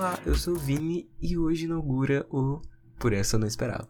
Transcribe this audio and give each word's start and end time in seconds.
Olá, 0.00 0.18
eu 0.24 0.34
sou 0.34 0.54
o 0.54 0.58
Vini 0.58 1.10
e 1.20 1.36
hoje 1.36 1.66
inaugura 1.66 2.26
o 2.30 2.62
Por 2.98 3.12
Essa 3.12 3.36
Eu 3.36 3.40
Não 3.40 3.46
Esperava. 3.46 3.86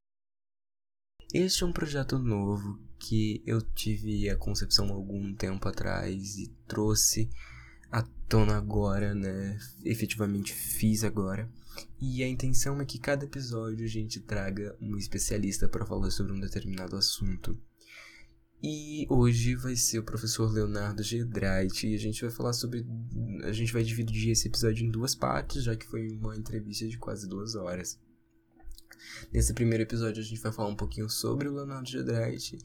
Este 1.32 1.62
é 1.62 1.66
um 1.68 1.72
projeto 1.72 2.18
novo 2.18 2.80
que 2.98 3.40
eu 3.46 3.62
tive 3.62 4.28
a 4.28 4.36
concepção 4.36 4.88
algum 4.88 5.32
tempo 5.36 5.68
atrás 5.68 6.36
e 6.36 6.48
trouxe 6.66 7.30
à 7.92 8.02
tona 8.28 8.56
agora, 8.56 9.14
né? 9.14 9.56
Efetivamente 9.84 10.52
fiz 10.52 11.04
agora. 11.04 11.48
E 12.00 12.24
a 12.24 12.28
intenção 12.28 12.80
é 12.80 12.84
que 12.84 12.98
cada 12.98 13.24
episódio 13.24 13.84
a 13.84 13.88
gente 13.88 14.18
traga 14.18 14.76
um 14.80 14.96
especialista 14.96 15.68
para 15.68 15.86
falar 15.86 16.10
sobre 16.10 16.32
um 16.32 16.40
determinado 16.40 16.96
assunto. 16.96 17.56
E 18.62 19.06
hoje 19.08 19.54
vai 19.54 19.74
ser 19.74 20.00
o 20.00 20.04
professor 20.04 20.52
Leonardo 20.52 21.02
Gedrait 21.02 21.86
e 21.86 21.94
a 21.94 21.98
gente 21.98 22.20
vai 22.20 22.30
falar 22.30 22.52
sobre. 22.52 22.86
A 23.44 23.52
gente 23.52 23.72
vai 23.72 23.82
dividir 23.82 24.30
esse 24.30 24.48
episódio 24.48 24.86
em 24.86 24.90
duas 24.90 25.14
partes, 25.14 25.64
já 25.64 25.74
que 25.74 25.86
foi 25.86 26.08
uma 26.10 26.36
entrevista 26.36 26.86
de 26.86 26.98
quase 26.98 27.26
duas 27.26 27.54
horas. 27.54 27.98
Nesse 29.32 29.54
primeiro 29.54 29.82
episódio 29.82 30.20
a 30.20 30.24
gente 30.24 30.40
vai 30.40 30.52
falar 30.52 30.68
um 30.68 30.76
pouquinho 30.76 31.08
sobre 31.08 31.48
o 31.48 31.54
Leonardo 31.54 31.88
Gedrait, 31.88 32.58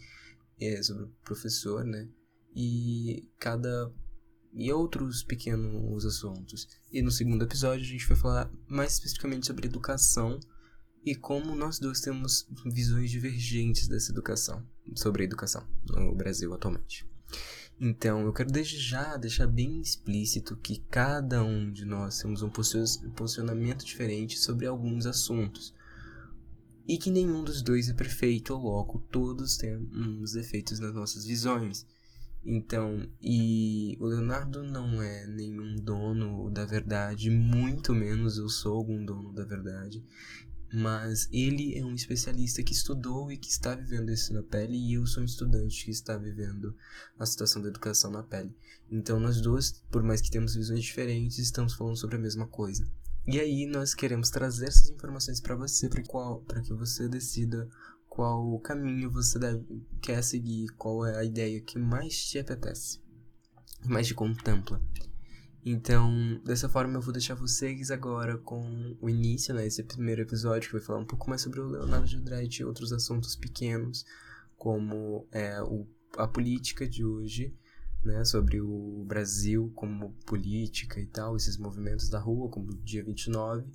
é, 0.60 0.84
sobre 0.84 1.04
o 1.04 1.12
professor, 1.24 1.86
né? 1.86 2.10
E 2.54 3.30
cada. 3.40 3.90
e 4.54 4.72
outros 4.74 5.24
pequenos 5.24 6.06
assuntos. 6.06 6.68
E 6.92 7.02
no 7.02 7.12
segundo 7.12 7.46
episódio 7.46 7.86
a 7.86 7.90
gente 7.90 8.08
vai 8.08 8.18
falar 8.18 8.52
mais 8.68 8.94
especificamente 8.94 9.48
sobre 9.48 9.68
educação 9.68 10.40
e 11.06 11.16
como 11.16 11.56
nós 11.56 11.80
dois 11.80 12.02
temos 12.02 12.50
visões 12.66 13.12
divergentes 13.12 13.88
dessa 13.88 14.12
educação, 14.12 14.68
sobre 14.94 15.24
educação 15.24 15.66
no 15.90 16.14
Brasil 16.14 16.54
atualmente. 16.54 17.06
Então, 17.80 18.22
eu 18.22 18.32
quero 18.32 18.52
desde 18.52 18.78
já 18.80 19.18
deixar 19.18 19.48
bem 19.48 19.82
explícito 19.82 20.56
que 20.56 20.80
cada 20.90 21.44
um 21.44 21.70
de 21.72 21.84
nós 21.84 22.20
temos 22.20 22.42
um 22.42 22.50
posicionamento 22.50 23.84
diferente 23.84 24.38
sobre 24.38 24.66
alguns 24.66 25.06
assuntos. 25.06 25.74
E 26.88 26.98
que 26.98 27.10
nenhum 27.10 27.44
dos 27.44 27.62
dois 27.62 27.90
é 27.90 27.94
perfeito, 27.94 28.54
logo 28.54 29.00
todos 29.12 29.58
temos 29.58 30.34
defeitos 30.34 30.80
nas 30.80 30.94
nossas 30.94 31.26
visões. 31.26 31.86
Então, 32.46 33.10
e 33.20 33.98
o 34.00 34.06
Leonardo 34.06 34.64
não 34.64 35.02
é 35.02 35.26
nenhum 35.26 35.76
dono 35.78 36.50
da 36.52 36.64
verdade, 36.64 37.30
muito 37.32 37.92
menos 37.92 38.38
eu 38.38 38.48
sou 38.48 38.78
algum 38.78 39.04
dono 39.04 39.34
da 39.34 39.44
verdade 39.44 40.06
mas 40.76 41.30
ele 41.32 41.78
é 41.78 41.86
um 41.86 41.96
especialista 41.96 42.62
que 42.62 42.74
estudou 42.74 43.32
e 43.32 43.38
que 43.38 43.50
está 43.50 43.74
vivendo 43.74 44.12
isso 44.12 44.34
na 44.34 44.44
pele 44.44 44.78
e 44.78 44.96
eu 44.96 45.08
sou 45.08 45.24
um 45.24 45.26
estudante 45.26 45.86
que 45.86 45.92
está 45.92 46.18
vivendo 46.18 46.76
a 47.18 47.26
situação 47.26 47.62
da 47.62 47.70
educação 47.70 48.12
na 48.12 48.22
pele. 48.22 48.54
Então 48.92 49.20
nós 49.20 49.40
dois, 49.42 49.84
por 49.90 50.04
mais 50.04 50.22
que 50.22 50.30
temos 50.30 50.56
visões 50.56 50.84
diferentes, 50.84 51.40
estamos 51.40 51.74
falando 51.74 51.96
sobre 51.96 52.18
a 52.18 52.20
mesma 52.20 52.48
coisa. 52.48 52.86
E 53.26 53.40
aí 53.40 53.66
nós 53.66 53.94
queremos 53.94 54.30
trazer 54.30 54.68
essas 54.68 54.90
informações 54.90 55.40
para 55.40 55.56
você, 55.56 55.90
para 55.90 56.62
que 56.62 56.74
você 56.74 57.08
decida 57.08 57.68
qual 58.08 58.60
caminho 58.60 59.10
você 59.10 59.40
deve, 59.40 59.66
quer 60.02 60.24
seguir, 60.24 60.68
qual 60.78 61.06
é 61.06 61.18
a 61.18 61.24
ideia 61.24 61.60
que 61.62 61.80
mais 61.80 62.26
te 62.26 62.38
apetece, 62.38 63.00
mais 63.86 64.08
te 64.08 64.14
contempla. 64.14 64.82
Então, 65.68 66.40
dessa 66.46 66.70
forma 66.70 66.94
eu 66.96 67.02
vou 67.02 67.12
deixar 67.12 67.34
vocês 67.34 67.90
agora 67.90 68.38
com 68.38 68.96
o 69.02 69.10
início, 69.10 69.52
né? 69.52 69.66
Esse 69.66 69.82
primeiro 69.82 70.22
episódio 70.22 70.70
que 70.70 70.76
vai 70.76 70.86
falar 70.86 71.00
um 71.00 71.06
pouco 71.06 71.28
mais 71.28 71.42
sobre 71.42 71.60
o 71.60 71.68
Leonardo 71.68 72.06
de 72.06 72.18
Andrade 72.18 72.62
e 72.62 72.66
outros 72.66 72.94
assuntos 72.94 73.36
pequenos, 73.36 74.06
como 74.56 75.28
é, 75.32 75.60
o, 75.64 75.88
a 76.18 76.28
política 76.28 76.88
de 76.88 77.04
hoje, 77.04 77.52
né? 78.04 78.24
Sobre 78.24 78.62
o 78.62 79.04
Brasil 79.08 79.72
como 79.74 80.14
política 80.28 81.00
e 81.00 81.08
tal, 81.08 81.36
esses 81.36 81.58
movimentos 81.58 82.10
da 82.10 82.20
rua, 82.20 82.48
como 82.48 82.72
o 82.72 82.78
dia 82.84 83.04
29 83.04 83.66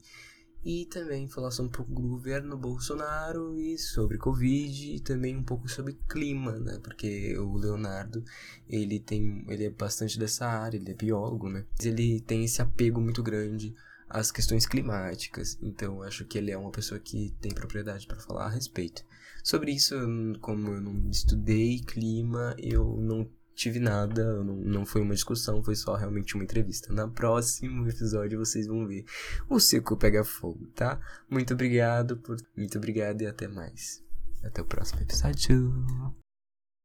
e 0.65 0.87
também 0.87 1.29
falar 1.29 1.51
sobre 1.51 1.69
um 1.69 1.73
pouco 1.73 1.93
do 1.93 2.09
governo 2.09 2.57
Bolsonaro 2.57 3.59
e 3.59 3.79
sobre 3.79 4.19
Covid 4.19 4.97
e 4.97 5.01
também 5.01 5.37
um 5.37 5.43
pouco 5.43 5.69
sobre 5.69 5.99
clima, 6.09 6.59
né? 6.59 6.79
Porque 6.83 7.37
o 7.39 7.57
Leonardo, 7.57 8.23
ele 8.69 9.01
tem, 9.01 9.45
ele 9.49 9.65
é 9.65 9.71
bastante 9.71 10.19
dessa 10.19 10.47
área, 10.47 10.77
ele 10.77 10.91
é 10.91 10.95
biólogo, 10.95 11.49
né? 11.49 11.65
Ele 11.83 12.21
tem 12.21 12.45
esse 12.45 12.61
apego 12.61 13.01
muito 13.01 13.23
grande 13.23 13.75
às 14.09 14.31
questões 14.31 14.67
climáticas, 14.67 15.59
então 15.63 16.03
acho 16.03 16.25
que 16.25 16.37
ele 16.37 16.51
é 16.51 16.59
uma 16.59 16.73
pessoa 16.73 17.01
que 17.01 17.35
tem 17.41 17.55
propriedade 17.55 18.07
para 18.07 18.21
falar 18.21 18.47
a 18.47 18.51
respeito. 18.51 19.05
Sobre 19.43 19.73
isso, 19.73 19.95
como 20.41 20.69
eu 20.69 20.81
não 20.81 21.09
estudei 21.09 21.81
clima, 21.81 22.55
eu 22.59 22.99
não 23.01 23.31
tive 23.61 23.79
nada, 23.79 24.43
não, 24.43 24.57
não 24.57 24.87
foi 24.87 25.03
uma 25.03 25.13
discussão, 25.13 25.63
foi 25.63 25.77
só 25.77 25.95
realmente 25.95 26.35
uma 26.35 26.43
entrevista. 26.43 26.91
Na 26.95 27.07
próximo 27.07 27.87
episódio 27.87 28.39
vocês 28.39 28.67
vão 28.67 28.87
ver 28.87 29.05
o 29.51 29.61
circo 29.61 29.99
pega 29.99 30.25
fogo, 30.25 30.67
tá? 30.69 30.99
Muito 31.29 31.53
obrigado 31.53 32.17
por, 32.17 32.39
muito 32.57 32.79
obrigado 32.79 33.21
e 33.21 33.27
até 33.27 33.47
mais. 33.47 34.03
Até 34.43 34.63
o 34.63 34.65
próximo 34.65 35.03
episódio. 35.03 35.71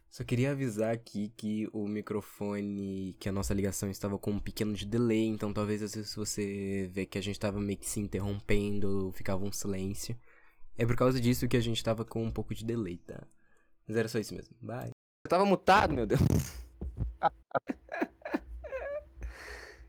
Só 0.10 0.26
queria 0.26 0.52
avisar 0.52 0.94
aqui 0.94 1.32
que 1.38 1.70
o 1.72 1.88
microfone, 1.88 3.16
que 3.20 3.30
a 3.30 3.32
nossa 3.32 3.54
ligação 3.54 3.90
estava 3.90 4.18
com 4.18 4.32
um 4.32 4.40
pequeno 4.40 4.74
de 4.74 4.86
delay, 4.86 5.28
então 5.28 5.54
talvez 5.54 5.82
às 5.82 5.96
vezes 5.96 6.14
você 6.14 6.90
vê 6.92 7.06
que 7.06 7.18
a 7.18 7.22
gente 7.22 7.36
estava 7.36 7.60
meio 7.60 7.78
que 7.78 7.90
se 7.90 8.02
interrompendo, 8.02 9.14
ficava 9.14 9.46
um 9.46 9.52
silêncio. 9.52 10.18
É 10.78 10.86
por 10.86 10.98
causa 10.98 11.22
disso 11.22 11.48
que 11.48 11.56
a 11.56 11.62
gente 11.62 11.78
estava 11.78 12.04
com 12.04 12.22
um 12.22 12.32
pouco 12.32 12.54
de 12.54 12.66
delay, 12.66 12.98
tá? 12.98 13.26
Mas 13.88 13.96
era 13.96 14.10
só 14.10 14.20
isso 14.20 14.36
mesmo. 14.36 14.54
Bye. 14.62 14.92
Eu 15.26 15.30
tava 15.30 15.46
mutado, 15.46 15.94
meu 15.94 16.06
Deus. 16.06 16.20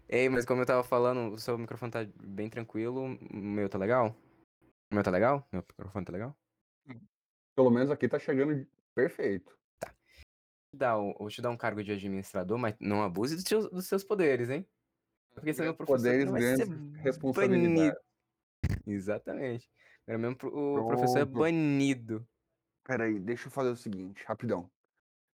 Ei, 0.09 0.29
mas 0.29 0.45
como 0.45 0.63
eu 0.63 0.67
tava 0.67 0.85
falando, 0.85 1.35
o 1.35 1.39
seu 1.39 1.59
microfone 1.59 1.91
tá 1.91 2.07
bem 2.23 2.49
tranquilo. 2.49 3.05
O 3.05 3.37
meu 3.37 3.69
tá 3.69 3.77
legal? 3.77 4.17
O 4.91 4.95
meu 4.95 5.03
tá 5.03 5.11
legal? 5.11 5.47
Meu 5.53 5.65
microfone 5.69 6.05
tá 6.05 6.13
legal? 6.13 6.37
Pelo 7.57 7.71
menos 7.71 7.91
aqui 7.91 8.09
tá 8.09 8.19
chegando 8.19 8.67
perfeito. 8.95 9.59
Tá. 10.79 10.97
Vou 10.97 11.29
te 11.29 11.43
dar 11.43 11.51
um 11.51 11.57
cargo 11.57 11.83
de 11.83 11.91
administrador, 11.91 12.57
mas 12.57 12.77
não 12.79 13.03
abuse 13.03 13.35
dos 13.35 13.45
seus, 13.45 13.69
dos 13.71 13.87
seus 13.87 14.05
poderes, 14.05 14.49
hein? 14.49 14.65
Porque 15.35 15.53
você 15.53 15.63
é 15.63 15.65
meu 15.65 15.75
professor. 15.75 15.99
Poderes, 15.99 16.31
grandes 16.31 16.69
responsabilidades. 17.03 18.01
Exatamente. 18.87 19.71
Era 20.07 20.19
mesmo 20.19 20.37
o 20.45 20.87
professor 20.87 21.19
é 21.19 21.25
banido. 21.25 22.27
Peraí, 22.85 23.19
deixa 23.19 23.49
eu 23.49 23.51
fazer 23.51 23.71
o 23.71 23.77
seguinte, 23.77 24.23
rapidão. 24.25 24.71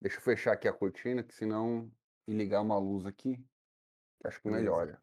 Deixa 0.02 0.18
eu 0.18 0.22
fechar 0.22 0.54
aqui 0.54 0.68
a 0.68 0.74
cortina, 0.74 1.22
que 1.22 1.34
senão 1.34 1.92
e 2.28 2.34
ligar 2.34 2.62
uma 2.62 2.78
luz 2.78 3.06
aqui, 3.06 3.40
acho 4.24 4.42
que 4.42 4.50
Beleza. 4.50 4.64
melhora. 4.64 5.02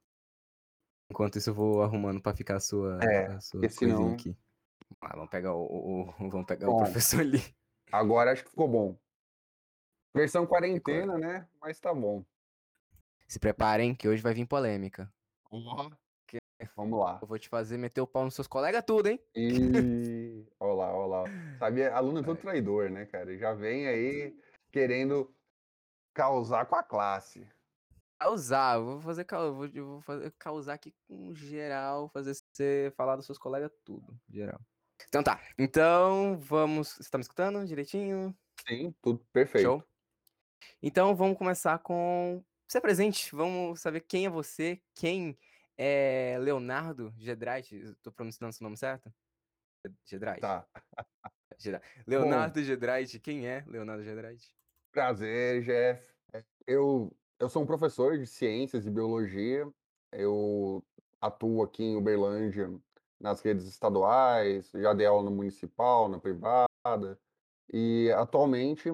Enquanto 1.11 1.37
isso 1.39 1.51
eu 1.51 1.55
vou 1.55 1.83
arrumando 1.83 2.21
para 2.21 2.37
ficar 2.37 2.57
a 2.57 2.61
sua, 2.61 2.99
é, 3.03 3.27
a 3.27 3.41
sua 3.41 3.61
coisinha 3.61 3.97
senão... 3.97 4.13
aqui. 4.13 4.37
Ah, 5.01 5.15
vamos 5.15 5.31
pegar 5.31 5.55
o, 5.55 5.63
o, 5.63 6.01
o 6.03 6.31
vamos 6.31 6.47
pegar 6.47 6.67
bom, 6.67 6.77
o 6.77 6.79
professor 6.79 7.21
ali. 7.21 7.43
Agora 7.93 8.33
acho 8.33 8.43
que 8.43 8.51
ficou 8.51 8.69
bom. 8.69 8.99
Versão 10.15 10.47
quarentena, 10.47 11.17
né? 11.17 11.47
Mas 11.61 11.79
tá 11.79 11.95
bom. 11.95 12.25
Se 13.29 13.39
preparem 13.39 13.95
que 13.95 14.09
hoje 14.09 14.23
vai 14.23 14.35
vir 14.35 14.47
polêmica. 14.47 15.13
Uhum. 15.53 15.91
Que... 16.27 16.39
Vamos 16.75 16.99
lá. 16.99 17.19
Eu 17.23 17.29
vou 17.29 17.39
te 17.39 17.49
fazer 17.49 17.77
meter 17.77 18.01
o 18.01 18.07
pau 18.07 18.25
nos 18.25 18.35
seus 18.35 18.49
colegas 18.49 18.83
tudo, 18.85 19.09
hein? 19.09 19.21
E... 19.35 20.45
olá, 20.59 20.93
olá. 20.93 21.25
Sabia, 21.59 21.95
aluno 21.95 22.21
é 22.21 22.23
todo 22.23 22.41
traidor, 22.41 22.91
né, 22.91 23.07
cara? 23.07 23.37
Já 23.39 23.53
vem 23.55 23.87
aí 23.87 24.37
querendo 24.71 25.35
causar 26.15 26.67
com 26.67 26.77
a 26.77 26.83
classe. 26.83 27.49
Causar, 28.19 28.79
vou 28.79 29.01
fazer, 29.01 29.25
vou, 29.25 30.01
fazer 30.01 30.33
causar 30.39 30.75
aqui 30.75 30.93
com 31.07 31.33
geral, 31.35 32.09
fazer 32.09 32.35
você 32.35 32.93
falar 32.97 33.15
dos 33.15 33.27
seus 33.27 33.39
colegas 33.39 33.71
tudo, 33.85 34.19
geral. 34.29 34.61
Então 35.07 35.23
tá, 35.23 35.41
então 35.57 36.37
vamos. 36.39 36.89
Você 36.89 37.09
tá 37.09 37.19
me 37.19 37.23
escutando 37.23 37.65
direitinho? 37.65 38.37
Sim, 38.67 38.93
tudo 39.01 39.25
perfeito. 39.33 39.65
Show. 39.65 39.85
Então 40.83 41.15
vamos 41.15 41.39
começar 41.39 41.79
com. 41.79 42.45
Você 42.67 42.79
é 42.79 42.81
presente, 42.81 43.35
vamos 43.35 43.81
saber 43.81 44.01
quem 44.01 44.27
é 44.27 44.31
você, 44.31 44.83
quem 44.95 45.39
é 45.77 46.37
Leonardo 46.41 47.15
Gedraite. 47.17 47.95
Tô 48.03 48.11
pronunciando 48.11 48.53
seu 48.53 48.65
nome 48.65 48.77
certo? 48.77 49.13
Gedraite. 50.05 50.41
Tá. 50.41 50.67
Leonardo 52.07 52.63
Gedraite, 52.63 53.19
quem 53.19 53.47
é 53.47 53.65
Leonardo 53.67 54.03
Gedraite? 54.03 54.53
Prazer, 54.93 55.63
Jeff. 55.63 56.15
Eu, 56.67 57.15
eu 57.39 57.49
sou 57.49 57.63
um 57.63 57.67
professor 57.67 58.17
de 58.17 58.27
ciências 58.27 58.87
e 58.87 58.91
biologia. 58.91 59.69
Eu 60.13 60.85
atuo 61.21 61.63
aqui 61.63 61.83
em 61.83 61.97
Uberlândia 61.97 62.71
nas 63.21 63.41
redes 63.41 63.67
estaduais, 63.67 64.71
já 64.73 64.95
dei 64.95 65.07
aula 65.07 65.25
no 65.25 65.31
municipal, 65.35 66.09
na 66.09 66.19
privada. 66.19 67.19
E 67.73 68.11
atualmente 68.17 68.89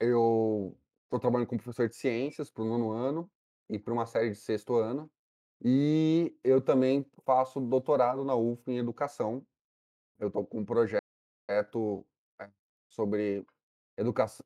eu 0.00 0.76
estou 1.04 1.20
trabalhando 1.20 1.48
como 1.48 1.60
professor 1.60 1.88
de 1.88 1.96
ciências 1.96 2.50
para 2.50 2.62
o 2.62 2.66
nono 2.66 2.90
ano 2.90 3.30
e 3.68 3.78
para 3.78 3.92
uma 3.92 4.06
série 4.06 4.30
de 4.30 4.36
sexto 4.36 4.76
ano. 4.76 5.10
E 5.62 6.36
eu 6.42 6.60
também 6.60 7.04
faço 7.24 7.60
doutorado 7.60 8.24
na 8.24 8.34
UF 8.34 8.70
em 8.70 8.78
educação. 8.78 9.44
Eu 10.18 10.28
estou 10.28 10.46
com 10.46 10.60
um 10.60 10.64
projeto 10.64 11.07
é, 11.48 11.66
sobre 12.88 13.46
educação, 13.96 14.44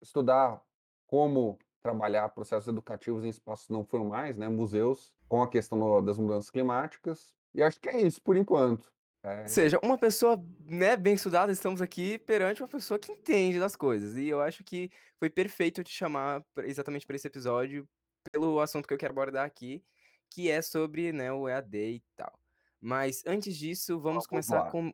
estudar 0.00 0.62
como 1.06 1.58
trabalhar 1.82 2.30
processos 2.30 2.66
educativos 2.68 3.24
em 3.24 3.28
espaços 3.28 3.68
não 3.68 3.84
formais, 3.84 4.36
né, 4.36 4.48
museus, 4.48 5.12
com 5.28 5.42
a 5.42 5.48
questão 5.48 6.02
das 6.02 6.16
mudanças 6.18 6.50
climáticas. 6.50 7.34
E 7.54 7.62
acho 7.62 7.78
que 7.78 7.88
é 7.88 8.00
isso 8.00 8.22
por 8.22 8.36
enquanto. 8.36 8.90
É, 9.22 9.46
seja, 9.46 9.78
uma 9.82 9.96
pessoa, 9.96 10.42
né, 10.66 10.96
bem 10.96 11.14
estudada, 11.14 11.52
estamos 11.52 11.80
aqui 11.80 12.18
perante 12.18 12.62
uma 12.62 12.68
pessoa 12.68 12.98
que 12.98 13.12
entende 13.12 13.58
das 13.58 13.76
coisas. 13.76 14.16
E 14.16 14.28
eu 14.28 14.40
acho 14.40 14.64
que 14.64 14.90
foi 15.18 15.30
perfeito 15.30 15.80
eu 15.80 15.84
te 15.84 15.92
chamar 15.92 16.44
exatamente 16.58 17.06
para 17.06 17.16
esse 17.16 17.26
episódio, 17.26 17.88
pelo 18.32 18.60
assunto 18.60 18.86
que 18.86 18.94
eu 18.94 18.98
quero 18.98 19.12
abordar 19.12 19.46
aqui, 19.46 19.84
que 20.30 20.50
é 20.50 20.60
sobre, 20.62 21.12
né, 21.12 21.32
o 21.32 21.48
EAD 21.48 21.76
e 21.76 22.02
tal. 22.16 22.38
Mas 22.80 23.22
antes 23.26 23.56
disso, 23.56 23.92
vamos, 23.92 24.02
vamos 24.02 24.26
começar 24.26 24.64
lá. 24.64 24.70
com 24.70 24.92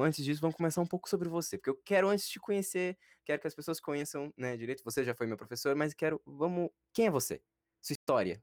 antes 0.00 0.24
disso, 0.24 0.40
vamos 0.40 0.56
começar 0.56 0.80
um 0.80 0.86
pouco 0.86 1.08
sobre 1.08 1.28
você, 1.28 1.56
porque 1.56 1.70
eu 1.70 1.80
quero 1.84 2.08
antes 2.08 2.28
te 2.28 2.38
conhecer, 2.38 2.96
quero 3.24 3.40
que 3.40 3.46
as 3.46 3.54
pessoas 3.54 3.80
conheçam, 3.80 4.32
né, 4.36 4.56
direito. 4.56 4.84
Você 4.84 5.04
já 5.04 5.14
foi 5.14 5.26
meu 5.26 5.36
professor, 5.36 5.74
mas 5.74 5.94
quero, 5.94 6.20
vamos, 6.26 6.70
quem 6.92 7.06
é 7.06 7.10
você? 7.10 7.42
Sua 7.80 7.94
história. 7.94 8.42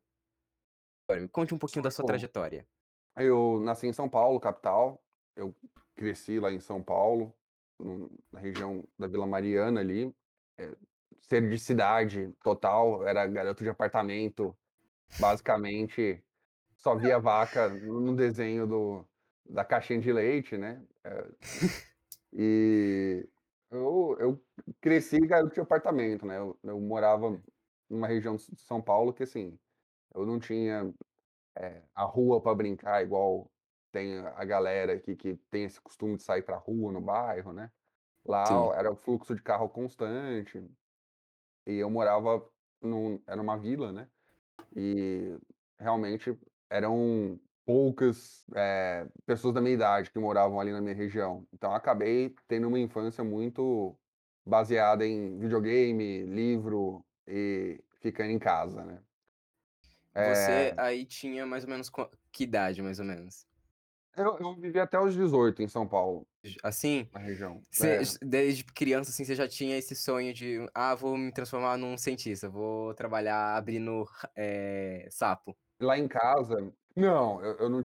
Conte 1.32 1.54
um 1.54 1.58
pouquinho 1.58 1.84
da 1.84 1.92
sua 1.92 2.06
trajetória. 2.06 2.68
Eu 3.16 3.60
nasci 3.62 3.88
em 3.88 3.94
São 3.94 4.10
Paulo, 4.10 4.40
capital. 4.40 5.02
Eu 5.36 5.56
cresci 5.96 6.40
lá 6.40 6.52
em 6.52 6.60
São 6.60 6.82
Paulo, 6.82 7.34
na 8.32 8.40
região 8.40 8.84
da 8.98 9.08
Vila 9.08 9.28
Mariana 9.28 9.82
ali. 9.82 10.14
É, 10.58 10.76
ser 11.20 11.48
de 11.48 11.60
cidade 11.60 12.34
total, 12.44 13.08
era 13.08 13.26
garoto 13.28 13.64
de 13.64 13.70
apartamento. 13.70 14.56
Basicamente, 15.20 16.24
só 16.76 16.96
via 16.96 17.20
vaca 17.20 17.70
no 17.70 18.16
desenho 18.16 18.66
do, 18.66 19.06
da 19.48 19.64
caixinha 19.64 20.00
de 20.00 20.12
leite, 20.12 20.58
né? 20.58 20.82
É, 21.06 21.28
e 22.34 23.28
eu, 23.70 24.18
eu 24.20 24.46
cresci 24.82 25.20
garoto 25.20 25.54
de 25.54 25.62
apartamento, 25.62 26.26
né? 26.26 26.38
Eu, 26.38 26.58
eu 26.64 26.80
morava 26.80 27.40
numa 27.88 28.08
região 28.08 28.36
de 28.36 28.44
São 28.62 28.82
Paulo 28.82 29.14
que, 29.14 29.24
assim, 29.24 29.58
eu 30.16 30.26
não 30.26 30.40
tinha 30.40 30.92
é, 31.56 31.84
a 31.94 32.04
rua 32.04 32.42
para 32.42 32.56
brincar 32.56 33.04
igual 33.04 33.52
tem 33.92 34.18
a 34.18 34.44
galera 34.44 34.94
aqui 34.94 35.16
que 35.16 35.36
tem 35.50 35.64
esse 35.64 35.80
costume 35.80 36.18
de 36.18 36.24
sair 36.24 36.42
pra 36.42 36.58
rua 36.58 36.92
no 36.92 37.00
bairro, 37.00 37.54
né? 37.54 37.72
Lá 38.26 38.46
Sim. 38.46 38.78
era 38.78 38.92
o 38.92 38.96
fluxo 38.96 39.34
de 39.36 39.42
carro 39.42 39.70
constante. 39.70 40.62
E 41.66 41.76
eu 41.76 41.90
morava 41.90 42.46
num 42.82 43.22
era 43.26 43.42
uma 43.42 43.58
vila, 43.58 43.94
né? 43.94 44.10
E 44.76 45.38
realmente 45.80 46.38
eram 46.70 47.40
poucas, 47.66 48.46
eh, 48.56 49.08
pessoas 49.26 49.54
da 49.56 49.62
minha 49.62 49.74
idade 49.74 50.12
que 50.12 50.20
moravam 50.20 50.60
ali 50.60 50.72
na 50.72 50.82
minha 50.82 50.96
região. 50.96 51.48
Então 51.54 51.74
acabei 51.74 52.36
tendo 52.48 52.68
uma 52.68 52.80
infância 52.80 53.24
muito 53.24 53.98
baseada 54.46 55.06
em 55.06 55.40
videogame, 55.40 56.24
livro 56.26 57.06
e 57.28 57.84
ficando 58.02 58.32
em 58.32 58.40
casa, 58.40 58.86
né? 58.86 59.02
Você 60.24 60.74
É. 60.74 60.78
aí 60.78 61.06
tinha 61.06 61.46
mais 61.46 61.64
ou 61.66 61.70
menos 61.70 61.90
que 62.32 62.44
idade, 62.44 62.82
mais 62.82 63.00
ou 63.00 63.06
menos? 63.06 63.46
Eu 64.16 64.38
eu 64.40 64.56
vivi 64.56 64.80
até 64.80 65.00
os 65.00 65.14
18 65.16 65.62
em 65.62 65.68
São 65.68 65.88
Paulo. 65.88 66.28
Assim? 66.64 67.10
Na 67.14 67.20
região, 67.20 67.62
Você 67.72 67.98
é. 68.02 68.16
desde 68.24 68.64
criança, 68.66 69.12
assim, 69.12 69.26
você 69.26 69.36
já 69.36 69.48
tinha 69.48 69.78
esse 69.78 69.96
sonho 69.96 70.34
de: 70.34 70.60
"Ah, 70.74 70.96
vou 70.96 71.18
me 71.18 71.32
transformar 71.34 71.78
num 71.78 71.98
cientista, 71.98 72.50
vou 72.50 72.94
trabalhar 72.96 73.56
abrindo, 73.58 74.06
eh, 74.36 75.08
sapo"? 75.12 75.58
Lá 75.80 75.98
em 75.98 76.08
casa 76.08 76.74
não, 76.96 77.44
eu 77.44 77.58
eu 77.60 77.70
não 77.70 77.82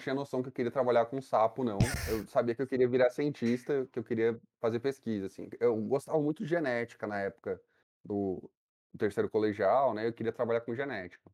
tinha 0.00 0.14
noção 0.14 0.42
que 0.42 0.48
eu 0.48 0.52
queria 0.52 0.72
trabalhar 0.72 1.06
com 1.06 1.20
sapo 1.22 1.64
não, 1.64 1.78
eu 2.08 2.26
sabia 2.28 2.54
que 2.54 2.62
eu 2.62 2.68
queria 2.68 2.88
virar 2.88 3.10
cientista, 3.10 3.86
que 3.92 3.98
eu 3.98 4.04
queria 4.04 4.40
fazer 4.60 4.80
pesquisa, 4.80 5.26
assim. 5.26 5.48
Eu 5.60 5.76
gostava 5.82 6.20
muito 6.22 6.44
de 6.44 6.50
genética 6.50 7.06
na 7.06 7.20
época 7.20 7.62
do 8.04 8.50
terceiro 8.98 9.30
colegial, 9.30 9.94
né, 9.94 10.08
eu 10.08 10.12
queria 10.14 10.32
trabalhar 10.32 10.62
com 10.62 10.74
genética. 10.74 11.30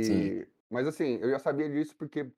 Sim. 0.00 0.34
E 0.36 0.48
mas 0.70 0.86
assim, 0.86 1.18
eu 1.20 1.30
já 1.30 1.38
sabia 1.38 1.68
disso 1.70 1.96
porque 1.96 2.32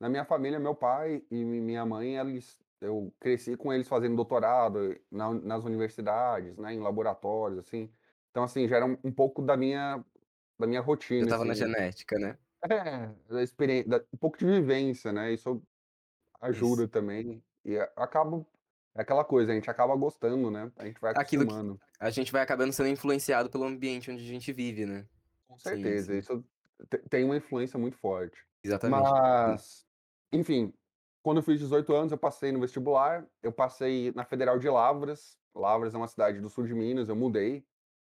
na 0.00 0.08
minha 0.08 0.24
família, 0.24 0.58
meu 0.60 0.74
pai 0.74 1.24
e 1.30 1.44
minha 1.44 1.86
mãe, 1.86 2.16
eles 2.18 2.62
eu 2.80 3.14
cresci 3.20 3.56
com 3.56 3.72
eles 3.72 3.88
fazendo 3.88 4.16
doutorado 4.16 4.98
na 5.10 5.32
nas 5.34 5.64
universidades, 5.64 6.56
né, 6.58 6.74
em 6.74 6.80
laboratórios, 6.80 7.58
assim. 7.60 7.92
Então, 8.30 8.44
assim, 8.44 8.68
já 8.68 8.76
era 8.76 8.86
um 8.86 8.98
um 9.04 9.12
pouco 9.12 9.42
da 9.42 9.56
minha 9.56 10.04
da 10.58 10.66
minha 10.66 10.80
rotina, 10.82 11.24
estava 11.24 11.44
na 11.44 11.52
assim. 11.52 11.54
genética, 11.54 12.18
né? 12.18 12.38
É, 12.70 13.14
da 13.28 13.42
experiên 13.42 13.84
da 13.86 13.98
um 14.12 14.16
pouco 14.18 14.38
de 14.38 14.46
vivência, 14.46 15.12
né, 15.12 15.32
isso 15.32 15.50
Isso. 15.50 15.66
ajuda 16.40 16.88
também. 16.88 17.44
E 17.64 17.78
acaba 17.96 18.46
é 18.96 19.02
aquela 19.02 19.24
coisa, 19.24 19.52
a 19.52 19.54
gente 19.54 19.70
acaba 19.70 19.96
gostando, 19.96 20.50
né, 20.50 20.72
a 20.76 20.86
gente 20.86 21.00
vai 21.00 21.14
Aquilo 21.14 21.46
que 21.46 21.54
acostumando. 21.54 21.80
a 21.98 22.10
gente 22.10 22.32
vai 22.32 22.42
acabando 22.42 22.72
sendo 22.72 22.88
influenciado 22.88 23.50
pelo 23.50 23.64
ambiente 23.64 24.10
onde 24.10 24.22
a 24.22 24.26
gente 24.26 24.52
vive, 24.52 24.86
né? 24.86 25.08
Com 25.48 25.58
Sim, 25.58 25.82
certeza, 25.82 26.12
sim. 26.12 26.18
isso 26.18 26.44
te 26.90 26.98
tem 27.08 27.24
uma 27.24 27.36
influência 27.36 27.78
muito 27.78 27.96
forte. 27.98 28.46
Exatamente. 28.62 29.12
Mas, 29.12 29.86
enfim, 30.32 30.72
quando 31.22 31.38
eu 31.38 31.42
fiz 31.42 31.58
18 31.60 31.92
anos, 31.94 32.12
eu 32.12 32.18
passei 32.18 32.52
no 32.52 32.60
vestibular, 32.60 33.26
eu 33.42 33.52
passei 33.52 34.12
na 34.12 34.24
Federal 34.24 34.58
de 34.58 34.68
Lavras. 34.68 35.38
Lavras 35.54 35.94
é 35.94 35.96
uma 35.98 36.08
cidade 36.08 36.40
do 36.40 36.50
sul 36.50 36.66
de 36.66 36.74
Minas, 36.74 37.08
eu 37.08 37.16
mudei, 37.16 37.66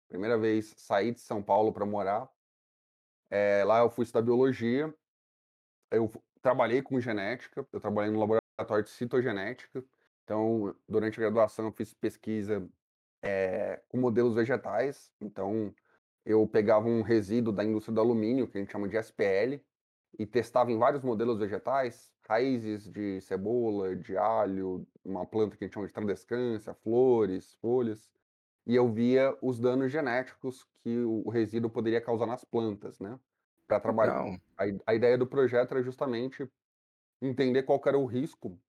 primeira 0.09 0.37
vez 0.39 0.75
saí 0.77 1.13
de 1.13 1.21
São 1.21 1.43
Paulo 1.43 1.73
pra 1.73 1.87
morar. 1.87 2.29
Eh, 3.31 3.65
lá 3.65 3.81
eu 3.81 3.91
fui 3.91 4.05
estudar 4.05 4.23
biologia. 4.23 4.95
Eu 5.91 6.11
trabalhei 6.43 6.83
com 6.83 7.01
genética, 7.01 7.67
eu 7.73 7.81
trabalhei 7.81 8.11
no 8.13 8.21
laboratório 8.21 8.85
de 8.85 8.91
citogenética. 8.91 9.85
Então, 10.25 10.75
durante 10.89 11.19
a 11.19 11.23
graduação 11.23 11.67
eu 11.67 11.73
fiz 11.73 11.95
pesquisa, 11.95 12.69
eh, 13.23 13.83
com 13.89 13.99
modelos 13.99 14.35
vegetais. 14.35 15.13
Então, 15.21 15.75
eu 16.25 16.47
pegava 16.49 16.89
um 16.89 17.03
resíduo 17.03 17.53
da 17.53 17.65
indústria 17.65 17.95
do 17.95 18.01
alumínio, 18.01 18.49
que 18.49 18.59
a 18.59 18.61
gente 18.61 18.73
chama 18.73 18.89
de 18.89 18.97
SPL, 18.97 19.61
e 20.19 20.27
testava 20.27 20.73
em 20.73 20.79
vários 20.79 21.03
modelos 21.03 21.39
vegetais, 21.39 22.13
raízes 22.29 22.91
de 22.91 23.21
cebola, 23.21 23.95
de 23.97 24.17
alho, 24.17 24.87
uma 25.05 25.27
planta 25.27 25.57
que 25.57 25.65
a 25.65 25.67
gente 25.67 25.75
chama 25.75 25.87
de 25.87 25.93
tradescância, 25.93 26.75
flores, 26.75 27.55
folhas, 27.55 28.11
e 28.67 28.75
eu 28.77 28.93
via 28.93 29.37
os 29.43 29.61
danos 29.61 29.93
genéticos 29.93 30.67
que 30.85 30.99
o 31.01 31.29
resíduo 31.31 31.71
poderia 31.71 32.01
causar 32.01 32.27
nas 32.27 32.45
plantas, 32.45 33.01
né, 33.01 33.19
pra 33.69 33.81
trabalhar 33.81 34.15
a 34.59 34.65
a 34.87 34.95
ideia 34.95 35.19
do 35.19 35.27
projeto 35.27 35.73
era 35.73 35.83
justamente 35.83 36.49
entender 37.23 37.65
qual 37.65 37.81
era 37.87 37.99
o 37.99 38.07
risco, 38.07 38.61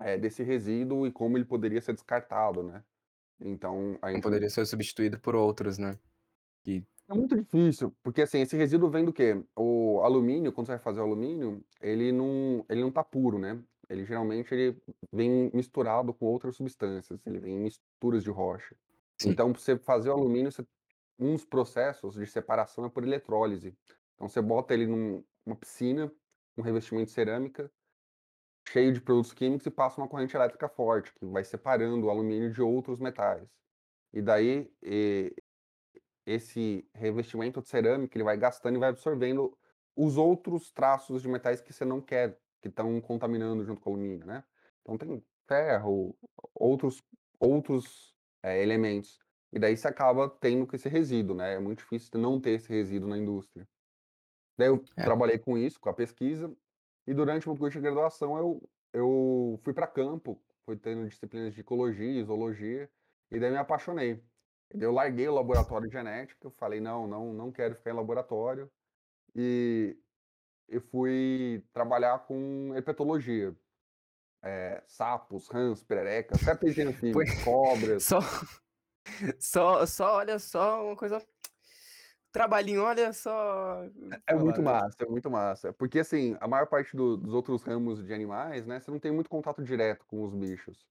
eh, 0.00 0.18
desse 0.18 0.42
resíduo 0.44 1.06
e 1.06 1.12
como 1.12 1.38
ele 1.38 1.44
poderia 1.46 1.80
ser 1.82 1.94
descartado, 1.94 2.62
né. 2.64 2.84
Então 3.40 3.98
Não 4.12 4.20
poderia 4.20 4.50
ser 4.50 4.66
substituído 4.66 5.20
por 5.20 5.34
outros, 5.36 5.78
né? 5.78 5.98
É 7.08 7.14
muito 7.14 7.36
difícil, 7.36 7.92
porque, 8.02 8.22
assim, 8.22 8.38
esse 8.40 8.56
resíduo 8.56 8.88
vem 8.90 9.04
do 9.04 9.12
quê? 9.12 9.44
O 9.56 10.00
alumínio, 10.04 10.52
quando 10.52 10.66
você 10.68 10.72
vai 10.74 10.78
fazer 10.80 11.00
o 11.00 11.02
alumínio, 11.02 11.64
ele 11.80 12.12
não 12.12 12.64
ele 12.68 12.80
não 12.80 12.92
tá 12.92 13.02
puro, 13.02 13.38
né. 13.38 13.60
Ele 13.88 14.04
geralmente 14.04 14.54
ele 14.54 14.80
vem 15.12 15.50
misturado 15.52 16.14
com 16.14 16.26
outras 16.26 16.54
substâncias, 16.56 17.26
ele 17.26 17.40
vem 17.40 17.54
em 17.56 17.60
misturas 17.60 18.22
de 18.22 18.30
rocha. 18.30 18.76
Sim. 19.20 19.30
Então 19.30 19.52
pra 19.52 19.60
você 19.60 19.78
fazer 19.78 20.08
o 20.10 20.12
alumínio, 20.12 20.50
você 20.50 20.66
uns 21.18 21.44
processos 21.44 22.14
de 22.14 22.26
separação 22.26 22.86
é 22.86 22.90
por 22.90 23.04
eletrólise. 23.04 23.76
Então 24.14 24.28
você 24.28 24.40
bota 24.40 24.74
ele 24.74 24.86
num 24.86 25.24
numa 25.46 25.56
piscina, 25.56 26.12
um 26.56 26.62
revestimento 26.62 27.06
de 27.06 27.12
cerâmica, 27.12 27.72
cheio 28.68 28.92
de 28.92 29.00
produtos 29.00 29.32
químicos 29.32 29.66
e 29.66 29.70
passa 29.70 30.00
uma 30.00 30.08
corrente 30.08 30.36
elétrica 30.36 30.68
forte, 30.68 31.12
que 31.14 31.26
vai 31.26 31.44
separando 31.44 32.06
o 32.06 32.10
alumínio 32.10 32.52
de 32.52 32.62
outros 32.62 33.00
metais. 33.00 33.48
E 34.12 34.22
daí, 34.22 34.72
e 34.82 35.34
esse 36.26 36.88
revestimento 36.94 37.62
de 37.62 37.68
cerâmica, 37.68 38.16
ele 38.16 38.24
vai 38.24 38.36
gastando 38.38 38.76
e 38.76 38.80
vai 38.80 38.90
absorvendo 38.90 39.56
os 39.96 40.16
outros 40.16 40.72
traços 40.72 41.22
de 41.22 41.28
metais 41.28 41.60
que 41.60 41.72
você 41.72 41.84
não 41.84 42.00
quer, 42.00 42.40
que 42.62 42.68
estão 42.68 43.00
contaminando 43.00 43.64
junto 43.64 43.80
com 43.82 43.90
o 43.90 43.94
alumínio, 43.94 44.26
né. 44.26 44.44
Então 44.82 44.98
tem 44.98 45.24
ferro, 45.48 46.16
outros 46.54 47.02
outros, 47.40 48.09
eh, 48.42 48.62
elementos. 48.62 49.18
E 49.52 49.58
daí 49.58 49.76
você 49.76 49.88
acaba 49.88 50.28
tendo 50.30 50.68
esse 50.74 50.88
resíduo, 50.88 51.36
né, 51.36 51.54
é 51.54 51.58
muito 51.60 51.78
difícil 51.80 52.18
não 52.20 52.40
ter 52.40 52.52
esse 52.52 52.68
resíduo 52.70 53.08
na 53.08 53.18
indústria. 53.18 53.68
Daí 54.58 54.68
eu 54.68 54.88
É. 54.96 55.04
trabalhei 55.04 55.38
com 55.38 55.58
isso, 55.58 55.80
com 55.80 55.88
a 55.90 55.94
pesquisa, 55.94 56.54
e 57.06 57.14
durante 57.14 57.46
o 57.48 57.52
meu 57.52 57.58
curso 57.58 57.78
de 57.78 57.82
graduação 57.82 58.38
eu 58.38 58.70
eu 58.94 59.60
fui 59.64 59.74
pra 59.74 59.86
campo, 59.88 60.42
fui 60.66 60.76
tendo 60.78 61.08
disciplinas 61.08 61.54
de 61.54 61.60
ecologia 61.62 62.24
zoologia, 62.24 62.90
e 63.30 63.38
daí 63.40 63.50
me 63.50 63.58
apaixonei. 63.58 64.24
E 64.72 64.78
daí 64.78 64.86
eu 64.88 64.92
larguei 64.92 65.28
o 65.28 65.34
laboratório 65.34 65.88
de 65.88 65.94
genética, 65.96 66.46
eu 66.48 66.52
falei: 66.52 66.80
"Não, 66.80 67.06
não, 67.08 67.32
não 67.34 67.52
quero 67.52 67.74
ficar 67.76 67.90
em 67.92 67.94
laboratório", 67.94 68.70
e 69.36 69.98
e 70.68 70.80
fui 70.80 71.64
trabalhar 71.74 72.20
com 72.26 72.74
herpetologia. 72.76 73.56
Eh, 74.42 74.82
sapos, 74.86 75.48
rãs, 75.48 75.82
pererecas, 75.82 76.42
répteis 76.42 76.76
e 77.02 77.12
Pois 77.12 77.30
cobras. 77.40 78.04
só 78.08 78.20
só 79.40 79.86
só 79.86 80.14
olha 80.16 80.38
só 80.38 80.84
uma 80.86 80.96
coisa 80.96 81.26
trabalhinho, 82.32 82.82
olha 82.84 83.12
só, 83.12 83.82
É 84.26 84.32
é 84.32 84.36
muito 84.36 84.62
falar. 84.62 84.62
massa, 84.62 84.96
é 85.04 85.06
muito 85.06 85.30
massa. 85.30 85.72
Porque, 85.72 85.98
assim, 86.00 86.36
a 86.40 86.48
maior 86.48 86.66
parte 86.66 86.96
do 86.96 87.16
dos 87.16 87.32
outros 87.34 87.62
ramos 87.62 88.04
de 88.04 88.12
animais, 88.12 88.66
né, 88.66 88.80
você 88.80 88.90
não 88.90 88.98
tem 88.98 89.12
muito 89.12 89.30
contato 89.30 89.62
direto 89.62 90.04
com 90.06 90.22
os 90.24 90.34
bichos. 90.34 90.86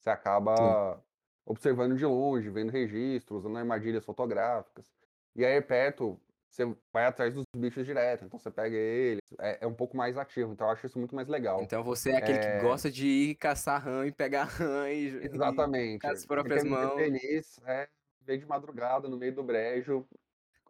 Você 0.00 0.10
Sim. 0.56 0.76
acaba 0.76 1.02
observando 1.46 1.96
de 1.96 2.04
longe, 2.06 2.50
vendo 2.50 2.70
registros, 2.70 3.40
usando 3.40 3.58
armadilhas 3.58 4.04
fotográficas. 4.04 4.92
E 5.36 5.44
a 5.44 5.50
herpeto, 5.50 6.20
você 6.54 6.64
vai 6.92 7.04
atrás 7.06 7.34
dos 7.34 7.44
bichos 7.56 7.84
direto, 7.84 8.24
então 8.24 8.38
você 8.38 8.50
pega 8.50 8.76
ele, 8.76 9.20
é, 9.40 9.58
é 9.64 9.66
um 9.66 9.74
pouco 9.74 9.96
mais 9.96 10.16
ativo, 10.16 10.52
então 10.52 10.66
eu 10.68 10.72
acho 10.72 10.86
isso 10.86 10.98
muito 10.98 11.14
mais 11.14 11.26
legal. 11.26 11.60
Então 11.62 11.82
você 11.82 12.10
é 12.12 12.16
aquele 12.18 12.38
É. 12.38 12.58
que 12.58 12.64
gosta 12.64 12.90
de 12.90 13.06
ir 13.06 13.34
caçar 13.34 13.82
rã 13.82 14.06
e 14.06 14.12
pegar 14.12 14.44
rã 14.44 14.88
e, 14.88 15.08
e 15.08 15.26
Exatamente. 15.26 16.00
com 16.00 16.08
as 16.08 16.24
próprias 16.24 16.62
me 16.62 16.70
ver 16.70 16.76
mãos. 16.76 16.94
feliz, 16.96 17.58
é 17.66 17.88
ver 18.22 18.38
de 18.38 18.46
madrugada 18.46 19.08
no 19.08 19.16
meio 19.18 19.34
do 19.34 19.42
brejo, 19.42 20.06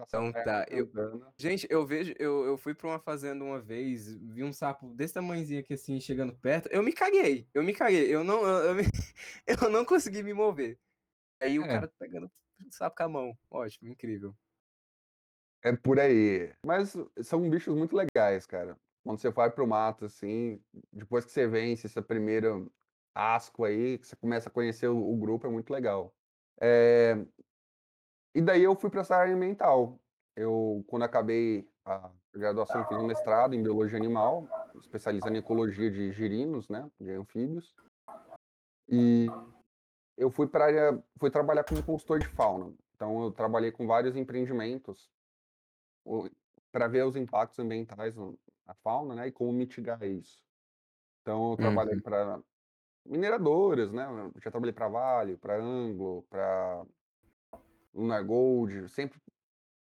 Então 0.00 0.32
tá, 0.32 0.64
eu-. 0.70 0.90
Gente, 1.38 1.66
eu 1.70 1.86
vejo, 1.86 2.14
eu, 2.18 2.44
eu 2.46 2.56
fui 2.56 2.74
pra 2.74 2.88
uma 2.88 2.98
fazenda 2.98 3.44
uma 3.44 3.60
vez, 3.60 4.16
vi 4.16 4.42
um 4.42 4.52
sapo 4.52 4.88
desse 4.94 5.12
tamanhozinho 5.14 5.60
aqui 5.60 5.74
assim, 5.74 6.00
chegando 6.00 6.34
perto, 6.34 6.68
eu 6.72 6.82
me 6.82 6.92
caguei, 6.92 7.46
eu 7.52 7.62
me 7.62 7.74
caguei, 7.74 8.12
eu 8.14 8.24
não, 8.24 8.42
eu, 8.46 8.64
eu, 8.70 8.74
me- 8.74 8.84
eu 9.46 9.68
não 9.70 9.84
consegui 9.84 10.22
me 10.22 10.32
mover. 10.32 10.78
Aí 11.40 11.58
o 11.58 11.64
É. 11.64 11.68
cara 11.68 11.92
pegando 11.98 12.26
o 12.26 12.72
sapo 12.72 12.96
com 12.96 13.02
a 13.02 13.08
mão, 13.08 13.38
ótimo, 13.50 13.88
incrível. 13.90 14.34
É 15.64 15.74
por 15.74 15.98
aí. 15.98 16.52
Mas 16.64 16.94
são 17.22 17.48
bichos 17.48 17.74
muito 17.74 17.96
legais, 17.96 18.46
cara. 18.46 18.76
Quando 19.02 19.18
você 19.18 19.30
vai 19.30 19.50
pro 19.50 19.66
mato, 19.66 20.04
assim, 20.04 20.60
depois 20.92 21.24
que 21.24 21.32
você 21.32 21.46
vence 21.46 21.86
esse 21.86 22.00
primeiro 22.02 22.70
asco 23.14 23.64
aí, 23.64 23.98
que 23.98 24.06
você 24.06 24.16
começa 24.16 24.48
a 24.48 24.52
conhecer 24.52 24.88
o, 24.88 24.96
o 24.96 25.16
grupo, 25.16 25.46
é 25.46 25.50
muito 25.50 25.72
legal. 25.72 26.12
É, 26.60 27.16
E 28.34 28.42
daí 28.42 28.62
eu 28.62 28.76
fui 28.76 28.90
para 28.90 29.00
essa 29.00 29.16
área 29.16 29.34
ambiental. 29.34 29.98
Eu, 30.36 30.84
quando 30.86 31.04
acabei 31.04 31.66
a 31.86 32.10
graduação, 32.34 32.86
fiz 32.86 32.98
um 32.98 33.06
mestrado 33.06 33.54
em 33.54 33.62
biologia 33.62 33.96
animal, 33.96 34.48
especializando 34.80 35.36
em 35.36 35.38
ecologia 35.38 35.90
de 35.90 36.12
girinos, 36.12 36.68
né, 36.68 36.90
de 37.00 37.10
anfíbios. 37.12 37.74
E 38.88 39.26
eu 40.16 40.30
fui 40.30 40.46
para 40.46 40.66
área, 40.66 41.04
fui 41.18 41.30
trabalhar 41.30 41.64
como 41.64 41.82
consultor 41.82 42.18
de 42.18 42.26
fauna. 42.28 42.74
Então 42.96 43.22
eu 43.22 43.30
trabalhei 43.32 43.70
com 43.70 43.86
vários 43.86 44.16
empreendimentos 44.16 45.13
para 46.72 46.88
ver 46.88 47.04
os 47.06 47.16
impactos 47.16 47.58
ambientais 47.58 48.16
na 48.66 48.74
fauna, 48.82 49.14
né, 49.14 49.28
e 49.28 49.32
como 49.32 49.52
mitigar 49.52 50.02
isso. 50.04 50.44
Então 51.22 51.52
eu 51.52 51.58
trabalhei 51.58 51.96
Uhum. 51.96 52.02
para 52.02 52.42
mineradoras, 53.06 53.92
né, 53.92 54.06
eu 54.34 54.40
já 54.42 54.50
trabalhei 54.50 54.72
para 54.74 54.88
Vale, 54.88 55.36
para 55.38 55.56
Anglo, 55.60 56.24
para 56.30 56.86
Lunar 57.92 58.24
Gold, 58.24 58.88
sempre 58.88 59.20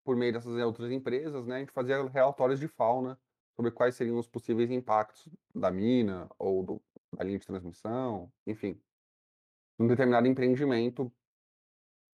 por 0.04 0.16
meio 0.16 0.32
dessas 0.32 0.54
outras 0.62 0.90
empresas, 0.92 1.46
né, 1.46 1.56
a 1.56 1.60
gente 1.60 1.72
fazia 1.72 2.02
relatórios 2.08 2.60
de 2.60 2.68
fauna 2.68 3.20
sobre 3.56 3.70
quais 3.72 3.94
seriam 3.96 4.18
os 4.18 4.28
possíveis 4.28 4.70
impactos 4.70 5.28
da 5.54 5.70
mina 5.70 6.28
ou 6.38 6.64
do, 6.64 6.82
da 7.12 7.24
linha 7.24 7.38
de 7.38 7.46
transmissão, 7.46 8.32
enfim, 8.46 8.80
um 9.78 9.86
determinado 9.86 10.26
empreendimento. 10.26 11.12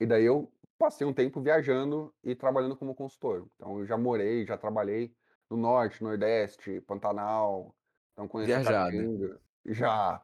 E 0.01 0.07
daí 0.07 0.25
eu 0.25 0.53
passei 0.79 1.07
um 1.07 1.13
tempo 1.13 1.41
viajando 1.41 2.15
e 2.23 2.35
trabalhando 2.35 2.77
como 2.77 2.95
consultor. 2.95 3.49
Então 3.57 3.79
eu 3.79 3.87
já 3.87 3.97
morei, 3.99 4.47
já 4.47 4.57
trabalhei 4.57 5.13
no 5.51 5.57
norte, 5.57 6.03
nordeste, 6.03 6.81
Pantanal, 6.83 7.75
então 8.13 8.29
conheço 8.29 8.53
a 8.53 8.59
Viajado. 8.61 8.91
Caatinga. 8.93 9.41
Já. 9.67 10.23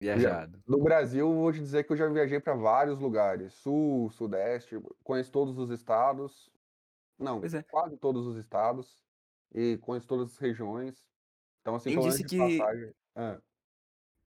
Viajado. 0.00 0.62
No 0.66 0.82
Brasil, 0.82 1.32
vou 1.32 1.52
te 1.52 1.60
dizer 1.60 1.84
que 1.84 1.92
eu 1.92 1.96
já 1.96 2.08
viajei 2.08 2.40
para 2.40 2.54
vários 2.54 2.98
lugares, 2.98 3.52
sul, 3.54 4.10
sudeste, 4.10 4.80
conheço 5.04 5.30
todos 5.30 5.56
os 5.58 5.70
estados. 5.70 6.50
Não, 7.18 7.40
é. 7.44 7.62
quase 7.62 7.96
todos 7.96 8.26
os 8.26 8.36
estados 8.36 9.04
e 9.54 9.78
conheço 9.78 10.08
todas 10.08 10.32
as 10.32 10.38
regiões. 10.38 11.08
Então, 11.60 11.76
assim, 11.76 11.90
Quem 11.90 12.00
disse 12.00 12.24
que- 12.24 12.58
passagem. 12.58 12.94
Hã. 13.14 13.40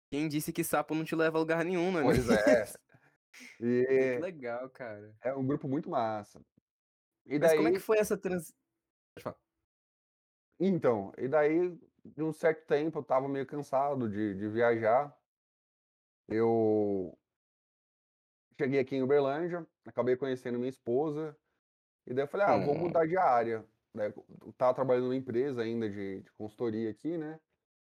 Quem 0.10 0.28
disse 0.28 0.52
que 0.52 0.64
sapo 0.64 0.96
não 0.96 1.04
te 1.04 1.16
leva 1.16 1.38
a 1.38 1.40
lugar 1.40 1.64
nenhum, 1.64 1.92
não 1.92 2.00
é 2.00 2.04
Pois 2.04 2.28
é. 2.30 2.66
E 3.60 3.86
Que 4.12 4.20
legal, 4.20 4.70
cara. 4.72 5.16
é 5.24 5.34
um 5.36 5.46
grupo 5.46 5.68
muito 5.68 5.90
massa. 5.90 6.46
E 7.26 7.40
Mas 7.40 7.54
como 7.54 7.68
é 7.68 7.72
daí 7.72 7.74
que 7.74 7.80
foi 7.80 7.98
essa 7.98 8.18
trans... 8.18 8.54
Pode 9.16 9.24
falar. 9.24 9.40
então, 10.60 11.12
e 11.18 11.28
daí, 11.28 11.78
de 12.04 12.24
um 12.24 12.32
certo 12.34 12.66
tempo, 12.68 12.98
eu 13.00 13.02
estava 13.02 13.28
meio 13.28 13.46
cansado 13.46 14.10
de 14.10 14.36
de 14.36 14.48
viajar. 14.50 15.18
Eu 16.28 17.20
cheguei 18.60 18.80
aqui 18.80 18.96
em 18.96 19.04
Uberlândia, 19.04 19.68
acabei 19.86 20.16
conhecendo 20.18 20.58
minha 20.60 20.70
esposa, 20.70 21.38
e 22.08 22.14
daí 22.16 22.26
eu 22.26 22.30
falei: 22.30 22.48
"Ah, 22.48 22.54
eu 22.56 22.62
vou 22.64 22.76
Hum. 22.76 22.80
mudar 22.80 23.08
de 23.08 23.18
área". 23.18 23.68
Daí 23.96 24.12
eu 24.44 24.52
estava 24.52 24.76
trabalhando 24.76 25.06
numa 25.06 25.16
empresa 25.18 25.64
ainda 25.64 25.90
de 25.90 26.22
de 26.24 26.32
consultoria 26.34 26.90
aqui, 26.92 27.18
né. 27.18 27.40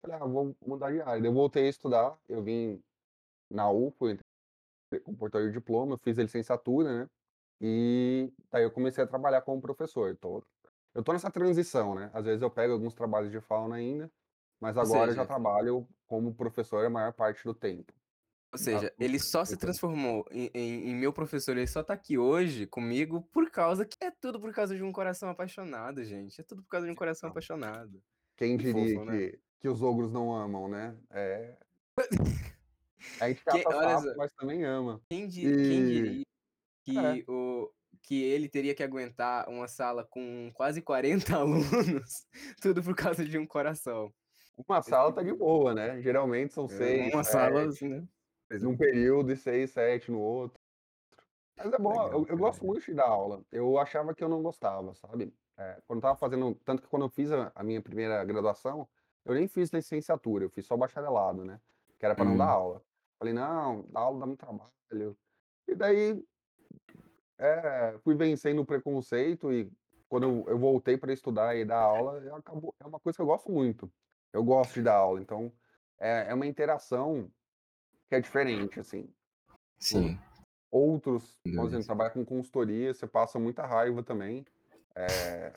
Falei: 0.01 0.17
"Ah, 0.22 0.25
vou 0.27 0.58
mudar 0.65 0.91
de 0.94 1.01
área". 1.01 1.22
Daí 1.22 1.29
eu 1.32 1.36
voltei 1.36 1.67
a 1.67 1.70
estudar, 1.70 2.20
eu 2.29 2.44
vim 2.44 2.84
na 3.50 3.72
UFO, 3.72 4.10
entrei 4.88 5.00
com 5.01 5.13
portaria 5.15 5.48
de 5.48 5.53
diploma, 5.53 5.94
eu 5.94 5.98
fiz 6.00 6.17
a 6.17 6.24
licenciatura, 6.24 7.01
né, 7.03 7.10
e 7.62 8.32
daí 8.51 8.63
eu 8.63 8.72
comecei 8.72 9.03
a 9.03 9.08
trabalhar 9.08 9.41
como 9.41 9.62
professor. 9.62 10.15
Tô 10.17 10.44
eu 10.96 11.03
tô 11.03 11.13
nessa 11.13 11.29
transição, 11.29 11.94
né, 11.94 12.10
às 12.13 12.25
vezes 12.25 12.41
eu 12.41 12.50
pego 12.50 12.74
alguns 12.74 12.94
trabalhos 12.96 13.32
de 13.32 13.39
fauna 13.39 13.75
ainda, 13.75 14.10
mas 14.60 14.77
agora 14.77 15.12
eu 15.12 15.15
já 15.15 15.22
seja- 15.22 15.25
trabalho 15.27 15.88
como 16.08 16.34
professor 16.34 16.84
a 16.86 16.89
maior 16.89 17.13
parte 17.13 17.44
do 17.44 17.53
tempo. 17.53 17.94
Ou 18.51 18.58
seja, 18.58 18.88
Ah, 18.88 19.03
ele 19.03 19.20
só 19.20 19.44
se 19.44 19.53
então. 19.56 19.67
transformou 19.67 20.25
em, 20.32 20.50
em- 20.53 20.89
em 20.89 20.96
meu 20.96 21.12
professor, 21.12 21.51
ele 21.56 21.67
só 21.67 21.84
tá 21.84 21.94
aqui 21.94 22.17
hoje 22.17 22.65
comigo 22.65 23.22
por 23.34 23.51
causa 23.51 23.86
que 23.86 23.98
é 24.01 24.10
tudo 24.10 24.39
por 24.39 24.51
causa 24.53 24.75
de 24.75 24.82
um 24.82 24.91
coração 24.91 25.29
apaixonado, 25.29 26.03
gente. 26.06 26.39
É 26.39 26.44
tudo 26.44 26.63
por 26.63 26.70
causa 26.70 26.88
de 26.88 26.91
um 26.94 26.96
coração 26.96 27.27
Não. 27.27 27.32
apaixonado. 27.32 28.01
Quem 28.38 28.58
Que 28.58 28.63
diria 28.63 28.96
fofo, 28.96 29.06
né? 29.06 29.17
que 29.17 29.39
que 29.60 29.67
os 29.67 29.82
ogros 29.82 30.12
não 30.12 30.34
amam, 30.34 30.67
né. 30.70 30.96
É 31.12 31.58
a 33.20 33.28
gente 33.30 33.44
Que- 33.44 33.64
caça 33.64 33.78
olha 33.78 33.90
sapo, 33.98 34.08
só. 34.10 34.16
mas 34.18 34.34
também 34.34 34.64
ama. 34.64 35.02
Quem, 35.10 35.28
di- 35.28 35.42
quem 35.42 35.82
E 35.82 35.86
diria 35.86 36.24
que, 36.84 37.26
o, 37.32 37.72
que 38.02 38.24
ele 38.24 38.48
teria 38.50 38.74
que 38.76 38.84
aguentar 38.84 39.48
uma 39.50 39.68
sala 39.68 40.06
com 40.06 40.52
quase 40.54 40.82
40 40.82 41.36
alunos, 41.38 42.26
tudo 42.62 42.82
por 42.84 42.96
causa 42.96 43.26
de 43.26 43.38
um 43.38 43.46
coração. 43.46 44.14
uma 44.68 44.82
sala 44.82 45.12
tá 45.14 45.22
de 45.22 45.34
boa, 45.34 45.74
né, 45.74 46.02
geralmente 46.02 46.54
são 46.54 46.68
6, 46.68 47.14
uma 47.14 47.24
7 47.24 47.32
sala, 47.34 47.66
assim, 47.68 47.88
né? 47.90 48.08
É. 48.50 48.58
num 48.60 48.78
período 48.78 49.32
e 49.32 49.36
6, 49.38 49.72
7 49.72 50.10
no 50.12 50.20
outro. 50.22 50.58
Mas 51.58 51.74
é 51.74 51.78
bom, 51.78 51.90
Legal, 51.90 52.12
eu 52.14 52.26
eu 52.28 52.38
gosto 52.38 52.64
muito 52.66 52.86
de 52.86 52.94
dar 52.94 53.08
aula. 53.08 53.42
Eu 53.52 53.78
achava 53.80 54.14
que 54.14 54.24
eu 54.24 54.30
não 54.30 54.44
gostava, 54.44 54.94
sabe. 54.94 55.34
Eh, 55.58 55.82
quando 55.88 55.98
eu 55.98 56.00
estava 56.00 56.16
fazendo 56.16 56.54
tanto 56.64 56.84
que 56.84 56.88
quando 56.88 57.02
eu 57.04 57.10
fiz 57.10 57.32
a 57.32 57.52
a 57.56 57.64
minha 57.64 57.82
primeira 57.82 58.24
graduação, 58.24 58.88
eu 59.26 59.34
nem 59.34 59.48
fiz 59.48 59.72
licenciatura, 59.72 60.46
eu 60.46 60.50
fiz 60.52 60.66
só 60.68 60.78
bacharelado, 60.78 61.44
né, 61.44 61.60
que 62.00 62.06
era 62.06 62.14
para 62.16 62.24
não 62.26 62.38
dar 62.38 62.46
Hum. 62.46 62.50
aula. 62.50 62.82
Falei: 63.20 63.34
"Não, 63.34 63.84
dar 63.92 64.02
aula 64.02 64.20
dá 64.22 64.26
muito 64.28 64.40
trabalho". 64.40 64.72
E 65.68 65.76
daí, 65.76 66.24
eh, 67.40 68.00
fui 68.04 68.16
vencendo 68.16 68.62
o 68.62 68.66
preconceito 68.66 69.52
e 69.52 69.72
quando 70.10 70.26
eu 70.26 70.46
eu 70.50 70.60
voltei 70.60 70.98
para 70.98 71.14
estudar 71.14 71.56
e 71.56 71.66
dar 71.66 71.80
aula, 71.82 72.38
acabou 72.38 72.76
é 72.80 72.86
uma 72.88 73.00
coisa 73.00 73.16
que 73.18 73.22
eu 73.22 73.26
gosto 73.28 73.52
muito. 73.52 73.92
Eu 74.34 74.44
gosto 74.44 74.76
de 74.76 74.84
dar 74.84 74.96
aula, 74.98 75.22
então 75.22 75.54
é 76.00 76.28
é 76.30 76.34
uma 76.34 76.46
interação 76.48 77.32
que 78.10 78.16
é 78.18 78.22
diferente, 78.22 78.80
assim. 78.80 79.14
Sim. 79.80 80.20
Outros, 80.72 81.40
por 81.56 81.68
exemplo, 81.68 81.86
trabalha 81.86 82.12
com 82.12 82.26
consultoria, 82.26 82.94
você 82.94 83.08
passa 83.08 83.40
muita 83.40 83.66
raiva 83.66 84.04
também. 84.04 84.46
Eh, 84.96 85.54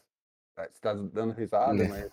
eh, 0.59 0.71
você 0.73 0.81
tá 0.81 0.95
dando 0.95 1.33
risada, 1.35 1.85
Né. 1.85 1.87
mas 1.87 2.13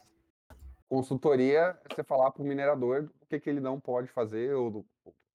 consultoria 0.90 1.80
é 1.86 1.90
você 1.90 2.04
falar 2.04 2.32
para 2.32 2.44
o 2.44 2.46
minerador 2.48 3.12
o 3.22 3.28
que 3.28 3.40
que 3.40 3.50
ele 3.50 3.62
não 3.62 3.80
pode 3.82 4.10
fazer 4.10 4.54
ou 4.56 4.72
do 4.72 4.88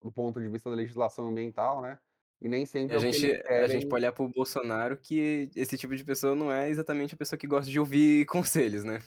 do 0.02 0.10
ponto 0.10 0.40
de 0.40 0.48
vista 0.48 0.70
da 0.70 0.76
legislação 0.76 1.28
ambiental, 1.28 1.80
né, 1.80 1.98
e 2.40 2.48
nem 2.48 2.66
sempre 2.66 2.94
a 2.94 2.96
é 2.96 2.98
o 2.98 3.00
gente, 3.00 3.24
eles 3.24 3.46
a 3.46 3.66
gente 3.66 3.68
querem 3.68 3.88
pode 3.88 4.02
olhar 4.02 4.12
pro 4.12 4.28
Bolsonaro 4.28 4.96
que 4.96 5.50
esse 5.54 5.78
tipo 5.78 5.94
de 5.94 6.04
pessoa 6.04 6.34
não 6.34 6.50
é 6.50 6.68
exatamente 6.68 7.14
a 7.14 7.18
pessoa 7.18 7.38
que 7.38 7.46
gosta 7.46 7.70
de 7.70 7.78
ouvir 7.78 8.26
conselhos, 8.26 8.84
né? 8.84 9.00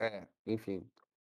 É, 0.00 0.26
enfim. 0.46 0.88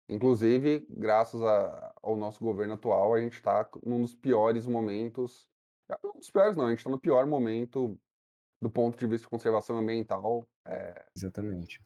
Inclusive, 0.07 0.86
graças 0.89 1.41
a 1.41 1.93
ao 2.01 2.15
nosso 2.15 2.43
governo 2.43 2.74
atual, 2.74 3.13
a 3.13 3.22
gente 3.22 3.41
tá 3.41 3.67
num 3.83 4.01
dos 4.01 4.13
piores 4.13 4.67
momentos 4.67 5.48
ah, 5.89 6.00
um 6.03 6.19
dos 6.19 6.29
piores 6.29 6.55
não, 6.55 6.67
a 6.67 6.69
gente 6.69 6.83
tá 6.83 6.89
no 6.89 7.00
pior 7.00 7.25
momento 7.25 8.00
do 8.62 8.69
ponto 8.69 8.98
de 8.98 9.05
vista 9.05 9.25
de 9.25 9.29
conservação 9.29 9.77
ambiental, 9.77 10.48
eh, 10.65 11.05
Exatamente. 11.15 11.81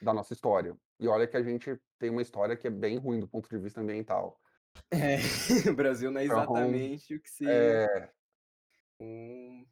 da 0.00 0.14
nossa 0.14 0.32
história. 0.32 0.76
E 0.98 1.08
olha 1.08 1.26
que 1.26 1.36
a 1.36 1.42
gente 1.42 1.76
tem 1.98 2.10
uma 2.10 2.22
história 2.22 2.56
que 2.56 2.68
é 2.68 2.70
bem 2.70 2.98
ruim 2.98 3.18
do 3.18 3.26
ponto 3.26 3.48
de 3.48 3.58
vista 3.58 3.80
ambiental. 3.80 4.40
É, 4.90 5.16
o 5.70 5.74
Brasil 5.74 6.10
não 6.10 6.20
é 6.20 6.24
Então, 6.24 6.24
exatamente 6.24 7.14
o 7.14 7.20
que 7.20 7.30
se 7.30 7.44
eh, 7.48 8.12
um 9.00 9.66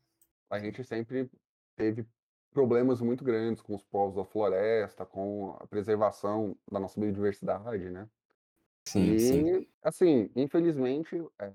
a 0.50 0.58
gente 0.58 0.82
sempre 0.84 1.30
teve 1.76 2.06
problemas 2.52 3.00
muito 3.00 3.22
grandes 3.24 3.62
com 3.62 3.74
os 3.74 3.84
povos 3.84 4.16
da 4.16 4.24
floresta, 4.24 5.06
com 5.06 5.52
a 5.60 5.66
preservação 5.68 6.56
da 6.70 6.80
nossa 6.80 6.98
biodiversidade, 7.00 7.88
né. 7.90 8.08
Sim, 8.86 9.16
sim. 9.18 9.50
E, 9.52 9.68
assim, 9.82 10.30
infelizmente, 10.36 11.16
é 11.40 11.54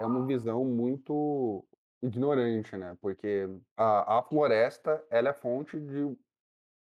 é 0.00 0.06
uma 0.06 0.26
visão 0.26 0.64
muito 0.64 1.66
ignorante, 2.02 2.76
né, 2.76 2.96
porque 3.00 3.48
a 3.76 4.18
a 4.18 4.22
floresta, 4.24 5.06
ela 5.10 5.30
é 5.30 5.34
fonte 5.34 5.80
de 5.80 6.02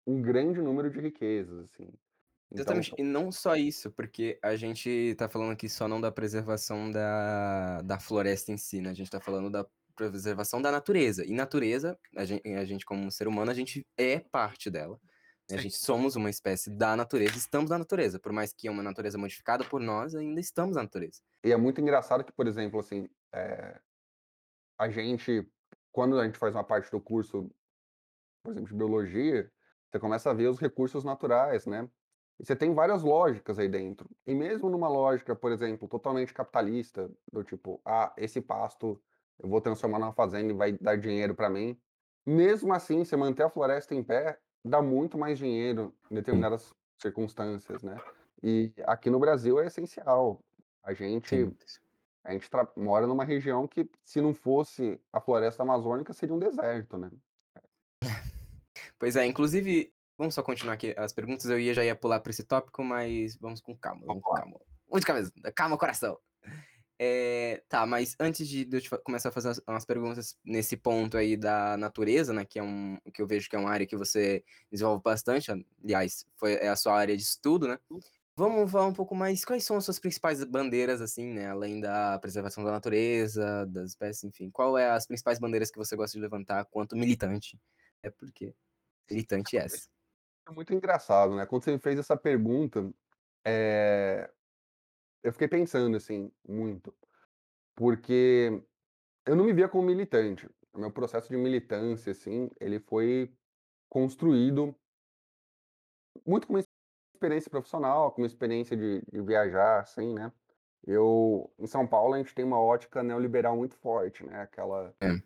um 0.07 0.21
grande 0.21 0.61
número 0.61 0.89
de 0.91 0.99
riquezas, 1.01 1.65
assim. 1.65 1.91
Então 2.51 2.61
Exatamente. 2.61 2.93
E 2.97 3.03
não 3.03 3.31
só 3.31 3.55
isso, 3.55 3.91
porque 3.91 4.39
a 4.41 4.55
gente 4.55 5.15
tá 5.17 5.27
falando 5.27 5.51
aqui 5.51 5.67
só 5.67 5.87
não 5.87 5.99
da 5.99 6.11
preservação 6.11 6.89
da 6.89 7.81
da 7.81 7.99
floresta 7.99 8.51
em 8.51 8.57
si, 8.57 8.81
né, 8.81 8.89
a 8.89 8.93
gente 8.93 9.09
tá 9.09 9.19
falando 9.19 9.49
da 9.49 9.65
preservação 9.95 10.61
da 10.61 10.71
natureza. 10.71 11.25
E 11.25 11.33
natureza, 11.33 11.97
a 12.15 12.23
gente, 12.23 12.47
a 12.47 12.63
gente 12.63 12.85
como 12.85 13.11
ser 13.11 13.27
humano, 13.27 13.51
a 13.51 13.53
gente 13.53 13.85
é 13.97 14.19
parte 14.19 14.69
dela. 14.69 14.99
Né? 15.49 15.57
A 15.57 15.61
gente 15.61 15.77
somos 15.77 16.15
uma 16.15 16.29
espécie 16.29 16.69
da 16.69 16.95
natureza, 16.95 17.37
estamos 17.37 17.69
na 17.69 17.79
natureza. 17.79 18.19
Por 18.19 18.31
mais 18.31 18.53
que 18.53 18.67
é 18.67 18.71
uma 18.71 18.83
natureza 18.83 19.17
modificada 19.17 19.63
por 19.65 19.81
nós, 19.81 20.13
ainda 20.13 20.39
estamos 20.39 20.75
na 20.75 20.83
natureza. 20.83 21.19
E 21.43 21.51
é 21.51 21.57
muito 21.57 21.81
engraçado 21.81 22.23
que, 22.23 22.31
por 22.31 22.47
exemplo, 22.47 22.79
assim, 22.79 23.09
é, 23.33 23.79
a 24.77 24.89
gente, 24.89 25.49
quando 25.91 26.19
a 26.19 26.25
gente 26.25 26.37
faz 26.37 26.53
uma 26.53 26.63
parte 26.63 26.91
do 26.91 27.01
curso, 27.01 27.49
por 28.43 28.51
exemplo, 28.51 28.69
de 28.69 28.75
biologia, 28.75 29.51
você 29.89 29.99
começa 29.99 30.29
a 30.29 30.33
ver 30.33 30.47
os 30.47 30.59
recursos 30.59 31.03
naturais, 31.03 31.65
né? 31.65 31.89
E 32.39 32.45
você 32.45 32.55
tem 32.55 32.73
várias 32.73 33.03
lógicas 33.03 33.57
aí 33.57 33.67
dentro. 33.67 34.09
E 34.25 34.33
mesmo 34.33 34.69
numa 34.69 34.87
lógica, 34.87 35.35
por 35.35 35.51
exemplo, 35.51 35.87
totalmente 35.87 36.33
capitalista, 36.33 37.09
do 37.31 37.43
tipo, 37.43 37.81
ah, 37.83 38.13
esse 38.17 38.39
pasto 38.41 39.01
eu 39.39 39.49
vou 39.49 39.61
transformar 39.61 39.99
numa 39.99 40.13
fazenda 40.13 40.51
e 40.51 40.55
vai 40.55 40.71
dar 40.73 40.97
dinheiro 40.97 41.35
para 41.35 41.49
mim. 41.49 41.79
Mesmo 42.25 42.73
assim, 42.73 43.03
você 43.03 43.15
manter 43.15 43.43
a 43.43 43.49
floresta 43.49 43.95
em 43.95 44.03
pé 44.03 44.39
dá 44.63 44.81
muito 44.81 45.17
mais 45.17 45.37
dinheiro 45.37 45.93
em 46.11 46.15
determinadas 46.15 46.73
circunstâncias, 46.97 47.83
né? 47.83 47.97
E 48.43 48.71
aqui 48.85 49.09
no 49.09 49.19
Brasil 49.19 49.59
é 49.59 49.67
essencial. 49.67 50.43
A 50.83 50.93
gente 50.93 51.29
Sim. 51.29 51.55
a 52.23 52.33
gente 52.33 52.49
mora 52.75 53.07
numa 53.07 53.23
região 53.23 53.67
que, 53.67 53.89
se 54.03 54.21
não 54.21 54.33
fosse 54.33 54.99
a 55.11 55.21
floresta 55.21 55.63
amazônica, 55.63 56.13
seria 56.13 56.35
um 56.35 56.39
deserto, 56.39 56.97
né? 56.97 57.09
Pois 58.99 59.15
é, 59.15 59.25
inclusive, 59.25 59.93
vamos 60.17 60.33
só 60.33 60.41
continuar 60.41 60.73
aqui 60.73 60.93
as 60.97 61.13
perguntas. 61.13 61.45
Eu 61.45 61.59
ia, 61.59 61.73
já 61.73 61.83
ia 61.83 61.95
pular 61.95 62.19
para 62.19 62.31
esse 62.31 62.43
tópico, 62.43 62.83
mas 62.83 63.35
vamos 63.37 63.61
com 63.61 63.75
calma, 63.75 64.05
vamos 64.05 64.23
com 64.23 64.33
calma. 64.33 64.59
Muito 64.89 65.05
calma, 65.05 65.31
calma, 65.53 65.77
coração. 65.77 66.17
É, 66.99 67.61
tá, 67.69 67.85
mas 67.85 68.15
antes 68.19 68.47
de, 68.47 68.67
eu 68.71 68.81
te 68.81 68.89
começar 69.03 69.29
a 69.29 69.31
fazer 69.31 69.49
umas, 69.49 69.61
umas 69.67 69.85
perguntas 69.85 70.35
nesse 70.43 70.75
ponto 70.75 71.15
aí 71.15 71.37
da 71.37 71.77
natureza, 71.77 72.33
né, 72.33 72.43
que 72.43 72.57
é 72.57 72.63
um 72.63 72.97
que 73.13 73.21
eu 73.21 73.27
vejo 73.27 73.47
que 73.47 73.55
é 73.55 73.59
uma 73.59 73.69
área 73.69 73.85
que 73.85 73.95
você 73.95 74.43
desenvolve 74.71 75.03
bastante, 75.03 75.51
aliás, 75.83 76.25
foi 76.35 76.53
é 76.53 76.69
a 76.69 76.75
sua 76.75 76.95
área 76.97 77.15
de 77.15 77.21
estudo, 77.21 77.67
né? 77.67 77.77
Vamos 78.35 78.71
falar 78.71 78.87
um 78.87 78.93
pouco 78.93 79.13
mais 79.15 79.45
quais 79.45 79.63
são 79.63 79.77
as 79.77 79.85
suas 79.85 79.99
principais 79.99 80.43
bandeiras 80.43 80.99
assim, 80.99 81.33
né, 81.33 81.47
além 81.47 81.79
da 81.79 82.17
preservação 82.17 82.63
da 82.63 82.71
natureza, 82.71 83.67
das 83.67 83.89
espécies, 83.89 84.23
enfim. 84.23 84.49
Qual 84.49 84.75
é 84.75 84.89
as 84.89 85.05
principais 85.05 85.37
bandeiras 85.37 85.69
que 85.69 85.77
você 85.77 85.95
gosta 85.95 86.17
de 86.17 86.21
levantar 86.21 86.65
quanto 86.65 86.95
militante? 86.95 87.59
É 88.01 88.09
porque 88.09 88.55
militante 89.09 89.55
é 89.55 89.65
essa. 89.65 89.87
É 90.47 90.51
muito 90.51 90.73
engraçado, 90.73 91.35
né? 91.35 91.45
Quando 91.45 91.63
você 91.63 91.71
me 91.73 91.79
fez 91.79 91.99
essa 91.99 92.15
pergunta, 92.15 92.89
é, 93.45 94.31
eu 95.23 95.33
fiquei 95.33 95.47
pensando, 95.47 95.97
assim, 95.97 96.31
muito. 96.47 96.95
Porque 97.75 98.63
eu 99.25 99.35
não 99.35 99.45
me 99.45 99.53
via 99.53 99.69
como 99.69 99.87
militante. 99.87 100.49
O 100.73 100.79
meu 100.79 100.91
processo 100.91 101.29
de 101.29 101.37
militância, 101.37 102.11
assim, 102.11 102.49
ele 102.59 102.79
foi 102.79 103.33
construído 103.89 104.75
muito 106.25 106.47
com 106.47 106.53
uma 106.53 106.63
experiência 107.13 107.49
profissional, 107.49 108.11
com 108.11 108.21
uma 108.21 108.27
experiência 108.27 108.77
de, 108.77 109.01
de 109.11 109.21
viajar, 109.21 109.81
assim, 109.81 110.13
né? 110.13 110.31
Eu, 110.85 111.53
em 111.59 111.67
São 111.67 111.85
Paulo, 111.87 112.13
a 112.13 112.17
gente 112.17 112.33
tem 112.33 112.45
uma 112.45 112.61
ótica 112.61 113.03
neoliberal 113.03 113.57
muito 113.57 113.75
forte, 113.75 114.25
né? 114.25 114.41
Aquela 114.41 114.95
É. 115.01 115.21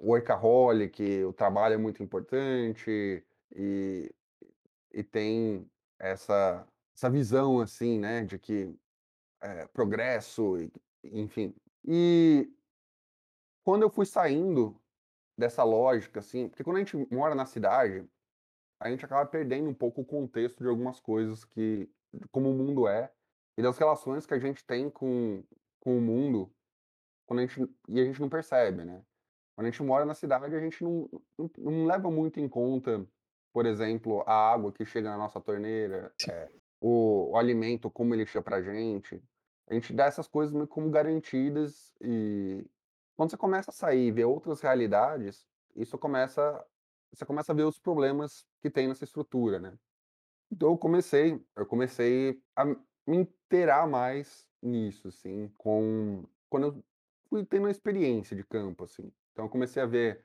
workaholic, 0.00 1.24
o 1.24 1.32
trabalho 1.32 1.74
é 1.74 1.78
muito 1.78 2.02
importante 2.02 3.24
e, 3.54 4.14
e 4.96 5.04
tem 5.04 5.70
essa, 5.98 6.66
essa 6.96 7.10
visão, 7.10 7.60
assim, 7.60 7.98
né? 7.98 8.24
De 8.24 8.38
que 8.38 8.74
é, 9.42 9.66
progresso, 9.66 10.56
enfim. 11.04 11.54
E 11.86 12.50
quando 13.62 13.82
eu 13.82 13.90
fui 13.90 14.06
saindo 14.06 14.74
dessa 15.36 15.62
lógica, 15.62 16.20
assim, 16.20 16.48
porque 16.48 16.64
quando 16.64 16.76
a 16.76 16.78
gente 16.78 16.96
mora 17.14 17.34
na 17.34 17.44
cidade, 17.44 18.08
a 18.80 18.88
gente 18.90 19.04
acaba 19.04 19.28
perdendo 19.28 19.68
um 19.68 19.74
pouco 19.74 20.00
o 20.00 20.04
contexto 20.04 20.62
de 20.62 20.68
algumas 20.68 20.98
coisas 20.98 21.44
que, 21.44 21.90
como 22.30 22.50
o 22.50 22.54
mundo 22.54 22.88
é, 22.88 23.12
e 23.58 23.62
das 23.62 23.76
relações 23.76 24.24
que 24.24 24.32
a 24.32 24.38
gente 24.38 24.64
tem 24.64 24.88
com, 24.88 25.44
com 25.78 25.98
o 25.98 26.00
mundo, 26.00 26.50
quando 27.26 27.40
a 27.40 27.46
gente, 27.46 27.70
e 27.88 28.00
a 28.00 28.04
gente 28.04 28.20
não 28.20 28.30
percebe, 28.30 28.82
né? 28.82 29.04
Quando 29.54 29.66
a 29.66 29.70
gente 29.70 29.82
mora 29.82 30.06
na 30.06 30.14
cidade, 30.14 30.54
a 30.54 30.60
gente 30.60 30.82
não, 30.82 31.08
não, 31.38 31.50
não 31.58 31.84
leva 31.84 32.10
muito 32.10 32.40
em 32.40 32.48
conta, 32.48 33.06
por 33.56 33.64
exemplo, 33.64 34.22
a 34.26 34.52
água 34.52 34.70
que 34.70 34.84
chega 34.84 35.08
na 35.08 35.16
nossa 35.16 35.40
torneira, 35.40 36.12
é, 36.28 36.50
o, 36.78 37.30
o 37.30 37.36
alimento, 37.38 37.90
como 37.90 38.12
ele 38.12 38.26
chega 38.26 38.42
pra 38.42 38.60
gente. 38.60 39.18
A 39.66 39.72
gente 39.72 39.94
dá 39.94 40.04
essas 40.04 40.28
coisas 40.28 40.52
meio 40.52 40.68
como 40.68 40.90
garantidas 40.90 41.90
e 41.98 42.62
quando 43.16 43.30
você 43.30 43.36
começa 43.38 43.70
a 43.70 43.72
sair 43.72 44.08
e 44.08 44.12
ver 44.12 44.26
outras 44.26 44.60
realidades, 44.60 45.48
isso 45.74 45.96
começa, 45.96 46.62
você 47.10 47.24
começa 47.24 47.50
a 47.50 47.54
ver 47.54 47.62
os 47.62 47.78
problemas 47.78 48.46
que 48.60 48.68
tem 48.68 48.88
nessa 48.88 49.04
estrutura, 49.04 49.58
né? 49.58 49.72
Então 50.52 50.72
eu 50.72 50.76
comecei, 50.76 51.42
eu 51.56 51.64
comecei 51.64 52.38
a 52.54 52.66
me 52.66 52.76
inteirar 53.06 53.88
mais 53.88 54.46
nisso, 54.60 55.08
assim, 55.08 55.50
com 55.56 56.24
quando 56.50 56.66
eu 56.66 56.84
fui 57.30 57.42
tendo 57.46 57.62
uma 57.62 57.70
experiência 57.70 58.36
de 58.36 58.44
campo, 58.44 58.84
assim. 58.84 59.10
Então 59.32 59.46
eu 59.46 59.48
comecei 59.48 59.82
a 59.82 59.86
ver 59.86 60.22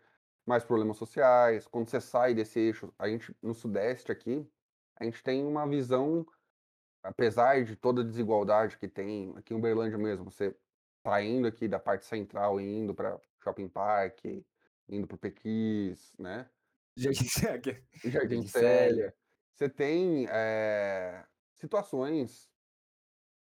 mais 0.52 0.66
problemas 0.66 0.98
sociais. 0.98 1.66
Quando 1.66 1.90
você 1.90 2.02
sai 2.02 2.34
desse 2.34 2.60
eixo, 2.60 2.94
a 3.00 3.08
gente 3.08 3.34
no 3.42 3.54
Sudeste 3.54 4.12
aqui, 4.12 4.46
a 4.98 5.06
gente 5.06 5.24
tem 5.24 5.46
uma 5.46 5.66
visão, 5.66 6.26
apesar 7.02 7.64
de 7.64 7.76
toda 7.76 8.02
a 8.02 8.04
desigualdade 8.04 8.78
que 8.78 8.88
tem 8.88 9.34
aqui 9.38 9.54
em 9.54 9.58
Uberlândia 9.58 9.98
mesmo, 9.98 10.26
você 10.26 10.54
saindo 11.04 11.48
aqui 11.48 11.68
da 11.70 11.80
parte 11.80 12.06
central 12.06 12.60
e 12.60 12.66
indo 12.66 12.94
para 12.94 13.20
Shopping 13.42 13.70
Park, 13.70 14.26
indo 14.90 15.08
para 15.08 15.18
Pequis, 15.18 16.14
né? 16.20 16.50
Jardim 16.98 17.24
Célia. 17.30 17.84
Jardim 18.04 18.46
Célia. 18.46 19.16
Você 19.56 19.70
tem 19.70 20.28
eh, 20.30 21.26
situações 21.56 22.52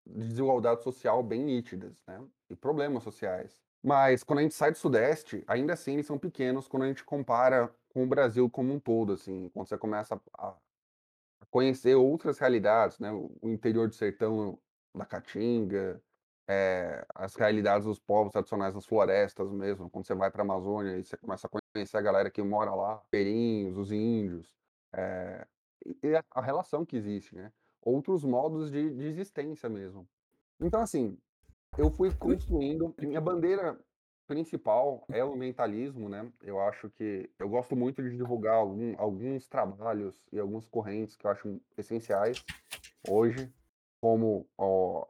de 0.06 0.28
desigualdade 0.28 0.84
social 0.84 1.24
bem 1.24 1.42
nítidas, 1.42 2.04
né? 2.06 2.22
E 2.50 2.56
problemas 2.56 3.04
sociais. 3.04 3.67
Mas 3.84 4.24
quando 4.24 4.40
a 4.40 4.42
gente 4.44 4.56
sai 4.56 4.72
do 4.72 4.78
Sudeste, 4.78 5.44
ainda 5.48 5.74
assim 5.74 5.94
eles 5.94 6.06
são 6.08 6.18
pequenos 6.20 6.68
quando 6.68 6.84
a 6.84 6.88
gente 6.88 7.04
compara 7.04 7.74
com 7.90 8.04
o 8.04 8.08
Brasil 8.08 8.50
como 8.50 8.74
um 8.74 8.80
todo, 8.80 9.14
assim. 9.14 9.50
Quando 9.50 9.68
você 9.68 9.78
começa 9.78 10.20
a 10.38 10.56
conhecer 11.50 11.96
outras 11.96 12.40
realidades, 12.40 13.00
né? 13.00 13.12
O 13.12 13.50
interior 13.50 13.88
do 13.88 13.96
sertão 13.96 14.60
da 14.96 15.06
Caatinga, 15.06 16.02
eh, 16.48 17.06
as 17.16 17.36
realidades 17.36 17.86
dos 17.86 18.00
povos 18.00 18.32
tradicionais 18.34 18.74
nas 18.76 18.86
florestas 18.86 19.52
mesmo, 19.52 19.90
quando 19.90 20.06
você 20.08 20.16
vai 20.16 20.32
para 20.32 20.42
a 20.42 20.46
Amazônia 20.46 20.98
e 20.98 21.04
você 21.04 21.18
começa 21.18 21.48
a 21.48 21.50
conhecer 21.74 21.98
a 21.98 22.02
galera 22.02 22.32
que 22.32 22.42
mora 22.42 22.74
lá, 22.76 23.02
ribeirinhos, 23.06 23.78
os 23.78 23.92
índios, 23.92 24.56
e 25.86 25.98
e 26.04 26.16
a 26.16 26.24
a 26.32 26.42
relação 26.42 26.86
que 26.86 26.96
existe, 26.98 27.36
né, 27.36 27.52
outros 27.82 28.24
modos 28.24 28.72
de 28.72 28.90
de 28.96 29.06
existência 29.08 29.70
mesmo. 29.70 30.08
Então 30.60 30.82
assim, 30.82 31.18
eu 31.78 31.90
fui 31.92 32.14
construindo 32.14 32.94
minha 33.00 33.22
bandeira 33.22 33.80
principal 34.28 35.06
é 35.10 35.24
o 35.24 35.34
ambientalismo, 35.34 36.10
né, 36.10 36.32
eu 36.44 36.60
acho 36.60 36.90
que 36.92 37.30
eu 37.40 37.48
gosto 37.48 37.76
muito 37.76 38.04
de 38.04 38.16
divulgar 38.16 38.56
algum 38.56 38.94
alguns 39.00 39.48
trabalhos 39.48 40.28
e 40.32 40.40
algumas 40.40 40.68
correntes 40.68 41.16
que 41.16 41.26
eu 41.26 41.32
acho 41.32 41.62
essenciais 41.78 42.44
hoje, 43.08 43.52
como 44.02 44.48
o 44.58 45.06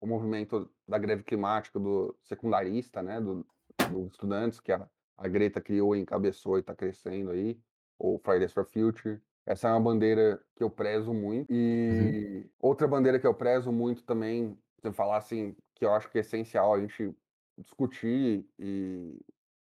o 0.00 0.06
movimento 0.06 0.70
da 0.86 0.96
greve 0.96 1.24
climática 1.24 1.78
do 1.78 2.16
secundarista, 2.22 3.02
né, 3.02 3.20
do 3.20 3.44
dos 3.90 4.12
estudantes 4.12 4.60
que 4.60 4.70
a 4.70 4.88
a 5.18 5.26
Greta 5.26 5.60
criou 5.60 5.96
encabeçou 5.96 6.56
e 6.56 6.60
está 6.60 6.74
crescendo 6.74 7.32
aí, 7.32 7.58
o 7.98 8.18
Fridays 8.18 8.52
for 8.52 8.64
Future. 8.64 9.20
Essa 9.44 9.68
é 9.68 9.72
uma 9.72 9.80
bandeira 9.80 10.40
que 10.54 10.62
eu 10.62 10.70
prezo 10.70 11.12
muito. 11.12 11.50
Uhum. 11.50 11.56
E 11.56 12.50
outra 12.60 12.86
bandeira 12.86 13.18
que 13.18 13.26
eu 13.26 13.34
prezo 13.34 13.72
muito 13.72 14.04
também, 14.04 14.56
se 14.80 14.86
eu 14.86 14.92
falar 14.92 15.16
assim, 15.16 15.56
que 15.78 15.84
eu 15.84 15.92
acho 15.94 16.10
que 16.10 16.18
é 16.18 16.20
essencial 16.22 16.74
a 16.74 16.80
gente 16.80 17.14
discutir 17.58 18.46
e 18.58 19.18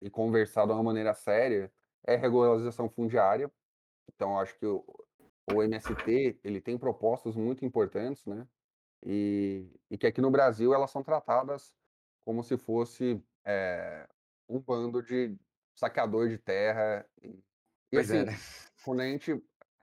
e 0.00 0.08
conversar 0.10 0.64
de 0.66 0.72
uma 0.72 0.82
maneira 0.82 1.12
séria, 1.12 1.72
é 2.06 2.14
a 2.14 2.18
regularização 2.18 2.88
fundiária. 2.88 3.50
Então 4.08 4.38
acho 4.38 4.56
que 4.58 4.66
o 4.66 4.84
o 5.54 5.62
MST, 5.62 6.38
ele 6.44 6.60
tem 6.60 6.76
propostas 6.78 7.34
muito 7.36 7.64
importantes, 7.64 8.26
né, 8.26 8.46
e 9.04 9.66
e 9.90 9.98
que 9.98 10.06
aqui 10.06 10.20
no 10.20 10.30
Brasil 10.30 10.74
elas 10.74 10.90
são 10.90 11.02
tratadas 11.02 11.74
como 12.24 12.42
se 12.44 12.58
fosse, 12.58 13.22
eh, 13.44 14.06
um 14.48 14.60
bando 14.60 15.02
de 15.02 15.36
saqueador 15.74 16.28
de 16.28 16.38
terra 16.38 17.08
e 17.22 17.42
Pois 17.90 18.10
é, 18.10 18.20
assim, 18.20 18.26
né? 18.26 18.32
quando 18.84 19.00
a 19.00 19.04
gente 19.06 19.42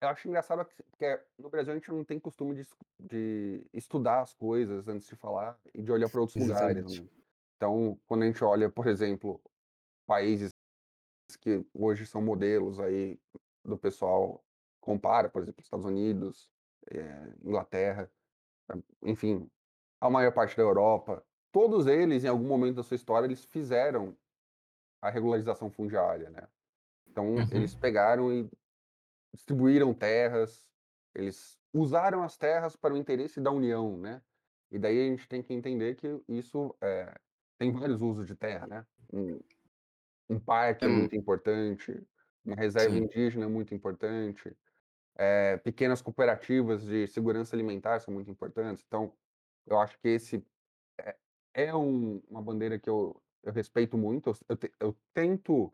eu 0.01 0.09
acho 0.09 0.27
engraçado 0.27 0.65
que 0.97 1.05
é 1.05 1.25
no 1.37 1.49
Brasil 1.49 1.73
a 1.73 1.75
gente 1.77 1.89
não 1.91 2.03
tem 2.05 2.19
costume 2.19 2.55
de 2.55 2.65
de 2.99 3.65
estudar 3.73 4.21
as 4.21 4.33
coisas 4.33 4.87
antes 4.87 5.07
de 5.07 5.15
falar 5.15 5.59
e 5.73 5.81
de 5.83 5.91
olhar 5.91 6.09
para 6.09 6.21
outros 6.21 6.37
lugares, 6.37 6.85
Exatamente. 6.85 7.03
né. 7.03 7.07
Então, 7.57 7.99
quando 8.07 8.23
a 8.23 8.27
gente 8.27 8.43
olha, 8.43 8.69
por 8.71 8.87
exemplo, 8.87 9.41
países 10.07 10.51
que 11.41 11.65
hoje 11.73 12.05
são 12.07 12.21
modelos 12.21 12.79
aí 12.79 13.19
do 13.65 13.77
pessoal 13.77 14.43
compara, 14.81 15.29
por 15.29 15.41
exemplo, 15.43 15.61
Estados 15.63 15.85
Unidos, 15.85 16.49
eh, 16.91 17.33
Inglaterra, 17.43 18.11
enfim, 19.03 19.49
a 20.01 20.09
maior 20.09 20.33
parte 20.33 20.57
da 20.57 20.63
Europa, 20.63 21.25
todos 21.51 21.87
eles, 21.87 22.23
em 22.25 22.29
algum 22.29 22.47
momento 22.47 22.77
da 22.77 22.83
sua 22.83 22.95
história, 22.95 23.27
eles 23.27 23.45
fizeram 23.45 24.17
a 25.01 25.09
regularização 25.09 25.71
fundiária, 25.71 26.29
né. 26.31 26.47
Então 27.07 27.47
Uhum. 27.49 27.49
eles 27.51 27.75
pegaram 27.75 28.33
e 28.33 28.49
distribuíram 29.35 29.93
terras, 29.93 30.67
eles 31.15 31.59
usaram 31.73 32.23
as 32.23 32.37
terras 32.37 32.75
para 32.77 32.93
o 32.95 32.97
interesse 32.97 33.41
da 33.41 33.51
União, 33.51 33.97
né. 33.97 34.23
E 34.71 34.79
daí 34.79 34.99
a 35.01 35.05
gente 35.11 35.27
tem 35.29 35.43
que 35.43 35.53
entender 35.53 35.95
que 35.95 36.07
isso, 36.29 36.75
eh, 36.81 37.15
tem 37.59 37.71
vários 37.73 38.01
usos 38.01 38.27
de 38.27 38.35
terra, 38.35 38.67
né. 38.67 38.87
Um 39.13 39.41
um 40.29 40.39
parque 40.39 40.85
é 40.85 40.87
Hum. 40.87 40.89
muito 40.89 41.15
importante, 41.15 42.07
uma 42.45 42.55
reserva 42.55 42.97
Sim. 42.97 42.99
indígena 42.99 43.45
é 43.45 43.49
muito 43.49 43.75
importante, 43.75 44.57
eh, 45.17 45.57
pequenas 45.59 46.01
cooperativas 46.01 46.83
de 46.85 47.07
segurança 47.07 47.55
alimentar 47.55 47.99
são 48.01 48.13
muito 48.13 48.31
importantes, 48.31 48.83
então, 48.87 49.15
eu 49.67 49.79
acho 49.79 49.99
que 49.99 50.09
esse 50.09 50.45
é 51.55 51.67
é 51.69 51.75
um 51.75 52.19
uma 52.29 52.41
bandeira 52.43 52.79
que 52.79 52.89
eu 52.89 53.21
eu 53.43 53.53
respeito 53.53 53.97
muito, 53.97 54.29
eu 54.31 54.35
eu 54.49 54.57
te 54.57 54.71
eu 54.81 54.97
tento 55.13 55.73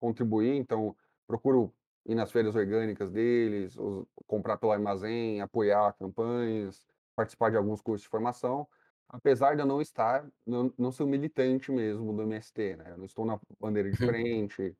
contribuir, 0.00 0.56
então 0.56 0.96
procuro 1.28 1.74
ir 2.06 2.14
nas 2.14 2.32
feiras 2.32 2.54
orgânicas 2.56 3.10
deles, 3.10 3.76
ou 3.78 4.08
comprar 4.26 4.56
pelo 4.58 4.72
armazém, 4.72 5.40
apoiar 5.40 5.92
campanhas, 5.94 6.86
participar 7.14 7.50
de 7.50 7.56
alguns 7.56 7.80
cursos 7.80 8.02
de 8.02 8.08
formação, 8.08 8.66
apesar 9.08 9.54
de 9.54 9.62
eu 9.62 9.66
não 9.66 9.80
estar 9.80 10.28
não 10.46 10.72
não 10.78 10.92
ser 10.92 11.04
um 11.04 11.06
militante 11.06 11.70
mesmo 11.72 12.12
do 12.14 12.22
MST, 12.22 12.76
né, 12.76 12.92
eu 12.92 12.98
não 12.98 13.04
estou 13.04 13.24
na 13.24 13.38
bandeira 13.60 13.90
de 13.90 13.96
frente, 13.98 14.76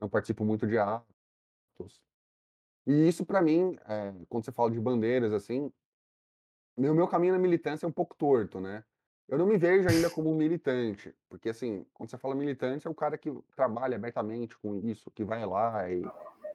não 0.00 0.08
participo 0.08 0.44
muito 0.44 0.66
de 0.66 0.78
atos. 0.78 1.06
E 2.86 3.08
isso 3.08 3.24
pra 3.26 3.42
mim, 3.42 3.76
eh, 3.86 4.14
quando 4.28 4.44
você 4.44 4.52
fala 4.52 4.70
de 4.70 4.80
bandeiras, 4.80 5.32
assim 5.32 5.72
meu 6.76 6.94
meu 6.94 7.06
caminho 7.08 7.34
na 7.34 7.38
militância 7.38 7.86
é 7.86 7.88
um 7.88 7.92
pouco 7.92 8.16
torto, 8.16 8.60
né. 8.60 8.84
Eu 9.28 9.38
não 9.38 9.46
me 9.46 9.56
vejo 9.56 9.88
ainda 9.88 10.10
como 10.10 10.30
um 10.30 10.34
militante, 10.36 11.14
porque, 11.28 11.50
assim, 11.50 11.86
quando 11.94 12.10
você 12.10 12.18
fala 12.18 12.34
militante 12.34 12.86
é 12.86 12.90
o 12.90 12.94
cara 12.94 13.16
que 13.16 13.30
trabalha 13.54 13.96
abertamente 13.96 14.58
com 14.58 14.74
isso, 14.76 15.10
que 15.10 15.24
vai 15.24 15.46
lá 15.46 15.88
e 15.90 16.02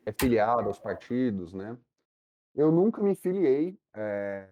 é 0.06 0.14
filiado 0.14 0.68
aos 0.70 0.80
partidos, 0.80 1.54
né. 1.54 1.78
Eu 2.56 2.72
nunca 2.72 3.02
me 3.04 3.16
filiei, 3.16 3.80
eh, 3.96 4.50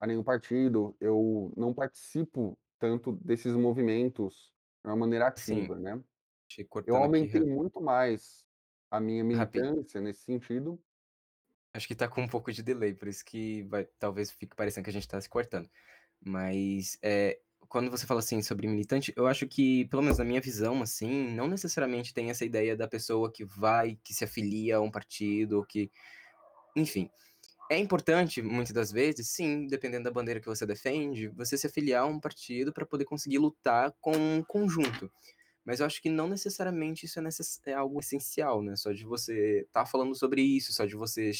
a 0.00 0.06
nenhum 0.06 0.22
partido, 0.24 0.96
eu 1.00 1.52
não 1.56 1.72
participo 1.74 2.58
tanto 2.78 3.12
desses 3.12 3.54
movimentos 3.56 4.52
de 4.84 4.90
uma 4.90 4.96
maneira 4.96 5.28
Sim. 5.36 5.68
ativa, 5.68 5.78
né. 5.78 6.02
Te 6.48 6.68
Eu 6.86 7.02
aqui 7.04 7.26
aumentei 7.26 7.40
ra 7.40 7.46
muito 7.46 7.80
mais 7.82 8.46
a 8.90 9.00
minha 9.00 9.24
militância 9.24 10.00
nesse 10.00 10.22
sentido 10.22 10.82
Acho 11.74 11.86
que 11.88 11.94
tá 11.94 12.08
com 12.08 12.22
um 12.22 12.28
pouco 12.28 12.52
de 12.52 12.62
delay, 12.62 12.94
por 12.94 13.08
isso 13.08 13.24
que 13.24 13.62
vai 13.64 13.84
talvez 13.98 14.30
fique 14.30 14.56
parecendo 14.56 14.84
que 14.84 14.90
a 14.90 14.92
gente 14.92 15.08
tá 15.08 15.20
se 15.20 15.28
cortando. 15.28 15.68
Mas, 16.20 16.98
eh, 17.02 17.40
quando 17.68 17.90
você 17.90 18.06
fala, 18.06 18.20
assim, 18.20 18.42
sobre 18.42 18.66
militante, 18.66 19.12
eu 19.16 19.26
acho 19.26 19.46
que, 19.46 19.86
pelo 19.86 20.02
menos 20.02 20.18
na 20.18 20.24
minha 20.24 20.40
visão, 20.40 20.82
assim, 20.82 21.30
não 21.34 21.48
necessariamente 21.48 22.14
tem 22.14 22.30
essa 22.30 22.44
ideia 22.44 22.76
da 22.76 22.88
pessoa 22.88 23.30
que 23.32 23.44
vai, 23.44 23.98
que 24.04 24.14
se 24.14 24.24
afilia 24.24 24.76
a 24.76 24.80
um 24.80 24.90
partido, 24.90 25.64
que 25.68 25.90
enfim. 26.76 27.10
É 27.70 27.78
importante, 27.78 28.42
muitas 28.42 28.72
das 28.72 28.92
vezes, 28.92 29.28
sim, 29.30 29.66
dependendo 29.66 30.04
da 30.04 30.10
bandeira 30.12 30.40
que 30.40 30.46
você 30.46 30.66
defende, 30.66 31.28
você 31.28 31.58
se 31.58 31.66
afiliar 31.66 32.04
a 32.04 32.06
um 32.06 32.20
partido 32.20 32.72
pra 32.72 32.86
poder 32.86 33.04
conseguir 33.06 33.38
lutar 33.38 33.92
com 34.00 34.16
um 34.16 34.42
conjunto. 34.44 35.10
Mas 35.64 35.80
eu 35.80 35.86
acho 35.86 36.00
que 36.02 36.10
não 36.10 36.28
necessariamente 36.28 37.06
isso 37.06 37.18
é 37.18 37.22
necess 37.22 37.60
é 37.66 37.74
algo 37.74 38.00
essencial, 38.00 38.62
né, 38.62 38.76
só 38.76 38.92
de 38.92 39.04
você 39.04 39.62
estar 39.66 39.86
falando 39.86 40.14
sobre 40.14 40.42
isso, 40.42 40.72
só 40.72 40.86
de 40.86 40.96
você 40.96 41.32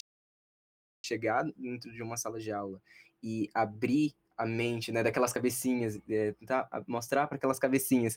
chegar 1.04 1.44
dentro 1.56 1.92
de 1.92 2.02
uma 2.02 2.16
sala 2.16 2.40
de 2.40 2.50
aula 2.52 2.82
e 3.22 3.48
abrir 3.54 4.14
a 4.36 4.46
mente, 4.46 4.92
né, 4.92 5.02
daquelas 5.02 5.32
cabecinhas, 5.32 5.98
eh, 6.08 6.32
tentar 6.32 6.68
mostrar 6.88 7.26
pra 7.28 7.36
aquelas 7.36 7.58
cabecinhas 7.58 8.16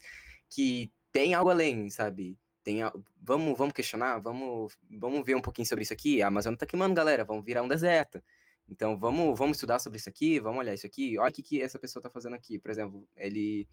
que 0.50 0.92
tem 1.12 1.34
algo 1.34 1.50
além, 1.52 1.90
sabe. 1.90 2.38
Tem 2.64 2.84
al 2.84 2.94
vamos 3.22 3.58
vamos 3.58 3.74
questionar, 3.74 4.20
vamos 4.20 4.78
vamos 4.90 5.26
ver 5.26 5.36
um 5.36 5.42
pouquinho 5.42 5.68
sobre 5.68 5.84
isso 5.84 5.94
aqui, 5.94 6.22
a 6.22 6.28
Amazônia 6.28 6.58
tá 6.60 6.66
queimando 6.66 6.94
galera, 6.96 7.26
vamos 7.26 7.46
virar 7.46 7.64
um 7.64 7.68
deserto. 7.70 8.22
Então 8.70 8.98
vamos 9.00 9.38
vamos 9.40 9.58
estudar 9.58 9.80
sobre 9.80 9.98
isso 10.00 10.10
aqui, 10.10 10.40
vamos 10.40 10.60
olhar 10.60 10.74
isso 10.76 10.86
aqui, 10.88 11.18
olha 11.20 11.30
o 11.32 11.34
que 11.34 11.44
que 11.44 11.62
essa 11.62 11.80
pessoa 11.80 12.04
tá 12.04 12.10
fazendo 12.10 12.36
aqui. 12.36 12.60
Por 12.60 12.72
exemplo, 12.72 13.08
ele 13.18 13.68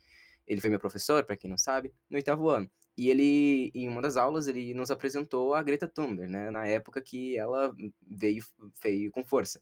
ele 0.46 0.60
foi 0.60 0.70
meu 0.70 0.78
professor, 0.80 1.24
pra 1.24 1.36
quem 1.36 1.50
não 1.50 1.58
sabe, 1.58 1.92
no 2.10 2.16
8º 2.18 2.48
ano. 2.50 2.70
E 2.98 3.10
ele, 3.10 3.70
em 3.74 3.88
uma 3.88 4.00
das 4.02 4.16
aulas, 4.16 4.46
ele 4.48 4.74
nos 4.74 4.90
apresentou 4.92 5.54
a 5.54 5.62
Greta 5.62 5.88
Thunberg, 5.88 6.30
né, 6.32 6.50
na 6.50 6.66
época 6.66 7.02
que 7.02 7.36
ela 7.38 7.74
veio 8.02 8.44
veio 8.82 9.10
com 9.12 9.24
força. 9.24 9.60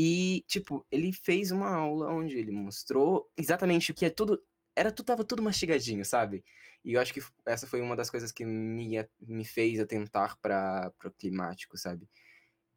E, 0.00 0.44
tipo, 0.46 0.86
ele 0.92 1.12
fez 1.12 1.50
uma 1.50 1.68
aula 1.68 2.12
onde 2.12 2.38
ele 2.38 2.52
mostrou 2.52 3.28
exatamente 3.36 3.90
o 3.90 3.94
que 3.94 4.04
é 4.06 4.10
tudo 4.10 4.40
era 4.76 4.92
tudo 4.92 5.02
estava 5.02 5.24
tudo 5.24 5.42
mastigadinho, 5.42 6.04
sabe. 6.04 6.44
E 6.84 6.92
eu 6.92 7.00
acho 7.00 7.12
que 7.12 7.20
essa 7.44 7.66
foi 7.66 7.80
uma 7.80 7.96
das 7.96 8.08
coisas 8.08 8.30
que 8.30 8.44
me 8.44 8.96
a 8.96 9.08
me 9.20 9.44
fez 9.44 9.80
atentar 9.80 10.38
para 10.40 10.92
o 11.04 11.10
climático, 11.10 11.76
sabe. 11.76 12.08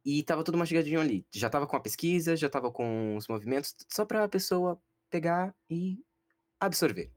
E 0.04 0.18
estava 0.20 0.42
tudo 0.42 0.58
mastigadinho 0.58 1.00
ali, 1.00 1.24
já 1.32 1.46
estava 1.46 1.64
com 1.64 1.76
a 1.76 1.80
pesquisa, 1.80 2.36
já 2.36 2.48
estava 2.48 2.72
com 2.72 3.16
os 3.16 3.28
movimentos, 3.28 3.76
só 3.88 4.04
pra 4.04 4.28
pessoa 4.28 4.82
pegar 5.08 5.54
e 5.70 6.04
absorver. 6.58 7.12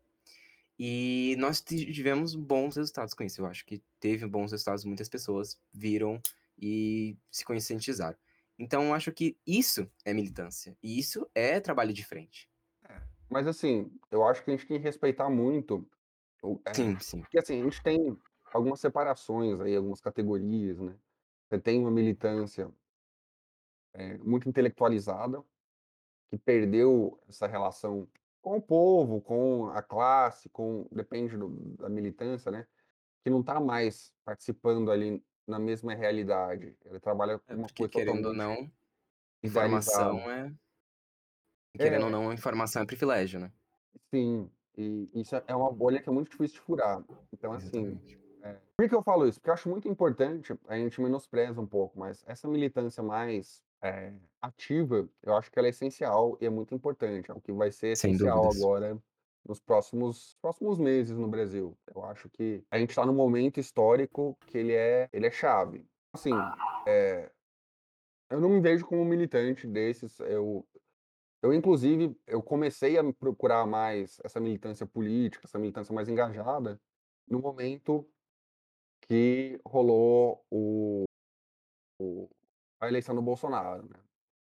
E 0.78 1.36
nós 1.40 1.62
ti 1.62 1.92
tivemos 1.92 2.36
bons 2.36 2.76
resultados 2.76 3.16
com 3.16 3.24
isso, 3.24 3.42
eu 3.42 3.48
acho 3.48 3.66
que 3.66 3.82
teve 4.00 4.28
bons 4.28 4.52
resultados, 4.52 4.86
muitas 4.86 5.10
pessoas 5.10 5.60
viram 5.74 6.22
e 6.60 7.18
se 7.32 7.44
conscientizaram. 7.44 8.18
Então 8.58 8.84
eu 8.86 8.94
acho 8.94 9.12
que 9.12 9.38
isso 9.46 9.90
é 10.06 10.14
militância, 10.14 10.78
e 10.82 10.98
isso 10.98 11.30
é 11.36 11.60
trabalho 11.60 11.94
de 11.94 12.06
frente. 12.06 12.50
É, 12.88 13.02
mas 13.30 13.48
assim, 13.48 13.92
eu 14.10 14.24
acho 14.26 14.44
que 14.44 14.52
a 14.52 14.56
gente 14.56 14.68
tem 14.68 14.78
que 14.78 14.84
respeitar 14.84 15.30
muito 15.30 15.88
eh, 16.66 16.74
Sim, 16.74 17.00
sim. 17.00 17.22
porque 17.22 17.40
assim, 17.40 17.62
a 17.62 17.64
gente 17.64 17.82
tem 17.84 18.18
algumas 18.54 18.80
separações 18.80 19.60
aí, 19.60 19.76
algumas 19.76 20.00
categorias, 20.02 20.80
né. 20.80 20.96
Você 21.48 21.60
tem 21.60 21.80
uma 21.80 21.92
militância 21.92 22.72
eh, 23.94 24.18
muito 24.20 24.48
intelectualizada, 24.50 25.44
que 26.30 26.38
perdeu 26.38 27.20
essa 27.28 27.48
relação 27.48 28.08
com 28.42 28.58
o 28.58 28.62
povo, 28.62 29.22
com 29.22 29.68
a 29.70 29.82
classe, 29.82 30.50
com 30.50 30.88
depende 30.92 31.38
do 31.38 31.50
da 31.78 31.90
militância, 31.90 32.52
né, 32.52 32.68
que 33.24 33.30
não 33.30 33.44
tá 33.44 33.60
mais 33.60 34.14
participando 34.24 34.92
ali 34.92 35.24
na 35.48 35.60
mesma 35.60 35.94
realidade, 35.96 36.78
ele 36.86 37.00
trabalha 37.00 37.40
com 37.40 37.54
É 37.54 37.56
uma 37.56 37.70
coisa 37.70 37.92
querendo 37.92 38.28
ou 38.28 38.34
não, 38.34 38.72
informação 39.44 40.20
idealizada. 40.20 40.26
é 40.32 40.56
querendo 41.80 42.04
ou 42.06 42.10
É. 42.10 42.12
não, 42.12 42.34
informação 42.34 42.82
é 42.82 42.86
privilégio, 42.86 43.40
né. 43.40 43.52
Sim, 44.14 44.52
e 44.78 45.10
isso 45.14 45.36
é 45.36 45.44
é 45.48 45.56
uma 45.56 45.72
bolha 45.72 46.02
que 46.02 46.10
é 46.10 46.12
muito 46.12 46.30
difícil 46.32 46.56
de 46.56 46.62
furar. 46.62 47.04
Então 47.32 47.52
assim, 47.54 48.00
eh, 48.44 48.60
por 48.78 48.88
que 48.90 48.96
eu 48.96 49.04
falo 49.04 49.28
isso? 49.28 49.40
Porque 49.40 49.50
eu 49.50 49.54
acho 49.54 49.70
muito 49.70 49.88
importante, 49.88 50.54
a 50.68 50.78
gente 50.78 51.02
menospreza 51.02 51.60
um 51.62 51.68
pouco, 51.68 51.98
mas 52.00 52.24
essa 52.28 52.48
militância 52.48 53.02
mais, 53.04 53.64
eh, 53.82 54.14
ativa, 54.42 55.10
eu 55.24 55.36
acho 55.36 55.52
que 55.52 55.58
ela 55.60 55.68
é 55.68 55.72
essencial 55.72 56.38
e 56.42 56.46
é 56.46 56.50
muito 56.50 56.74
importante, 56.76 57.32
é 57.32 57.34
o 57.34 57.42
que 57.42 57.52
vai 57.52 57.72
ser 57.72 57.90
essencial 57.90 58.48
agora 58.50 59.02
nos 59.48 59.60
próximos 59.60 60.38
próximos 60.42 60.80
meses 60.80 61.18
no 61.18 61.28
Brasil. 61.28 61.78
Eu 61.94 62.04
acho 62.06 62.30
que 62.30 62.64
a 62.72 62.80
gente 62.80 62.96
tá 62.96 63.06
num 63.06 63.14
momento 63.14 63.60
histórico 63.60 64.38
que 64.48 64.58
ele 64.58 64.74
é 64.74 65.10
ele 65.14 65.28
é 65.28 65.32
chave. 65.32 65.86
Assim, 66.14 66.32
eh, 66.88 67.32
eu 68.30 68.42
não 68.42 68.50
me 68.50 68.60
vejo 68.62 68.86
como 68.86 69.06
militante 69.06 69.68
desses, 69.68 70.20
eu 70.22 70.66
eu 71.44 71.54
inclusive, 71.54 72.16
eu 72.28 72.42
comecei 72.44 72.98
a 72.98 73.14
procurar 73.14 73.68
mais 73.68 74.20
essa 74.24 74.40
militância 74.40 74.86
política, 74.88 75.46
essa 75.48 75.60
militância 75.60 75.94
mais 75.94 76.10
engajada, 76.10 76.82
no 77.28 77.40
momento 77.40 78.08
que 79.08 79.60
rolou 79.66 80.44
o 80.52 81.06
o 82.02 82.30
a 82.80 82.88
eleição 82.90 83.16
do 83.16 83.22
Bolsonaro, 83.22 83.88
né. 83.90 84.00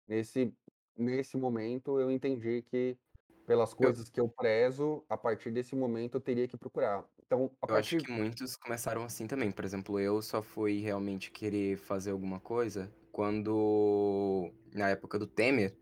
Nesse 0.09 0.55
nesse 0.97 1.37
momento 1.37 2.01
eu 2.01 2.11
entendi 2.11 2.63
que, 2.63 2.99
pelas 3.47 3.75
Eu 3.79 3.93
coisas 3.93 4.09
que 4.11 4.21
eu 4.21 4.29
prezo, 4.29 5.05
a 5.09 5.17
partir 5.17 5.51
desse 5.53 5.75
momento 5.77 6.17
eu 6.17 6.21
teria 6.21 6.49
que 6.49 6.57
procurar. 6.57 7.05
Então, 7.27 7.57
a 7.63 7.67
eu 7.67 7.77
acho 7.77 7.95
partir 7.95 7.97
que 7.97 8.11
muitos 8.11 8.57
começaram 8.57 9.05
assim 9.05 9.27
também, 9.27 9.51
por 9.53 9.65
exemplo, 9.65 9.99
eu 10.01 10.21
só 10.21 10.43
fui 10.43 10.81
realmente 10.81 11.31
querer 11.31 11.77
fazer 11.79 12.11
alguma 12.11 12.41
coisa 12.41 12.93
quando 13.13 14.51
na 14.75 14.89
época 14.91 15.19
do 15.19 15.27
Temer, 15.27 15.77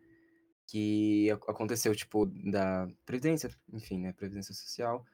que 0.68 1.30
ac 1.32 1.42
aconteceu, 1.50 1.94
tipo, 1.96 2.26
da 2.26 2.88
previdência, 3.06 3.50
enfim, 3.72 4.00
né, 4.00 4.12
previdência 4.12 4.54
social, 4.54 5.04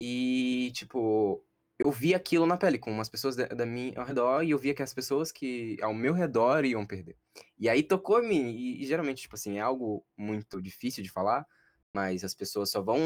e, 0.00 0.72
tipo, 0.74 1.44
eu 1.78 1.90
vi 1.92 2.14
aquilo 2.14 2.46
na 2.46 2.56
pele 2.58 2.78
com 2.78 2.90
umas 2.92 3.08
pessoas 3.10 3.36
da 3.36 3.46
da 3.48 3.66
minha 3.66 3.98
ao 4.00 4.06
redor 4.06 4.42
e 4.44 4.50
eu 4.52 4.58
via 4.58 4.74
que 4.74 4.82
as 4.82 4.94
pessoas 4.94 5.32
que 5.32 5.78
ao 5.82 5.94
meu 5.94 6.14
redor 6.14 6.64
iam 6.66 6.86
perder. 6.86 7.16
E 7.58 7.68
aí 7.68 7.82
tocou 7.84 8.22
em 8.22 8.28
mim, 8.28 8.50
e 8.52 8.82
e 8.82 8.86
geralmente, 8.86 9.22
tipo 9.22 9.36
assim, 9.36 9.58
é 9.58 9.60
algo 9.62 10.06
muito 10.18 10.62
difícil 10.62 11.02
de 11.04 11.10
falar, 11.10 11.46
mas 11.94 12.24
as 12.24 12.34
pessoas 12.34 12.70
só 12.70 12.80
vão 12.80 12.98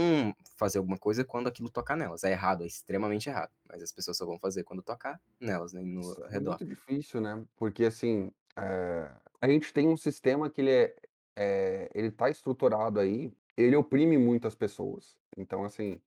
fazer 0.57 0.79
alguma 0.79 0.99
coisa 0.99 1.25
quando 1.25 1.49
aquilo 1.49 1.71
tocar 1.71 1.97
nelas. 1.97 2.25
É 2.25 2.33
errado, 2.33 2.65
é 2.65 2.67
extremamente 2.67 3.29
errado, 3.29 3.53
mas 3.69 3.83
as 3.83 3.93
pessoas 3.93 4.17
só 4.17 4.27
vão 4.27 4.39
fazer 4.39 4.65
quando 4.65 4.83
tocar 4.83 5.21
nelas, 5.41 5.73
né, 5.73 5.83
no 5.83 6.01
Isso 6.01 6.25
é 6.25 6.29
redor. 6.29 6.59
muito 6.59 6.67
difícil, 6.67 7.21
né, 7.21 7.45
porque 7.57 7.85
assim, 7.85 8.31
eh, 8.57 9.11
a 9.41 9.49
gente 9.49 9.73
tem 9.73 9.89
um 9.89 9.97
sistema 9.97 10.51
que 10.51 10.61
ele 10.61 10.71
é 10.71 10.97
eh, 11.37 11.91
ele 11.95 12.11
tá 12.11 12.31
estruturado 12.31 13.01
aí, 13.01 13.33
ele 13.57 13.75
oprime 13.77 14.17
muitas 14.19 14.55
pessoas. 14.55 15.17
Então 15.37 15.65
assim, 15.65 16.01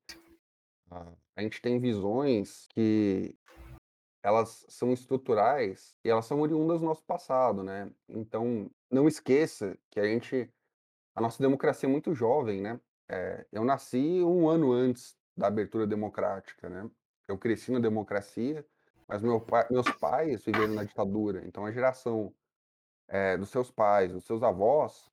a 0.92 1.14
a 1.38 1.44
gente 1.44 1.62
tem 1.62 1.80
visões 1.80 2.68
que 2.70 3.36
elas 4.24 4.66
são 4.68 4.92
estruturais 4.92 5.96
e 6.04 6.10
elas 6.10 6.26
são 6.26 6.42
oriundas 6.42 6.80
do 6.80 6.86
nosso 6.88 7.04
passado, 7.06 7.62
né. 7.62 7.92
Então, 8.10 8.70
não 8.90 9.08
esqueça 9.08 9.78
que 9.92 10.00
a 10.00 10.04
gente 10.06 10.50
a 11.18 11.22
nossa 11.22 11.42
democracia 11.42 11.90
é 11.90 11.92
muito 11.92 12.14
jovem, 12.14 12.62
né. 12.62 12.80
Eh, 13.10 13.48
eu 13.52 13.66
nasci 13.66 14.22
1 14.24 14.48
ano 14.50 14.72
antes 14.72 15.18
da 15.36 15.48
abertura 15.48 15.88
democrática, 15.88 16.70
né. 16.70 16.90
Eu 17.28 17.38
cresci 17.40 17.72
na 17.72 17.80
democracia, 17.80 18.66
mas 19.08 19.24
meu 19.24 19.42
pai 19.42 19.66
meus 19.72 19.90
pais 19.92 20.46
viveram 20.46 20.74
na 20.76 20.84
ditadura, 20.84 21.44
então 21.48 21.66
a 21.66 21.72
geração, 21.72 22.36
eh, 23.10 23.38
dos 23.38 23.50
seus 23.50 23.72
pais, 23.72 24.14
dos 24.14 24.26
seus 24.26 24.44
avós, 24.44 25.12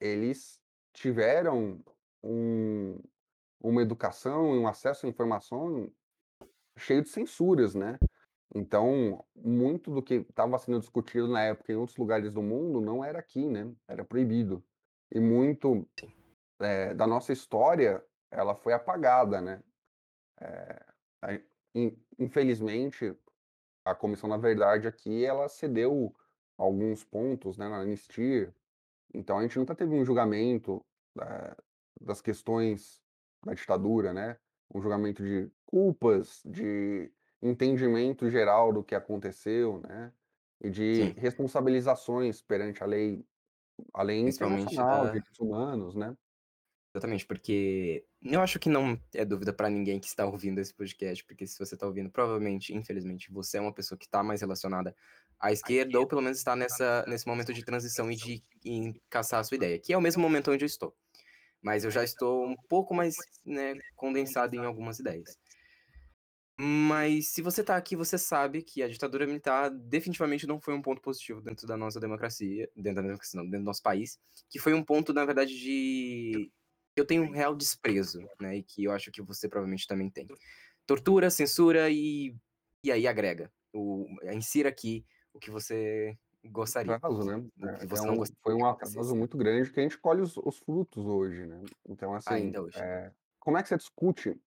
eles 0.00 0.60
tiveram 0.94 1.80
um 2.24 3.00
uma 3.62 3.82
educação 3.82 4.56
e 4.56 4.58
um 4.60 4.68
acesso 4.68 5.06
à 5.06 5.08
informação 5.10 5.92
cheio 6.78 7.02
de 7.02 7.10
censuras, 7.10 7.74
né. 7.74 7.98
Então, 8.54 9.24
muito 9.36 9.90
do 9.92 10.02
que 10.02 10.16
estava 10.16 10.58
sendo 10.58 10.80
discutido 10.80 11.28
na 11.28 11.42
época 11.44 11.72
em 11.72 11.76
outros 11.76 11.98
lugares 11.98 12.32
do 12.32 12.42
mundo 12.42 12.80
não 12.82 13.04
era 13.04 13.18
aqui, 13.20 13.46
né, 13.48 13.72
era 13.88 14.04
proibido. 14.04 14.64
E 15.14 15.20
muito, 15.20 15.86
eh, 16.60 16.94
da 16.94 17.06
nossa 17.06 17.32
história, 17.32 18.04
ela 18.30 18.54
foi 18.56 18.72
apagada, 18.74 19.40
né. 19.40 19.62
In 21.74 21.96
infelizmente, 22.18 23.16
a 23.84 23.94
Comissão 23.94 24.28
da 24.30 24.36
Verdade 24.36 24.88
aqui, 24.88 25.24
ela 25.24 25.48
cedeu 25.48 26.14
alguns 26.58 27.04
pontos, 27.04 27.58
né, 27.58 27.68
na 27.68 27.80
anistia, 27.80 28.54
então 29.14 29.38
a 29.38 29.42
gente 29.42 29.58
nunca 29.58 29.74
teve 29.74 29.94
um 29.94 30.04
julgamento, 30.04 30.84
eh, 31.20 31.56
das 32.00 32.20
questões 32.22 33.02
da 33.44 33.54
ditadura, 33.54 34.12
né, 34.14 34.38
um 34.74 34.80
julgamento 34.82 35.24
de 35.24 35.50
culpas, 35.66 36.42
de 36.46 37.12
entendimento 37.42 38.30
geral 38.30 38.72
do 38.72 38.84
que 38.84 38.94
aconteceu, 38.94 39.80
né, 39.80 40.12
e 40.62 40.70
de 40.70 41.04
Sim. 41.04 41.14
responsabilizações 41.16 42.42
perante 42.42 42.82
a 42.82 42.86
lei 42.86 43.26
a 43.94 44.02
lei 44.02 44.20
Principalmente 44.22 44.74
internacional, 44.74 45.04
da 45.04 45.10
direitos 45.10 45.38
humanos, 45.38 45.94
né. 45.94 46.16
Exatamente, 46.94 47.24
porque 47.26 48.04
eu 48.22 48.40
acho 48.42 48.58
que 48.58 48.68
não 48.68 49.00
é 49.14 49.24
dúvida 49.24 49.50
pra 49.52 49.70
ninguém 49.70 49.98
que 49.98 50.06
está 50.06 50.26
ouvindo 50.26 50.58
esse 50.60 50.74
podcast, 50.74 51.24
porque 51.24 51.46
se 51.46 51.58
você 51.58 51.74
tá 51.74 51.86
ouvindo, 51.86 52.10
provavelmente, 52.10 52.74
infelizmente, 52.74 53.32
você 53.32 53.56
é 53.56 53.60
uma 53.62 53.72
pessoa 53.72 53.98
que 53.98 54.06
tá 54.06 54.22
mais 54.22 54.42
relacionada 54.42 54.94
à 55.40 55.50
esquerda 55.52 55.98
ou 55.98 56.06
pelo 56.06 56.20
menos 56.20 56.36
está 56.36 56.54
nessa 56.54 57.02
nesse 57.08 57.26
momento 57.26 57.52
de 57.54 57.64
transição 57.64 58.10
e 58.10 58.16
de 58.16 58.44
em 58.64 58.92
caçar 59.08 59.40
a 59.40 59.44
sua 59.44 59.54
ideia, 59.56 59.78
que 59.78 59.92
é 59.92 59.96
o 59.96 60.02
mesmo 60.02 60.20
momento 60.22 60.50
onde 60.52 60.64
eu 60.64 60.66
estou. 60.66 60.94
Mas 61.62 61.84
eu 61.84 61.90
já 61.90 62.04
estou 62.04 62.46
um 62.46 62.56
pouco 62.68 62.94
mais, 62.94 63.14
né, 63.44 63.74
condensado 63.96 64.56
em 64.56 64.64
algumas 64.64 64.98
ideias. 65.00 65.38
Mas 66.64 67.28
se 67.28 67.42
você 67.42 67.64
tá 67.64 67.76
aqui, 67.76 67.96
você 67.96 68.16
sabe 68.18 68.62
que 68.62 68.82
a 68.82 68.88
ditadura 68.88 69.26
militar 69.26 69.68
definitivamente 69.70 70.46
não 70.46 70.60
foi 70.60 70.74
um 70.74 70.82
ponto 70.82 71.00
positivo 71.02 71.40
dentro 71.40 71.66
da 71.66 71.76
nossa 71.76 71.98
democracia, 71.98 72.70
dentro 72.76 72.96
da 72.96 73.02
democracia 73.02 73.38
não, 73.40 73.44
dentro 73.46 73.60
do 73.64 73.66
nosso 73.66 73.82
país, 73.82 74.18
que 74.48 74.58
foi 74.60 74.72
um 74.74 74.84
ponto, 74.84 75.12
na 75.12 75.24
verdade, 75.24 75.58
de 75.58 76.52
eu 76.96 77.04
tenho 77.06 77.24
um 77.24 77.30
real 77.32 77.56
desprezo, 77.56 78.20
né, 78.40 78.58
e 78.58 78.62
que 78.62 78.84
eu 78.84 78.92
acho 78.92 79.10
que 79.10 79.22
você 79.22 79.48
provavelmente 79.48 79.86
também 79.88 80.10
tem. 80.10 80.28
Tortura, 80.86 81.30
censura 81.30 81.90
e 81.90 82.36
e 82.84 82.92
aí 82.92 83.06
agrega, 83.08 83.52
o 83.74 84.06
insira 84.32 84.68
aqui 84.68 85.06
o 85.34 85.38
que 85.40 85.50
você 85.50 86.18
gostaria, 86.44 86.98
Atraso, 86.98 87.24
né. 87.24 87.48
É 87.62 87.84
é 87.84 87.86
você 87.86 88.02
um 88.02 88.16
gostaria 88.16 88.36
foi 88.42 88.54
um 88.54 88.66
atraso 88.66 89.14
muito 89.14 89.36
grande 89.36 89.70
que 89.72 89.78
a 89.78 89.82
gente 89.84 89.98
colhe 89.98 90.20
os 90.20 90.36
os 90.36 90.58
frutos 90.58 91.04
hoje, 91.06 91.46
né. 91.46 91.60
Então, 91.88 92.12
assim, 92.14 92.52
Ainda 92.52 92.60
hoje. 92.62 92.82
eh, 92.82 93.12
como 93.38 93.56
é 93.56 93.62
que 93.62 93.68
você 93.68 93.76
discute 93.76 94.40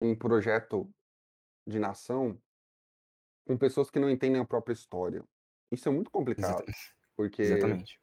um 0.00 0.16
projeto 0.16 0.90
de 1.66 1.78
nação 1.78 2.40
com 3.46 3.56
pessoas 3.58 3.90
que 3.90 3.98
não 3.98 4.10
entendem 4.10 4.40
a 4.40 4.44
própria 4.44 4.72
história? 4.74 5.24
Isso 5.70 5.88
é 5.88 5.92
muito 5.92 6.10
complicado, 6.10 6.64
Exatamente, 6.66 6.94
porque 7.16 7.42
exatamente. 7.42 7.98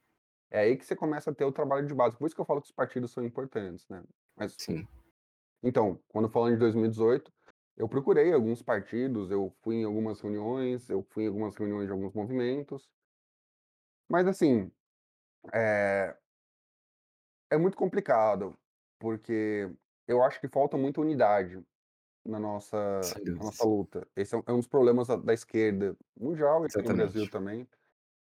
é 0.51 0.61
aí 0.61 0.77
que 0.77 0.85
você 0.85 0.95
começa 0.95 1.31
a 1.31 1.35
ter 1.35 1.45
o 1.45 1.51
trabalho 1.51 1.87
de 1.87 1.93
base, 1.93 2.17
por 2.17 2.27
isso 2.27 2.35
que 2.35 2.41
eu 2.41 2.45
falo 2.45 2.61
que 2.61 2.67
os 2.67 2.73
partidos 2.73 3.11
são 3.11 3.23
importantes, 3.25 3.87
né. 3.89 4.03
Mas 4.35 4.59
Sim. 4.59 4.87
então, 5.63 6.01
quando 6.09 6.29
falando 6.29 6.53
de 6.53 6.59
2018, 6.59 7.31
eu 7.77 7.87
procurei 7.89 8.33
alguns 8.33 8.61
partidos, 8.61 9.31
eu 9.31 9.53
fui 9.61 9.77
em 9.77 9.83
algumas 9.85 10.21
reuniões, 10.21 10.89
eu 10.89 11.03
fui 11.11 11.25
em 11.25 11.27
algumas 11.27 11.55
reuniões 11.55 11.87
de 11.87 11.91
alguns 11.91 12.13
movimentos 12.13 12.87
mas 14.09 14.27
assim, 14.27 14.71
eh 15.53 16.15
é 17.51 17.57
muito 17.57 17.75
complicado, 17.77 18.55
porque 18.99 19.67
eu 20.07 20.21
acho 20.23 20.39
que 20.39 20.47
falta 20.47 20.77
muita 20.77 21.01
unidade 21.01 21.59
na 22.25 22.39
nossa 22.39 22.77
Sem 23.01 23.23
na 23.37 23.45
nossa 23.45 23.63
dúvidas. 23.63 23.67
luta. 23.67 24.07
Esse 24.15 24.35
é 24.35 24.37
um 24.39 24.43
é 24.47 24.53
um 24.53 24.57
dos 24.57 24.67
problemas 24.67 25.07
da 25.07 25.15
da 25.17 25.33
esquerda 25.33 25.97
mundial 26.17 26.63
e 26.65 26.67
aqui 26.67 26.83
no 26.83 26.91
Brasil 26.95 27.27
Exatamente. 27.27 27.29
também. 27.29 27.67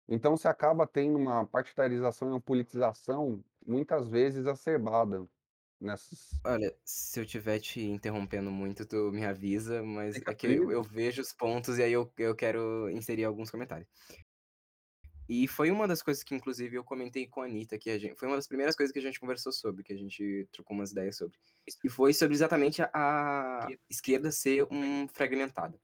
Então 0.08 0.36
você 0.36 0.48
acaba 0.48 0.86
tendo 0.86 1.18
uma 1.18 1.46
partidarização 1.46 2.28
e 2.28 2.32
uma 2.32 2.40
politização, 2.42 3.44
muitas 3.66 4.08
vezes 4.08 4.40
exacerbada 4.40 5.26
nessas 5.80 6.42
Olha, 6.44 6.74
se 6.82 7.20
eu 7.20 7.24
estiver 7.24 7.58
te 7.60 7.82
interrompendo 7.82 8.50
muito, 8.50 8.86
tu 8.86 9.12
me 9.12 9.24
avisa, 9.26 9.82
mas 9.82 10.22
Fica 10.22 10.32
é 10.32 10.34
que 10.34 10.46
eu 10.46 10.70
eu 10.72 10.82
vejo 10.82 11.22
os 11.22 11.32
pontos 11.32 11.78
e 11.78 11.82
aí 11.84 11.92
eu 11.92 12.12
eu 12.18 12.34
quero 12.34 12.88
inserir 12.90 13.24
alguns 13.24 13.50
comentários. 13.50 13.88
E 15.32 15.46
foi 15.46 15.70
uma 15.70 15.86
das 15.86 16.02
coisas 16.02 16.24
que 16.24 16.34
inclusive 16.34 16.76
eu 16.76 16.82
comentei 16.82 17.24
com 17.24 17.40
a 17.40 17.44
Anitta, 17.44 17.78
que 17.78 17.88
a 17.88 17.96
gen 17.96 18.16
foi 18.16 18.26
uma 18.26 18.34
das 18.34 18.48
primeiras 18.48 18.74
coisas 18.74 18.92
que 18.92 18.98
a 18.98 19.02
gente 19.02 19.20
conversou 19.20 19.52
sobre, 19.52 19.84
que 19.84 19.92
a 19.92 19.96
gente 19.96 20.48
trocou 20.50 20.76
umas 20.76 20.90
ideias 20.90 21.18
sobre. 21.18 21.38
E 21.84 21.88
foi 21.88 22.12
sobre 22.12 22.34
exatamente 22.34 22.82
a 22.82 23.68
esquerda 23.88 24.32
ser 24.32 24.66
um 24.72 25.06
fragmentada. 25.06 25.80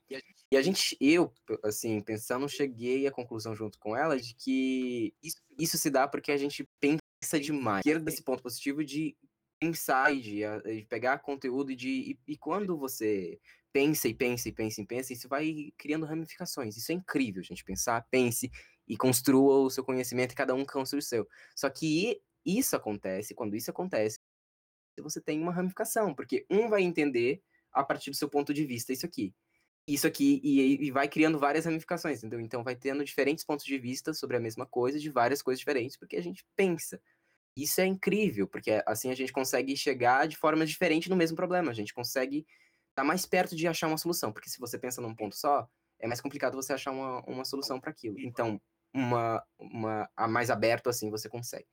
E 0.51 0.57
a 0.57 0.63
gente 0.63 0.97
eu, 1.01 1.33
assim, 1.63 2.01
pensando, 2.01 2.49
cheguei 2.49 3.07
à 3.07 3.13
conclusão 3.13 3.55
junto 3.55 3.79
com 3.79 3.97
ela 3.97 4.19
de 4.19 4.35
que 4.35 5.15
isso 5.57 5.79
se 5.79 5.91
dá 5.91 6.09
porque 6.09 6.33
a 6.33 6.37
gente 6.37 6.69
pensa 6.81 7.39
demais. 7.41 7.87
A 7.87 7.89
esquerda 7.89 8.11
esse 8.11 8.25
ponto 8.25 8.43
positivo 8.43 8.85
de 8.85 9.17
pensar 9.61 10.13
e 10.13 10.21
de 10.23 10.45
a 10.45 10.59
de 10.59 10.85
pegar 10.87 11.21
conteúdo 11.21 11.71
e 11.71 11.77
de 11.77 11.89
e 11.89 12.33
e 12.33 12.37
quando 12.37 12.77
você 12.77 13.39
pensa, 13.73 14.09
e 14.09 14.15
pensa, 14.15 14.49
e 14.49 14.53
pensa, 14.53 14.81
e 14.81 14.87
pensa, 14.87 15.13
isso 15.13 15.29
vai 15.29 15.71
criando 15.77 16.07
ramificações. 16.07 16.77
Isso 16.77 16.91
é 16.91 16.95
incrível, 16.95 17.43
gente, 17.43 17.63
pensar, 17.63 18.05
pense 18.11 18.51
e 18.89 18.97
construa 18.97 19.59
o 19.67 19.71
seu 19.71 19.85
conhecimento 19.85 20.33
e 20.33 20.37
cada 20.37 20.55
um 20.55 20.65
construa 20.65 21.01
o 21.01 21.03
seu. 21.03 21.29
Só 21.57 21.69
que 21.71 22.21
isso 22.45 22.77
acontece 22.77 23.35
quando 23.35 23.57
isso 23.57 23.71
acontece, 23.71 24.19
você 25.03 25.21
tem 25.21 25.41
uma 25.41 25.53
ramificação, 25.53 26.15
porque 26.15 26.47
um 26.51 26.69
vai 26.69 26.83
entender 26.83 27.43
a 27.73 27.85
partir 27.85 28.11
do 28.11 28.17
seu 28.17 28.29
ponto 28.29 28.55
de 28.55 28.65
vista 28.65 28.93
isso 28.93 29.07
aqui. 29.07 29.35
Isso 29.89 30.07
aqui 30.07 30.41
e 30.45 30.87
e 30.87 30.91
vai 30.91 31.09
criando 31.09 31.39
várias 31.39 31.65
ramificações, 31.65 32.19
entendeu. 32.19 32.41
Então 32.41 32.65
vai 32.65 32.77
tendo 32.77 33.05
diferentes 33.05 33.45
pontos 33.45 33.65
de 33.67 33.79
vista 33.79 34.15
sobre 34.15 34.37
a 34.37 34.41
mesma 34.41 34.67
coisa, 34.67 34.99
de 34.99 35.11
várias 35.11 35.43
coisas 35.43 35.61
diferentes, 35.61 35.97
porque 35.97 36.17
a 36.17 36.23
gente 36.23 36.45
pensa. 36.57 37.01
Isso 37.57 37.81
é 37.81 37.87
incrível, 37.87 38.49
porque 38.49 38.83
assim 38.87 39.11
a 39.11 39.15
gente 39.17 39.33
consegue 39.33 39.77
chegar 39.77 40.29
de 40.29 40.37
forma 40.37 40.67
diferente 40.67 41.11
no 41.11 41.17
mesmo 41.17 41.37
problema, 41.37 41.71
a 41.71 41.75
gente 41.75 41.95
consegue 41.95 42.47
estar 42.91 43.05
mais 43.05 43.27
perto 43.27 43.57
de 43.57 43.69
achar 43.69 43.89
uma 43.89 43.99
solução, 43.99 44.33
porque 44.33 44.51
se 44.51 44.59
você 44.61 44.79
pensa 44.79 45.01
num 45.03 45.15
ponto 45.15 45.37
só, 45.37 45.69
é 46.01 46.07
mais 46.07 46.21
complicado 46.21 46.55
você 46.57 46.73
achar 46.75 46.93
uma 46.93 47.23
uma 47.27 47.45
solução 47.45 47.81
pra 47.81 47.91
aquilo. 47.91 48.19
Então, 48.21 48.61
uma 48.95 49.43
uma 49.59 50.09
a 50.17 50.29
mais 50.29 50.51
aberto, 50.51 50.89
assim, 50.89 51.11
você 51.11 51.29
consegue. 51.29 51.67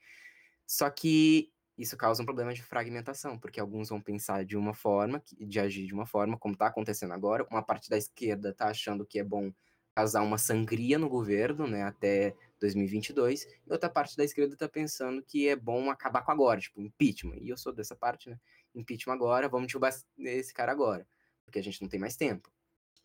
Só 0.68 0.90
que 0.90 1.52
isso 1.78 1.98
causa 1.98 2.22
um 2.22 2.26
problema 2.26 2.54
de 2.54 2.62
fragmentação, 2.64 3.38
porque 3.40 3.60
alguns 3.60 3.90
vão 3.90 4.02
pensar 4.02 4.46
de 4.46 4.56
uma 4.58 4.74
forma, 4.74 5.22
de 5.40 5.60
agir 5.60 5.86
de 5.88 5.94
uma 5.94 6.06
forma, 6.06 6.38
como 6.38 6.56
tá 6.56 6.68
acontecendo 6.68 7.14
agora, 7.14 7.46
uma 7.50 7.64
parte 7.64 7.90
da 7.90 7.98
esquerda 7.98 8.54
tá 8.54 8.68
achando 8.70 9.06
que 9.06 9.20
é 9.20 9.24
bom 9.24 9.52
causar 9.96 10.22
uma 10.24 10.38
sangria 10.38 10.98
no 10.98 11.08
governo, 11.10 11.68
né, 11.68 11.84
até 11.84 12.36
2022, 12.60 13.46
e 13.68 13.72
outra 13.72 13.90
parte 13.90 14.18
da 14.18 14.24
esquerda 14.24 14.56
tá 14.58 14.68
pensando 14.68 15.22
que 15.24 15.48
é 15.48 15.56
bom 15.56 15.90
acabar 15.90 16.24
com 16.24 16.32
agora, 16.32 16.60
tipo, 16.60 16.82
impeachment. 16.82 17.38
E 17.42 17.50
eu 17.50 17.58
sou 17.58 17.74
dessa 17.74 17.96
parte, 17.96 18.30
né, 18.30 18.40
impeachment 18.74 19.14
agora, 19.14 19.50
vamos 19.50 19.68
derrubar 19.68 19.94
esse 20.18 20.54
cara 20.54 20.72
agora, 20.72 21.08
porque 21.46 21.60
a 21.60 21.64
gente 21.64 21.82
não 21.82 21.90
tem 21.90 22.00
mais 22.00 22.16
tempo. 22.18 22.52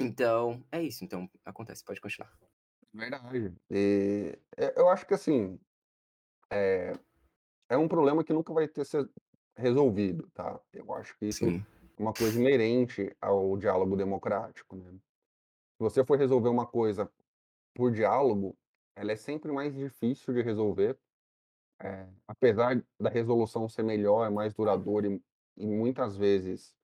Então, 0.00 0.64
é 0.72 0.82
isso, 0.82 1.04
então, 1.04 1.28
acontece, 1.44 1.84
pode 1.84 2.00
continuar. 2.00 2.47
Verdade. 2.92 3.54
E, 3.70 4.38
eh, 4.56 4.74
eu 4.76 4.88
acho 4.88 5.06
que 5.06 5.14
assim, 5.14 5.58
eh, 6.52 6.92
é 7.68 7.78
um 7.78 7.88
problema 7.88 8.24
que 8.24 8.32
nunca 8.32 8.52
vai 8.54 8.68
ter 8.68 8.84
ser 8.86 9.10
resolvido, 9.56 10.30
tá. 10.34 10.60
Eu 10.72 10.92
acho 10.94 11.16
que 11.18 11.26
isso 11.26 11.46
Sim. 11.46 11.66
é 11.98 12.02
uma 12.02 12.14
coisa 12.14 12.40
inerente 12.40 13.16
ao 13.20 13.56
diálogo 13.58 13.96
democrático, 13.96 14.76
né. 14.76 14.92
Se 14.92 15.84
você 15.84 16.04
for 16.04 16.18
resolver 16.18 16.48
uma 16.50 16.66
coisa 16.66 17.10
por 17.74 17.92
diálogo, 17.92 18.56
ela 18.96 19.12
é 19.12 19.16
sempre 19.16 19.52
mais 19.52 19.74
difícil 19.74 20.34
de 20.34 20.42
resolver, 20.42 20.98
eh, 21.82 22.08
apesar 22.28 22.84
da 23.00 23.10
resolução 23.10 23.68
ser 23.68 23.84
melhor, 23.84 24.26
é 24.26 24.30
mais 24.30 24.54
duradoura 24.54 25.08
e 25.08 25.22
e 25.58 25.66
muitas 25.66 26.16
vezes 26.16 26.74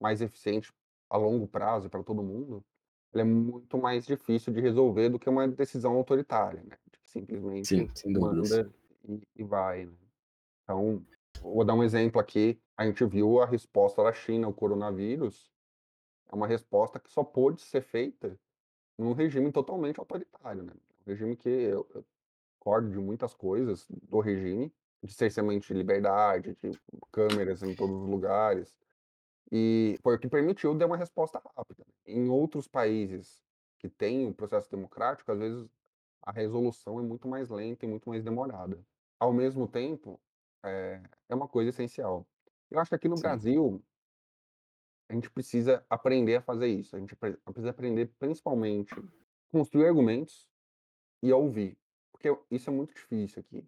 mais 0.00 0.20
eficiente 0.22 0.72
a 1.10 1.16
longo 1.18 1.48
prazo 1.48 1.90
pra 1.90 2.02
todo 2.04 2.22
mundo, 2.22 2.64
é 3.14 3.24
muito 3.24 3.78
mais 3.78 4.06
difícil 4.06 4.52
de 4.52 4.60
resolver 4.60 5.08
do 5.10 5.18
que 5.18 5.28
uma 5.28 5.48
decisão 5.48 5.94
autoritária, 5.96 6.62
né, 6.64 6.76
que 6.92 6.98
Sim, 7.62 7.86
simplesmente 7.86 7.90
sem 7.94 8.12
dúvidas. 8.12 8.60
manda 8.60 8.72
e 9.04 9.20
e 9.36 9.44
vai, 9.44 9.86
né. 9.86 9.96
Então, 10.64 11.06
vou 11.40 11.64
dar 11.64 11.74
um 11.74 11.84
exemplo 11.84 12.20
aqui, 12.20 12.60
a 12.76 12.86
gente 12.86 13.04
viu 13.06 13.40
a 13.42 13.46
resposta 13.46 14.02
da 14.04 14.12
China 14.12 14.46
ao 14.48 14.54
coronavírus 14.54 15.52
é 16.30 16.34
uma 16.34 16.46
resposta 16.46 17.00
que 17.00 17.10
só 17.10 17.24
pôde 17.24 17.60
ser 17.62 17.82
feita 17.82 18.38
num 18.98 19.12
regime 19.14 19.52
totalmente 19.52 20.00
autoritário, 20.00 20.62
né. 20.64 20.74
Um 21.06 21.10
regime 21.10 21.36
que 21.36 21.48
eu 21.50 21.88
eu 21.94 22.04
discordo 22.60 22.90
de 22.90 22.98
muitas 22.98 23.34
coisas 23.34 23.86
do 23.90 24.20
regime, 24.20 24.74
de 25.02 25.12
cerceamento 25.14 25.66
de 25.68 25.74
liberdade, 25.74 26.56
de 26.56 26.72
câmeras 27.12 27.62
em 27.62 27.74
todos 27.74 27.96
os 28.02 28.08
lugares, 28.10 28.76
e 29.50 29.96
foi 30.02 30.16
o 30.16 30.18
que 30.18 30.28
permitiu 30.28 30.74
dar 30.74 30.86
uma 30.86 30.96
resposta 30.96 31.40
rápida. 31.56 31.84
Em 32.06 32.28
outros 32.28 32.68
países 32.68 33.42
que 33.78 33.88
têm 33.88 34.26
um 34.26 34.32
processo 34.32 34.70
democrático, 34.70 35.30
às 35.32 35.38
vezes 35.38 35.68
a 36.22 36.32
resolução 36.32 36.98
é 36.98 37.02
muito 37.02 37.28
mais 37.28 37.48
lenta 37.48 37.84
e 37.86 37.88
muito 37.88 38.08
mais 38.08 38.24
demorada. 38.24 38.84
Ao 39.18 39.32
mesmo 39.32 39.66
tempo, 39.68 40.20
eh, 40.64 41.02
é 41.28 41.34
uma 41.34 41.48
coisa 41.48 41.70
essencial. 41.70 42.26
Eu 42.70 42.80
acho 42.80 42.90
que 42.90 42.94
aqui 42.96 43.08
no 43.08 43.16
Sim. 43.16 43.22
Brasil 43.22 43.82
a 45.08 45.14
gente 45.14 45.30
precisa 45.30 45.84
aprender 45.88 46.36
a 46.36 46.42
fazer 46.42 46.68
isso, 46.68 46.94
a 46.94 46.98
gente 46.98 47.16
pre 47.16 47.36
precisa 47.38 47.70
aprender 47.70 48.12
principalmente 48.18 48.94
construir 49.50 49.86
argumentos 49.86 50.48
e 51.22 51.32
ouvir, 51.32 51.78
porque 52.12 52.28
isso 52.50 52.70
é 52.70 52.72
muito 52.72 52.94
difícil 52.94 53.40
aqui. 53.40 53.66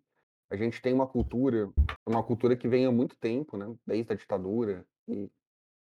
A 0.51 0.57
gente 0.57 0.83
tem 0.83 0.93
uma 0.93 1.07
cultura 1.07 1.73
uma 2.07 2.25
cultura 2.25 2.57
que 2.57 2.69
vem 2.69 2.87
há 2.87 2.93
muito 2.93 3.17
tempo, 3.17 3.57
né, 3.57 3.75
desde 3.87 4.13
a 4.13 4.17
ditadura, 4.17 4.87
e 5.09 5.31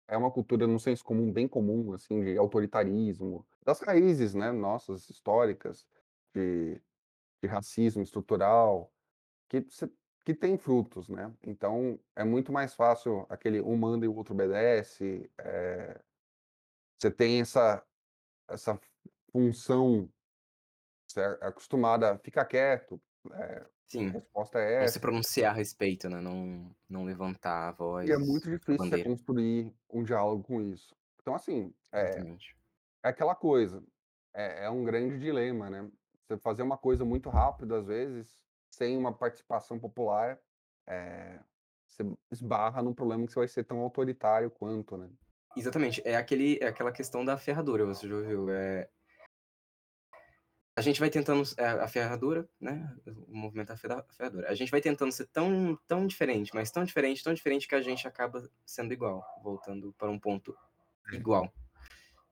é 0.09 0.17
uma 0.17 0.31
cultura 0.31 0.67
no 0.67 0.79
senso 0.79 1.03
comum, 1.05 1.31
bem 1.31 1.47
comum, 1.47 1.93
assim, 1.93 2.21
de 2.23 2.37
autoritarismo, 2.37 3.47
das 3.63 3.81
raízes, 3.81 4.33
né, 4.35 4.51
nossas 4.51 5.09
históricas, 5.09 5.87
de 6.35 6.81
de 7.43 7.47
racismo 7.49 8.03
estrutural, 8.03 8.93
que 9.49 9.61
que 10.25 10.35
tem 10.35 10.57
frutos, 10.57 11.09
né. 11.09 11.33
Então 11.43 11.99
é 12.15 12.23
muito 12.23 12.51
mais 12.53 12.73
fácil 12.75 13.25
aquele 13.29 13.61
um 13.61 13.77
manda 13.77 14.05
e 14.05 14.09
o 14.09 14.15
outro 14.15 14.33
obedece, 14.35 15.31
eh, 15.39 16.01
você 16.99 17.11
tem 17.11 17.41
essa 17.41 17.85
essa 18.49 18.79
função, 19.31 20.11
você 21.07 21.21
é 21.21 21.47
acostumada 21.47 22.13
a 22.13 22.19
ficar 22.19 22.45
quieto, 22.45 23.01
eh, 23.97 24.05
a 24.07 24.11
Sim, 24.11 24.19
resposta 24.19 24.59
é 24.59 24.73
não 24.79 24.87
se 24.87 24.99
essa. 24.99 25.01
pronunciar 25.01 25.53
a 25.53 25.57
respeito, 25.57 26.09
né, 26.09 26.21
não 26.21 26.75
não 26.89 27.05
levantar 27.05 27.69
a 27.69 27.73
E 28.01 28.11
é 28.11 28.17
voz, 28.17 28.17
muito 28.17 28.49
difícil 28.49 28.77
você 28.77 28.97
construir 28.97 29.73
um 29.89 30.03
diálogo 30.03 30.43
com 30.43 30.61
isso. 30.61 30.95
Então, 31.21 31.35
assim, 31.35 31.73
é 31.93 32.23
é 33.03 33.09
aquela 33.09 33.35
coisa, 33.35 33.83
é 34.33 34.65
é 34.65 34.69
um 34.71 34.83
grande 34.85 35.19
dilema, 35.19 35.69
né. 35.69 35.91
Você 36.27 36.37
fazer 36.39 36.63
uma 36.63 36.77
coisa 36.77 37.05
muito 37.05 37.29
rápido, 37.29 37.75
às 37.75 37.87
vezes, 37.87 38.43
sem 38.71 38.97
uma 38.97 39.13
participação 39.17 39.79
popular, 39.79 40.41
eh, 40.87 41.41
você 41.87 42.03
esbarra 42.31 42.81
num 42.83 42.93
problema 42.95 43.25
que 43.27 43.33
você 43.33 43.39
vai 43.39 43.47
ser 43.49 43.63
tão 43.65 43.79
autoritário 43.81 44.51
quanto, 44.51 44.97
né. 44.97 45.11
Exatamente, 45.55 46.01
é 46.05 46.15
aquele 46.15 46.59
é 46.61 46.67
aquela 46.67 46.91
questão 46.91 47.25
da 47.25 47.37
ferradura, 47.37 47.85
você 47.85 48.07
já 48.07 48.15
ouviu, 48.15 48.49
eh 48.49 48.89
a 50.79 50.81
gente 50.81 50.99
vai 50.99 51.09
tentando 51.09 51.43
eh, 51.57 51.65
a 51.65 51.87
ferradura, 51.87 52.49
né, 52.59 52.95
o 53.27 53.35
movimento 53.35 53.67
da 53.67 53.77
ferra 53.77 54.05
ferradura. 54.11 54.49
A 54.49 54.55
gente 54.55 54.71
vai 54.71 54.81
tentando 54.81 55.11
ser 55.11 55.27
tão 55.27 55.77
tão 55.87 56.07
diferente, 56.07 56.51
mas 56.55 56.71
tão 56.71 56.85
diferente, 56.85 57.21
tão 57.23 57.33
diferente 57.33 57.67
que 57.67 57.75
a 57.75 57.81
gente 57.81 58.07
acaba 58.07 58.49
sendo 58.65 58.93
igual, 58.93 59.23
voltando 59.43 59.93
para 59.97 60.09
um 60.09 60.17
ponto 60.19 60.55
É. 61.11 61.15
igual. 61.17 61.53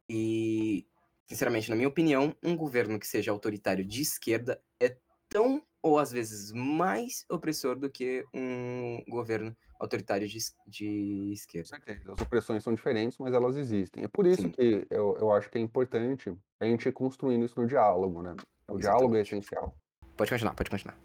E, 0.10 0.88
sinceramente, 1.28 1.70
na 1.70 1.76
minha 1.76 1.90
opinião, 1.90 2.36
um 2.42 2.56
governo 2.56 3.00
que 3.00 3.08
seja 3.08 3.32
autoritário 3.32 3.86
de 3.86 4.02
esquerda 4.02 4.64
é 4.80 4.98
tão 5.30 5.67
ou 5.82 6.00
às 6.00 6.12
vezes 6.12 6.52
mais 6.54 7.26
opressor 7.30 7.78
do 7.78 7.90
que 7.90 8.26
um 8.34 9.04
governo 9.10 9.56
autoritário 9.80 10.28
de 10.28 10.38
de 10.68 11.34
Com 11.56 11.66
esquerda. 11.66 11.68
certeza, 11.68 12.14
as 12.14 12.22
opressões 12.22 12.64
são 12.64 12.74
diferentes, 12.74 13.18
mas 13.20 13.34
elas 13.34 13.56
existem. 13.58 14.04
É 14.04 14.08
por 14.08 14.26
isso 14.26 14.44
Sim. 14.44 14.52
que 14.52 14.86
eu 14.90 15.18
eu 15.20 15.32
acho 15.32 15.50
que 15.50 15.58
é 15.58 15.62
importante 15.62 16.36
a 16.60 16.66
gente 16.66 16.88
ir 16.90 16.92
construindo 16.94 17.46
isso 17.46 17.60
no 17.62 17.68
diálogo, 17.68 18.22
né. 18.22 18.36
O 18.70 18.78
diálogo 18.80 19.16
é 19.16 19.22
Exatamente. 19.22 19.36
essencial. 19.36 19.76
Pode 20.18 20.32
continuar, 20.32 20.56
pode 20.56 20.70
continuar. 20.70 20.98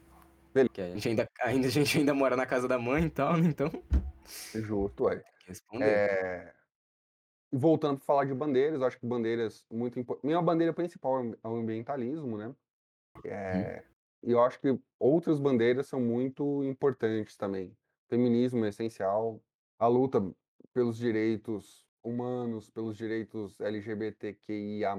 Bele 0.55 0.69
Que 0.71 0.81
a 0.83 0.91
gente 0.91 1.09
ainda 1.09 1.29
ainda 1.45 1.67
a 1.69 1.71
gente 1.71 1.99
ainda 1.99 2.15
mora 2.15 2.37
na 2.37 2.47
casa 2.47 2.67
da 2.69 2.79
mãe 2.79 3.05
e 3.05 3.11
tal, 3.11 3.37
né, 3.37 3.49
então 3.49 3.71
Justo, 4.55 5.09
é. 5.11 5.17
que 5.19 5.49
responder. 5.49 5.85
Eh, 5.89 6.55
voltando 7.53 7.99
pra 7.99 8.07
falar 8.07 8.25
de 8.25 8.35
bandeiras, 8.35 8.81
eu 8.81 8.87
acho 8.87 8.99
que 8.99 9.07
bandeiras 9.07 9.65
muito 9.71 9.99
impor 9.99 10.19
minha 10.23 10.41
bandeira 10.43 10.73
principal 10.73 11.21
é 11.25 11.49
o 11.49 11.57
é 11.57 11.61
ambientalismo, 11.61 12.39
né, 12.39 12.55
Hum. 13.19 13.92
E 14.23 14.31
eu 14.33 14.43
acho 14.43 14.61
que 14.61 14.69
outras 14.99 15.41
bandeiras 15.41 15.87
são 15.89 16.01
muito 16.01 16.63
importantes 16.65 17.37
também. 17.37 17.77
Feminismo 18.09 18.65
é 18.65 18.69
essencial, 18.69 19.43
a 19.79 19.87
luta 19.89 20.21
pelos 20.73 20.97
direitos 20.99 21.87
humanos, 22.03 22.71
pelos 22.71 22.97
direitos 22.97 23.61
LGBTQIA+, 23.61 24.97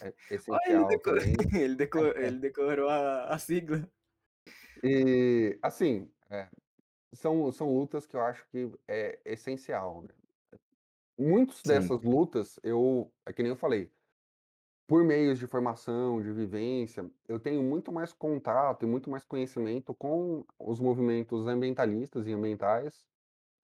é 0.00 0.14
Olha, 0.48 0.60
ele 0.72 0.84
essencial 0.84 0.84
deco 0.84 1.10
também. 1.10 1.34
ele 1.58 1.74
deco 1.76 1.98
ele 2.16 2.38
decorou 2.38 2.88
a 2.88 3.26
a 3.34 3.38
sigla. 3.38 3.90
E, 4.82 5.58
assim, 5.62 6.10
eh, 6.30 6.50
são 7.14 7.50
são 7.52 7.72
lutas 7.74 8.06
que 8.06 8.16
eu 8.16 8.22
acho 8.22 8.48
que 8.50 8.70
é 8.88 9.20
essencial, 9.24 10.02
né. 10.02 10.14
Muitos 11.18 11.62
Sim. 11.62 11.64
dessas 11.64 12.02
lutas 12.02 12.58
eu 12.62 13.12
é 13.26 13.32
que 13.32 13.42
nem 13.42 13.50
eu 13.50 13.56
falei, 13.56 13.92
por 14.86 15.04
meios 15.04 15.38
de 15.38 15.46
formação, 15.46 16.22
de 16.22 16.32
vivência, 16.32 17.10
eu 17.28 17.40
tenho 17.40 17.62
muito 17.62 17.92
mais 17.92 18.12
contato 18.12 18.84
e 18.84 18.88
muito 18.88 19.10
mais 19.10 19.24
conhecimento 19.24 19.94
com 19.94 20.44
os 20.58 20.80
movimentos 20.80 21.46
ambientalistas 21.46 22.26
e 22.26 22.32
ambientais, 22.32 23.06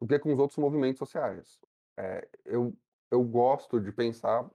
do 0.00 0.06
que 0.08 0.18
com 0.18 0.32
os 0.32 0.38
outros 0.40 0.58
movimentos 0.58 0.98
sociais. 1.00 1.60
Eh, 1.98 2.28
eu 2.46 2.76
eu 3.12 3.24
gosto 3.24 3.80
de 3.80 3.92
pensar 3.92 4.50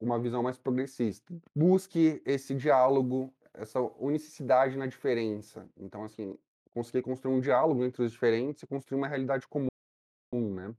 uma 0.00 0.18
visão 0.20 0.42
mais 0.42 0.58
progressista. 0.58 1.34
Busque 1.56 2.22
esse 2.26 2.54
diálogo, 2.54 3.34
essa 3.54 3.80
unicidade 3.80 4.76
na 4.78 4.86
diferença. 4.86 5.68
Então, 5.76 6.04
assim, 6.04 6.38
conseguir 6.72 7.02
construir 7.02 7.34
um 7.34 7.40
diálogo 7.40 7.84
entre 7.84 8.02
os 8.04 8.12
diferentes 8.12 8.62
e 8.62 8.66
construir 8.66 8.98
uma 8.98 9.08
realidade 9.08 9.46
comum, 9.48 9.68
né. 10.54 10.74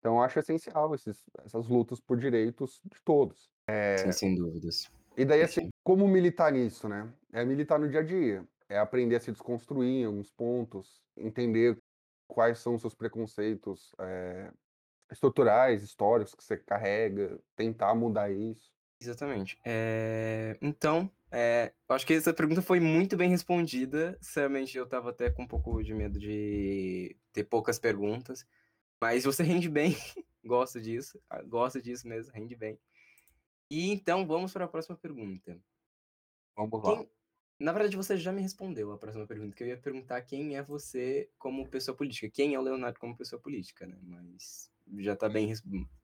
Então 0.00 0.16
eu 0.16 0.22
acho 0.22 0.38
essencial 0.40 0.94
esses 0.94 1.24
essas 1.44 1.68
lutas 1.68 2.00
por 2.00 2.18
direitos 2.18 2.80
de 2.84 3.00
todos. 3.04 3.50
Sim, 3.96 4.10
Eh 4.10 4.12
sem 4.12 4.34
dúvidas. 4.34 4.90
e 5.16 5.24
daí, 5.24 5.42
Sim, 5.42 5.44
assim, 5.44 5.60
sim. 5.62 5.70
como 5.84 6.06
militar 6.08 6.52
nisso, 6.52 6.88
né, 6.88 7.12
é 7.32 7.44
militar 7.44 7.78
no 7.78 7.88
dia 7.90 8.00
a 8.00 8.02
dia, 8.02 8.48
é 8.68 8.78
aprender 8.78 9.16
a 9.16 9.20
se 9.20 9.32
desconstruir 9.32 9.88
em 10.02 10.04
alguns 10.04 10.30
pontos, 10.30 11.02
entender 11.16 11.78
quais 12.28 12.58
são 12.60 12.74
os 12.76 12.80
seus 12.82 12.94
preconceitos, 12.94 13.92
eh, 14.00 14.52
estruturais, 15.12 15.82
históricos 15.84 16.34
que 16.34 16.44
você 16.44 16.56
carrega, 16.58 17.40
tentar 17.56 17.94
mudar 17.94 18.30
isso. 18.32 18.72
Exatamente. 19.00 19.58
Eh, 19.64 20.58
então, 20.60 21.10
eh, 21.30 21.72
eu 21.88 21.94
acho 21.96 22.06
que 22.06 22.12
essa 22.12 22.34
pergunta 22.34 22.60
foi 22.60 22.80
muito 22.80 23.16
bem 23.16 23.30
respondida, 23.30 24.18
sinceramente 24.20 24.76
eu 24.76 24.84
estava 24.84 25.08
até 25.10 25.30
com 25.30 25.44
um 25.44 25.46
pouco 25.48 25.82
de 25.82 25.94
medo 25.94 26.18
de 26.18 27.16
ter 27.32 27.44
poucas 27.44 27.78
perguntas, 27.78 28.46
mas 29.00 29.24
você 29.24 29.42
rende 29.44 29.68
bem, 29.68 29.96
gosto 30.44 30.80
disso, 30.80 31.20
ah, 31.28 31.42
gosto 31.42 31.80
disso 31.80 32.06
mesmo, 32.06 32.32
rende 32.32 32.56
bem. 32.56 32.78
E 33.70 33.90
então 33.90 34.26
vamos 34.26 34.52
para 34.52 34.64
a 34.64 34.68
próxima 34.68 34.96
pergunta. 34.96 35.58
Vamos 36.56 36.82
lá. 36.82 36.96
Quem 36.96 37.10
na 37.60 37.72
verdade 37.72 37.94
você 37.94 38.16
já 38.16 38.32
me 38.32 38.40
respondeu 38.40 38.90
a 38.90 38.98
próxima 38.98 39.26
pergunta, 39.26 39.54
que 39.54 39.62
eu 39.62 39.68
ia 39.68 39.76
perguntar 39.76 40.22
quem 40.22 40.56
é 40.56 40.62
você 40.62 41.30
como 41.38 41.68
pessoa 41.68 41.94
política, 41.94 42.30
quem 42.30 42.54
é 42.54 42.58
o 42.58 42.62
Leonardo 42.62 42.98
como 42.98 43.16
pessoa 43.16 43.40
política, 43.40 43.86
né, 43.86 43.98
mas 44.02 44.72
já 44.98 45.14
tá 45.14 45.28
bem 45.28 45.52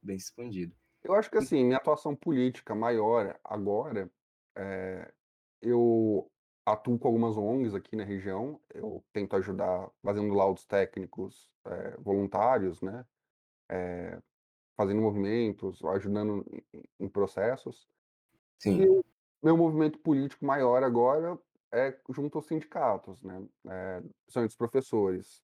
bem 0.03 0.16
respondido. 0.16 0.76
Eu 1.03 1.14
acho 1.14 1.30
que, 1.30 1.38
assim, 1.38 1.64
minha 1.64 1.78
atuação 1.78 2.14
política 2.14 2.74
maior 2.74 3.38
agora, 3.42 4.11
eh, 4.57 5.12
eu 5.62 6.30
atuo 6.66 6.98
com 6.98 7.08
algumas 7.08 7.36
ONGs 7.38 7.74
aqui 7.74 7.96
na 7.96 8.04
região, 8.04 8.60
eu 8.74 9.04
tento 9.12 9.36
ajudar 9.36 9.90
fazendo 10.04 10.34
laudos 10.34 10.66
técnicos, 10.66 11.50
eh, 11.66 11.96
voluntários, 12.00 12.82
né, 12.82 13.06
eh, 13.70 14.20
fazendo 14.76 15.02
movimentos, 15.02 15.84
ajudando 15.84 16.44
em 16.72 16.84
em 17.00 17.08
processos. 17.10 17.88
E 18.66 18.84
Sim. 18.84 18.88
o 18.88 19.04
meu 19.44 19.56
movimento 19.56 19.98
político 20.00 20.44
maior 20.46 20.82
agora 20.84 21.38
é 21.72 21.98
junto 22.10 22.38
aos 22.38 22.46
sindicatos, 22.46 23.22
né, 23.22 23.46
eh, 23.68 24.02
principalmente 24.26 24.50
os 24.52 24.56
professores. 24.56 25.42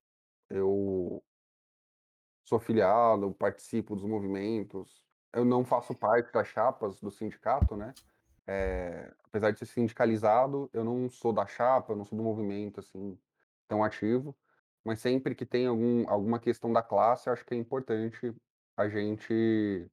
Eu 0.51 1.23
sou 2.45 2.59
filiado, 2.59 3.33
participo 3.35 3.95
dos 3.95 4.05
movimentos, 4.05 5.03
eu 5.33 5.45
não 5.45 5.65
faço 5.65 5.95
parte 5.95 6.33
das 6.33 6.49
chapas 6.49 7.01
do 7.01 7.11
sindicato, 7.11 7.77
né, 7.77 7.95
eh, 8.47 9.13
apesar 9.25 9.53
de 9.53 9.59
ser 9.61 9.67
sindicalizado, 9.67 10.71
eu 10.73 10.85
não 10.85 11.09
sou 11.11 11.33
da 11.33 11.47
chapa, 11.47 11.93
eu 11.93 11.97
não 11.97 12.05
sou 12.05 12.17
do 12.19 12.25
movimento, 12.25 12.81
assim, 12.81 13.19
tão 13.69 13.85
ativo, 13.85 14.37
mas 14.85 15.01
sempre 15.01 15.35
que 15.35 15.47
tem 15.47 15.67
algum 15.67 16.09
alguma 16.11 16.41
questão 16.41 16.73
da 16.73 16.83
classe, 16.83 17.29
eu 17.29 17.33
acho 17.35 17.45
que 17.47 17.55
é 17.55 17.57
importante 17.59 18.35
a 18.77 18.89
gente 18.89 19.91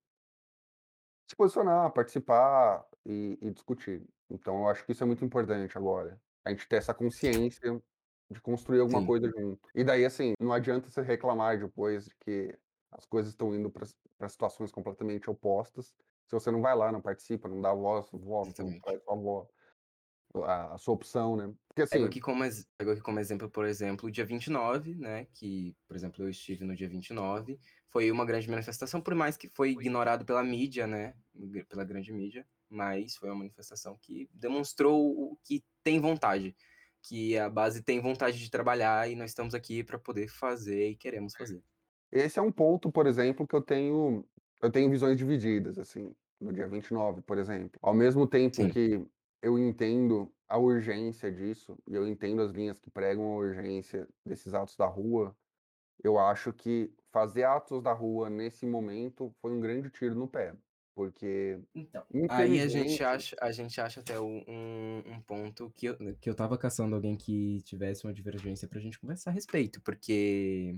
se 1.27 1.35
posicionar, 1.35 1.91
participar 1.93 2.87
e 3.05 3.37
e 3.41 3.51
discutir. 3.51 4.03
Então 4.29 4.59
eu 4.61 4.67
acho 4.69 4.85
que 4.85 4.91
isso 4.91 5.03
é 5.03 5.05
muito 5.07 5.23
importante 5.23 5.77
agora, 5.77 6.19
a 6.45 6.49
gente 6.49 6.67
ter 6.67 6.77
essa 6.77 6.93
consciência 6.93 7.81
de 8.29 8.41
construir 8.41 8.79
alguma 8.79 9.01
Sim. 9.01 9.05
coisa 9.05 9.29
junto. 9.29 9.69
E 9.75 9.83
daí, 9.83 10.05
assim, 10.05 10.33
não 10.39 10.51
adianta 10.53 10.89
você 10.89 11.01
reclamar 11.01 11.59
depois 11.59 12.05
de 12.05 12.15
que 12.19 12.57
as 12.91 13.05
coisas 13.05 13.31
estão 13.33 13.53
indo 13.55 13.71
para 13.71 13.85
situações 14.29 14.71
completamente 14.71 15.29
opostas, 15.29 15.95
se 16.29 16.33
você 16.35 16.51
não 16.51 16.61
vai 16.61 16.75
lá, 16.75 16.91
não 16.91 17.01
participa, 17.01 17.49
não 17.49 17.59
dá 17.59 17.73
voz, 17.73 18.07
voto, 18.13 18.63
não 18.63 18.79
faz 18.81 19.03
sua 19.03 19.15
voz, 19.15 19.47
a, 20.45 20.75
a 20.75 20.77
sua 20.77 20.93
opção, 20.93 21.35
né? 21.35 21.51
Porque 21.67 21.87
Pego 21.87 22.03
assim, 22.03 22.05
aqui 22.05 22.21
como, 22.21 22.43
pego 22.77 22.91
aqui 22.91 23.01
como 23.01 23.19
exemplo, 23.19 23.49
por 23.49 23.65
exemplo, 23.65 24.07
o 24.07 24.11
dia 24.11 24.23
29, 24.23 24.95
né? 24.95 25.25
Que, 25.33 25.75
por 25.87 25.95
exemplo, 25.95 26.23
eu 26.23 26.29
estive 26.29 26.63
no 26.63 26.75
dia 26.75 26.87
29. 26.87 27.59
Foi 27.89 28.11
uma 28.11 28.25
grande 28.25 28.47
manifestação, 28.47 29.01
por 29.01 29.15
mais 29.15 29.35
que 29.35 29.49
foi 29.49 29.71
ignorado 29.71 30.23
pela 30.23 30.43
mídia, 30.43 30.85
né? 30.85 31.15
Pela 31.67 31.83
grande 31.83 32.11
mídia. 32.13 32.45
Mas 32.69 33.15
foi 33.15 33.29
uma 33.29 33.39
manifestação 33.39 33.97
que 33.99 34.29
demonstrou 34.31 35.01
o 35.01 35.37
que 35.43 35.63
tem 35.83 35.99
vontade. 35.99 36.55
Que 37.01 37.35
a 37.37 37.49
base 37.49 37.81
tem 37.81 37.99
vontade 37.99 38.37
de 38.37 38.51
trabalhar 38.51 39.09
e 39.09 39.15
nós 39.15 39.31
estamos 39.31 39.55
aqui 39.55 39.83
para 39.83 39.97
poder 39.97 40.27
fazer 40.27 40.89
e 40.89 40.95
queremos 40.95 41.33
fazer. 41.33 41.63
esse 42.11 42.37
é 42.37 42.41
um 42.41 42.51
ponto, 42.51 42.91
por 42.91 43.07
exemplo, 43.07 43.47
que 43.47 43.55
eu 43.55 43.61
tenho, 43.61 44.23
eu 44.61 44.71
tenho 44.71 44.89
visões 44.89 45.17
divididas, 45.17 45.77
assim, 45.79 46.13
no 46.39 46.51
dia 46.53 46.67
29, 46.67 47.21
por 47.21 47.37
exemplo. 47.37 47.79
Ao 47.81 47.93
mesmo 47.93 48.27
tempo 48.27 48.55
Sim. 48.55 48.69
que 48.69 49.05
eu 49.41 49.57
entendo 49.57 50.31
a 50.47 50.57
urgência 50.57 51.31
disso, 51.31 51.77
e 51.87 51.95
eu 51.95 52.07
entendo 52.07 52.41
as 52.41 52.51
linhas 52.51 52.79
que 52.79 52.89
pregam 52.89 53.25
a 53.25 53.37
urgência 53.37 54.07
desses 54.25 54.53
atos 54.53 54.75
da 54.75 54.85
rua, 54.85 55.35
eu 56.03 56.17
acho 56.17 56.53
que 56.53 56.91
fazer 57.11 57.43
atos 57.43 57.81
da 57.81 57.93
rua 57.93 58.29
nesse 58.29 58.65
momento 58.65 59.33
foi 59.41 59.51
um 59.51 59.59
grande 59.59 59.89
tiro 59.89 60.15
no 60.15 60.27
pé, 60.27 60.55
porque 60.95 61.59
Então, 61.75 62.05
aí 62.29 62.59
a 62.59 62.67
gente 62.67 63.03
acha, 63.03 63.35
a 63.41 63.51
gente 63.51 63.79
acha 63.81 63.99
até 63.99 64.19
um, 64.19 64.43
um 65.05 65.21
ponto 65.21 65.71
que 65.75 65.87
eu, 65.87 65.97
que 66.19 66.29
eu 66.29 66.35
tava 66.35 66.57
caçando 66.57 66.95
alguém 66.95 67.15
que 67.15 67.61
tivesse 67.63 68.05
uma 68.05 68.13
divergência 68.13 68.67
pra 68.67 68.79
gente 68.79 68.99
conversar 68.99 69.31
a 69.31 69.33
respeito, 69.33 69.81
porque 69.81 70.75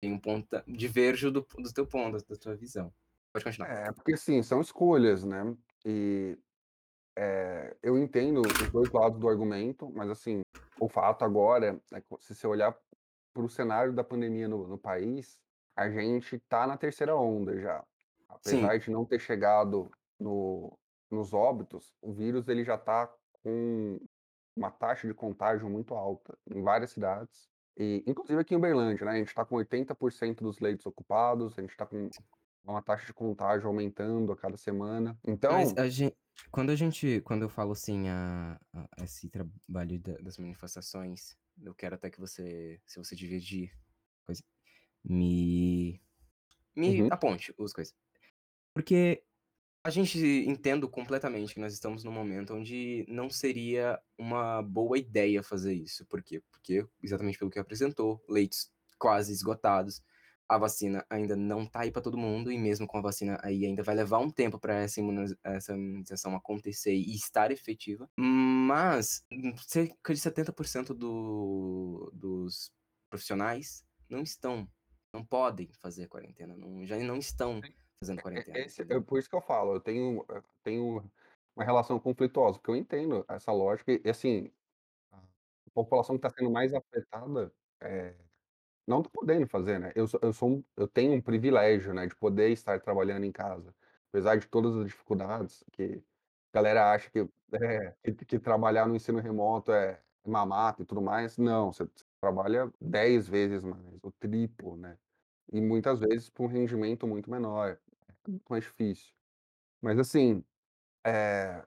tem 0.00 0.12
um 0.12 0.18
ponto, 0.18 0.48
diverjo 0.66 1.30
do, 1.30 1.46
do 1.58 1.72
teu 1.72 1.86
ponto, 1.86 2.24
da 2.26 2.36
tua 2.36 2.54
visão. 2.56 2.92
Pode 3.32 3.44
continuar. 3.44 3.70
é, 3.70 3.92
porque 3.92 4.14
assim, 4.14 4.42
são 4.42 4.60
escolhas, 4.60 5.24
né? 5.24 5.56
E 5.84 6.38
é, 7.16 7.76
eu 7.82 7.98
entendo 7.98 8.42
os 8.42 8.70
dois 8.70 8.90
lados 8.92 9.18
do 9.18 9.28
argumento, 9.28 9.90
mas 9.94 10.08
assim, 10.10 10.40
o 10.80 10.88
fato 10.88 11.24
agora 11.24 11.80
é 11.92 12.00
que 12.00 12.06
se 12.20 12.34
você 12.34 12.46
olhar 12.46 12.76
para 13.32 13.42
o 13.42 13.48
cenário 13.48 13.92
da 13.92 14.04
pandemia 14.04 14.48
no, 14.48 14.66
no 14.66 14.78
país, 14.78 15.38
a 15.76 15.88
gente 15.90 16.36
está 16.36 16.66
na 16.66 16.76
terceira 16.76 17.14
onda 17.16 17.58
já. 17.60 17.84
Sim, 18.42 18.58
Apesar 18.58 18.78
de 18.78 18.90
não 18.90 19.04
ter 19.04 19.18
chegado 19.18 19.90
no, 20.18 20.76
nos 21.10 21.32
óbitos, 21.32 21.94
o 22.00 22.12
vírus 22.12 22.48
ele 22.48 22.64
já 22.64 22.74
está 22.74 23.12
com 23.42 24.00
uma 24.56 24.70
taxa 24.70 25.06
de 25.06 25.14
contágio 25.14 25.68
muito 25.68 25.94
alta 25.94 26.36
em 26.52 26.62
várias 26.62 26.90
cidades. 26.90 27.48
E, 27.76 28.02
inclusive 28.06 28.40
aqui 28.40 28.54
em 28.54 28.58
Uberlândia, 28.58 29.06
né? 29.06 29.12
A 29.12 29.16
gente 29.16 29.28
está 29.28 29.44
com 29.44 29.56
80% 29.56 30.38
dos 30.38 30.58
leitos 30.58 30.84
ocupados, 30.84 31.56
a 31.56 31.60
gente 31.60 31.70
está 31.70 31.86
com 31.86 32.10
uma 32.72 32.82
taxa 32.82 33.06
de 33.06 33.12
contágio 33.14 33.68
aumentando 33.68 34.32
a 34.32 34.36
cada 34.36 34.56
semana. 34.56 35.18
mas 35.48 35.72
Então, 35.72 35.76
a 35.76 35.88
gente, 35.88 36.16
quando 36.50 36.70
a 36.70 36.76
gente, 36.76 37.20
quando 37.22 37.42
eu 37.42 37.48
falo 37.48 37.72
assim, 37.72 38.08
a, 38.08 38.60
a- 38.72 38.88
esse 39.04 39.28
trabalho 39.30 39.98
da- 40.00 40.18
das 40.18 40.38
manifestações, 40.38 41.36
eu 41.62 41.74
quero 41.74 41.94
até 41.94 42.10
que 42.10 42.20
você, 42.20 42.80
se 42.86 42.98
você 42.98 43.16
dividir, 43.16 43.72
coisa, 44.26 44.42
me, 45.04 46.02
me 46.86 47.04
uhum, 47.04 47.08
aponte 47.10 47.54
as 47.60 47.72
coisas. 47.72 47.94
Porque 48.74 49.24
A 49.84 49.90
gente 49.90 50.18
entendo 50.18 50.88
completamente 50.90 51.54
que 51.54 51.60
nós 51.60 51.72
estamos 51.72 52.04
num 52.04 52.12
momento 52.12 52.52
onde 52.54 53.06
não 53.08 53.30
seria 53.30 53.98
uma 54.18 54.60
boa 54.62 54.98
ideia 54.98 55.42
fazer 55.42 55.72
isso. 55.72 56.04
Por 56.06 56.22
quê? 56.22 56.42
Porque, 56.50 56.86
exatamente 57.02 57.38
pelo 57.38 57.50
que 57.50 57.58
apresentou, 57.58 58.22
leitos 58.28 58.70
quase 58.98 59.32
esgotados, 59.32 60.02
a 60.48 60.56
vacina 60.58 61.04
ainda 61.10 61.36
não 61.36 61.66
tá 61.66 61.80
aí 61.80 61.90
para 61.90 62.00
todo 62.02 62.16
mundo, 62.16 62.50
e 62.50 62.58
mesmo 62.58 62.86
com 62.86 62.98
a 62.98 63.02
vacina 63.02 63.38
aí 63.42 63.66
ainda 63.66 63.82
vai 63.82 63.94
levar 63.94 64.18
um 64.18 64.30
tempo 64.30 64.58
para 64.58 64.74
essa, 64.74 65.00
essa 65.44 65.74
imunização 65.74 66.34
acontecer 66.34 66.94
e 66.94 67.14
estar 67.14 67.50
efetiva. 67.50 68.08
Mas 68.18 69.24
cerca 69.66 70.14
de 70.14 70.20
70% 70.20 70.94
do, 70.94 72.10
dos 72.14 72.72
profissionais 73.10 73.84
não 74.08 74.22
estão, 74.22 74.66
não 75.12 75.24
podem 75.24 75.70
fazer 75.82 76.08
quarentena, 76.08 76.56
não, 76.56 76.86
já 76.86 76.96
não 76.98 77.18
estão 77.18 77.60
fazendo 78.02 78.20
é- 78.20 78.22
quarentena, 78.22 78.58
esse, 78.58 78.82
é 78.82 79.00
por 79.00 79.18
isso 79.18 79.28
que 79.28 79.36
eu 79.36 79.42
falo, 79.42 79.74
eu 79.74 79.80
tenho, 79.80 80.24
eu 80.28 80.42
tenho 80.64 81.10
uma 81.54 81.64
relação 81.64 81.98
conflituosa, 81.98 82.58
porque 82.58 82.70
eu 82.70 82.76
entendo 82.76 83.24
essa 83.28 83.52
lógica 83.52 83.92
e, 83.92 84.08
assim, 84.08 84.50
a 85.12 85.70
população 85.74 86.18
que 86.18 86.26
está 86.26 86.30
sendo 86.38 86.50
mais 86.50 86.72
afetada, 86.74 87.52
eh, 87.82 88.14
não 88.88 89.00
está 89.00 89.10
podendo 89.12 89.46
fazer, 89.48 89.78
né. 89.80 89.92
Eu 89.96 90.06
eu 90.22 90.32
sou 90.34 90.50
um 90.50 90.64
eu 90.76 90.88
tenho 90.88 91.14
um 91.14 91.22
privilégio, 91.22 91.94
né, 91.94 92.06
de 92.08 92.16
poder 92.16 92.50
estar 92.52 92.80
trabalhando 92.80 93.24
em 93.24 93.32
casa, 93.32 93.74
apesar 94.10 94.36
de 94.38 94.48
todas 94.48 94.76
as 94.76 94.86
dificuldades 94.86 95.64
que 95.72 96.02
a 96.54 96.58
galera 96.58 96.92
acha 96.92 97.10
que 97.10 97.20
é, 97.54 97.94
que 98.14 98.24
que 98.26 98.38
trabalhar 98.40 98.86
no 98.88 98.96
ensino 98.96 99.20
remoto 99.20 99.72
é 99.72 100.02
mamata 100.26 100.82
e 100.82 100.86
tudo 100.86 101.02
mais, 101.02 101.38
não, 101.38 101.72
você 101.72 101.84
você 101.86 102.04
trabalha 102.20 102.72
10 102.80 103.28
vezes 103.28 103.64
mais, 103.64 103.82
o 104.02 104.12
triplo, 104.12 104.76
né, 104.76 104.98
e 105.52 105.60
muitas 105.60 106.00
vezes 106.00 106.30
com 106.30 106.44
um 106.46 106.48
rendimento 106.48 107.06
muito 107.08 107.30
menor, 107.30 107.80
é 108.26 108.30
muito 108.30 108.44
mais 108.50 108.64
difícil. 108.64 109.14
Mas 109.82 109.98
assim, 109.98 110.44
eh, 111.06 111.64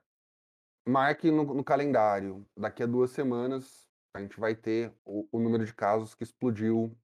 marque 0.87 1.31
no 1.31 1.43
no 1.45 1.63
calendário, 1.65 2.45
daqui 2.57 2.83
a 2.83 2.87
2 2.87 3.11
semanas 3.11 3.89
a 4.15 4.21
gente 4.21 4.39
vai 4.39 4.55
ter 4.55 4.93
o 5.05 5.27
o 5.31 5.39
número 5.39 5.65
de 5.65 5.73
casos 5.75 6.15
que 6.15 6.23
explodiu 6.23 6.97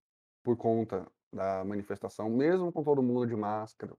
por 0.44 0.58
conta 0.58 1.08
da 1.34 1.64
manifestação, 1.66 2.30
mesmo 2.30 2.72
com 2.72 2.84
todo 2.84 3.04
mundo 3.04 3.28
de 3.28 3.36
máscara, 3.36 3.96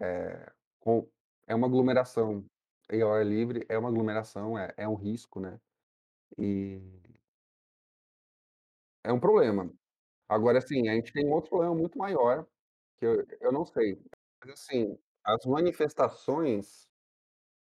eh, 0.00 0.52
com 0.80 1.08
é 1.46 1.54
uma 1.54 1.66
aglomeração 1.68 2.46
e 2.92 3.00
ao 3.02 3.12
ar 3.14 3.26
livre, 3.26 3.66
é 3.68 3.78
uma 3.78 3.88
aglomeração, 3.90 4.58
é 4.58 4.72
é 4.76 4.88
um 4.88 4.94
risco, 4.96 5.40
né, 5.40 5.58
e 6.38 6.80
é 9.04 9.12
um 9.12 9.20
problema. 9.20 9.72
Agora 10.28 10.58
assim, 10.58 10.88
a 10.88 10.94
gente 10.94 11.12
tem 11.12 11.28
outro 11.28 11.50
problema 11.50 11.74
muito 11.76 11.98
maior, 11.98 12.46
que 12.98 13.06
eu 13.06 13.26
eu 13.40 13.52
não 13.52 13.64
sei, 13.66 13.98
mas 14.44 14.50
assim, 14.54 14.98
as 15.24 15.44
manifestações, 15.46 16.88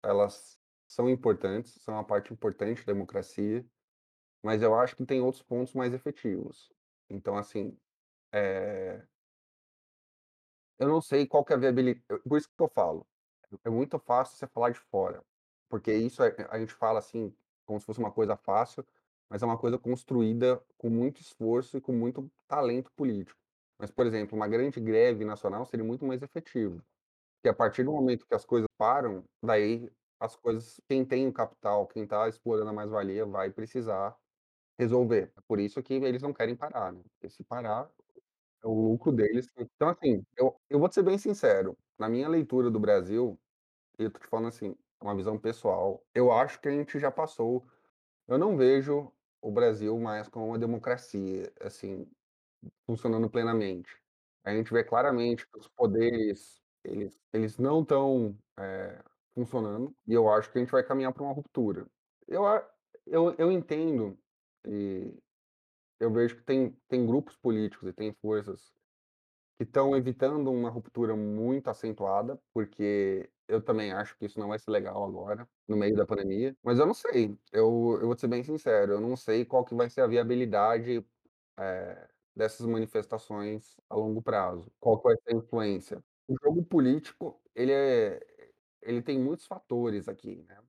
elas 0.03 0.59
são 0.89 1.09
importantes, 1.09 1.75
são 1.83 1.95
uma 1.95 2.05
parte 2.05 2.33
importante 2.33 2.85
da 2.85 2.93
democracia, 2.93 3.65
mas 4.43 4.61
eu 4.63 4.75
acho 4.75 4.95
que 4.97 5.05
tem 5.05 5.21
outros 5.21 5.43
pontos 5.43 5.73
mais 5.75 5.93
efetivos. 5.93 6.71
Então 7.09 7.37
assim, 7.37 7.77
eh 8.31 9.09
Eu 10.79 10.87
não 10.87 11.01
sei 11.01 11.27
qual 11.27 11.43
que 11.43 11.51
é 11.53 11.55
a 11.57 11.59
viabili 11.59 11.95
por 12.27 12.37
isso 12.37 12.47
que 12.55 12.63
eu 12.63 12.69
falo, 12.69 13.05
é 13.65 13.69
muito 13.69 13.99
fácil 13.99 14.37
você 14.37 14.47
falar 14.47 14.69
de 14.71 14.79
fora, 14.79 15.21
porque 15.69 15.93
isso 15.93 16.23
é 16.23 16.33
a 16.49 16.57
gente 16.59 16.73
fala, 16.73 16.99
assim, 16.99 17.35
como 17.65 17.79
se 17.79 17.85
fosse 17.85 17.99
uma 17.99 18.11
coisa 18.11 18.37
fácil, 18.37 18.85
mas 19.29 19.41
é 19.43 19.45
uma 19.45 19.57
coisa 19.57 19.77
construída 19.77 20.63
com 20.77 20.89
muito 20.89 21.19
esforço 21.21 21.77
e 21.77 21.81
com 21.81 21.91
muito 21.91 22.31
talento 22.47 22.91
político. 22.95 23.37
Mas, 23.77 23.91
por 23.91 24.05
exemplo, 24.07 24.35
uma 24.37 24.47
grande 24.47 24.79
greve 24.79 25.25
nacional 25.25 25.65
seria 25.65 25.83
muito 25.85 26.05
mais 26.05 26.21
efetivo, 26.21 26.81
porque 27.37 27.49
a 27.49 27.53
partir 27.55 27.83
do 27.83 27.91
momento 27.93 28.27
que 28.27 28.35
as 28.35 28.45
coisas 28.45 28.67
param, 28.77 29.23
daí 29.43 29.91
as 30.19 30.35
coisas 30.37 30.81
quem 30.89 31.05
tem 31.05 31.27
o 31.27 31.33
capital, 31.33 31.87
quem 31.87 32.03
está 32.03 32.27
explorando 32.29 32.69
a 32.71 32.73
mais-valia 32.73 33.25
vai 33.25 33.51
precisar 33.51 34.17
resolver. 34.79 35.31
É 35.37 35.41
por 35.47 35.59
isso 35.59 35.83
que 35.83 35.93
eles 35.95 36.21
não 36.21 36.33
querem 36.33 36.55
parar, 36.55 36.93
né, 36.93 37.01
porque 37.13 37.29
se 37.29 37.43
parar 37.43 37.91
é 38.63 38.67
o 38.67 38.73
lucro 38.73 39.11
deles. 39.11 39.47
Então, 39.57 39.89
assim, 39.89 40.23
eu 40.37 40.55
eu 40.69 40.79
vou 40.79 40.89
te 40.89 40.95
ser 40.95 41.03
bem 41.03 41.17
sincero, 41.17 41.77
na 41.99 42.09
minha 42.09 42.29
leitura 42.29 42.69
do 42.71 42.79
Brasil, 42.79 43.39
eu 43.99 44.11
tô 44.11 44.19
te 44.19 44.27
falando 44.27 44.49
assim, 44.49 44.75
é 45.01 45.05
uma 45.05 45.15
visão 45.15 45.39
pessoal, 45.39 46.03
eu 46.15 46.31
acho 46.31 46.61
que 46.61 46.69
a 46.69 46.71
gente 46.73 46.99
já 46.99 47.11
passou 47.11 47.65
eu 48.27 48.37
não 48.39 48.57
vejo 48.57 49.11
o 49.41 49.51
Brasil 49.51 49.99
mais 49.99 50.27
como 50.29 50.47
uma 50.47 50.59
democracia, 50.59 51.51
assim, 51.61 52.07
funcionando 52.87 53.29
plenamente. 53.29 53.89
A 54.45 54.51
gente 54.55 54.73
vê 54.73 54.83
claramente 54.83 55.47
que 55.49 55.57
os 55.59 55.67
poderes, 55.69 56.61
eles 56.85 57.19
eles 57.33 57.57
não 57.59 57.81
estão, 57.83 58.37
eh, 58.59 59.03
funcionando, 59.35 59.93
e 60.07 60.13
eu 60.13 60.29
acho 60.31 60.51
que 60.51 60.57
a 60.59 60.61
gente 60.61 60.71
vai 60.71 60.83
caminhar 60.85 61.13
para 61.13 61.23
uma 61.23 61.33
ruptura. 61.33 61.87
Eu 62.27 62.43
eu 63.07 63.35
eu 63.39 63.51
entendo, 63.51 64.17
e 64.67 65.13
eu 65.99 66.11
vejo 66.11 66.37
que 66.37 66.43
tem 66.43 66.71
tem 66.87 67.05
grupos 67.05 67.37
políticos 67.37 67.89
e 67.89 67.93
tem 67.93 68.13
forças 68.13 68.73
que 69.57 69.63
estão 69.65 69.95
evitando 69.97 70.51
uma 70.51 70.69
ruptura 70.69 71.15
muito 71.17 71.69
acentuada, 71.69 72.41
porque 72.53 73.29
eu 73.47 73.61
também 73.63 73.91
acho 73.93 74.17
que 74.17 74.25
isso 74.25 74.39
não 74.39 74.47
vai 74.49 74.59
ser 74.59 74.71
legal 74.71 75.03
agora, 75.05 75.47
no 75.67 75.77
meio 75.77 75.95
da 75.95 76.05
pandemia, 76.05 76.55
mas 76.63 76.79
eu 76.79 76.85
não 76.87 76.93
sei, 76.95 77.37
eu 77.51 77.99
eu 78.01 78.07
vou 78.07 78.17
ser 78.17 78.27
bem 78.29 78.43
sincero, 78.43 78.93
eu 78.93 79.01
não 79.01 79.15
sei 79.17 79.45
qual 79.45 79.65
que 79.65 79.75
vai 79.75 79.89
ser 79.89 80.01
a 80.01 80.07
viabilidade, 80.07 81.05
eh, 81.59 82.09
dessas 82.35 82.65
manifestações 82.67 83.77
a 83.89 83.95
longo 83.95 84.21
prazo, 84.21 84.71
qual 84.79 84.97
que 84.99 85.05
vai 85.05 85.15
ser 85.17 85.35
a 85.35 85.37
influência. 85.39 86.03
O 86.27 86.35
jogo 86.43 86.63
político, 86.65 87.41
ele 87.55 87.71
é 87.73 88.21
ele 88.83 89.01
tem 89.03 89.19
muitos 89.19 89.45
fatores 89.47 90.07
aqui, 90.09 90.43
né, 90.47 90.59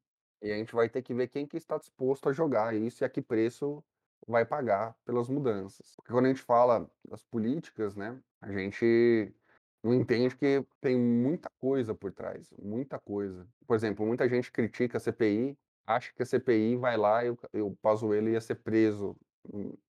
e 0.43 0.53
a 0.53 0.57
gente 0.59 0.75
vai 0.75 0.89
ter 0.91 1.03
que 1.03 1.15
ver 1.15 1.29
quem 1.29 1.47
que 1.47 1.57
está 1.57 1.79
disposto 1.79 2.29
a 2.29 2.33
jogar 2.33 2.75
isso 2.77 3.05
e 3.05 3.07
a 3.07 3.11
que 3.11 3.23
preço 3.23 3.85
vai 4.27 4.45
pagar 4.45 4.97
pelas 5.05 5.29
mudanças. 5.29 5.95
Porque 5.97 6.13
quando 6.13 6.27
a 6.27 6.29
gente 6.29 6.43
fala 6.43 6.91
das 7.09 7.23
políticas, 7.25 7.97
né, 7.97 8.21
a 8.43 8.51
gente 8.53 9.35
não 9.83 9.95
entende 9.95 10.37
que 10.37 10.65
tem 10.81 10.99
muita 10.99 11.49
coisa 11.61 11.95
por 11.95 12.13
trás, 12.13 12.51
muita 12.59 12.99
coisa. 13.01 13.47
Por 13.67 13.75
exemplo, 13.77 14.07
muita 14.07 14.29
gente 14.29 14.53
critica 14.53 14.99
a 14.99 15.01
CPI, 15.01 15.59
acha 15.87 16.13
que 16.15 16.23
a 16.23 16.27
CPI 16.27 16.77
vai 16.77 16.97
lá 16.97 17.25
e 17.25 17.31
o 17.31 17.39
e 17.55 17.61
o 17.63 17.77
Pazuello 17.83 18.29
ia 18.29 18.41
ser 18.41 18.57
preso, 18.57 19.17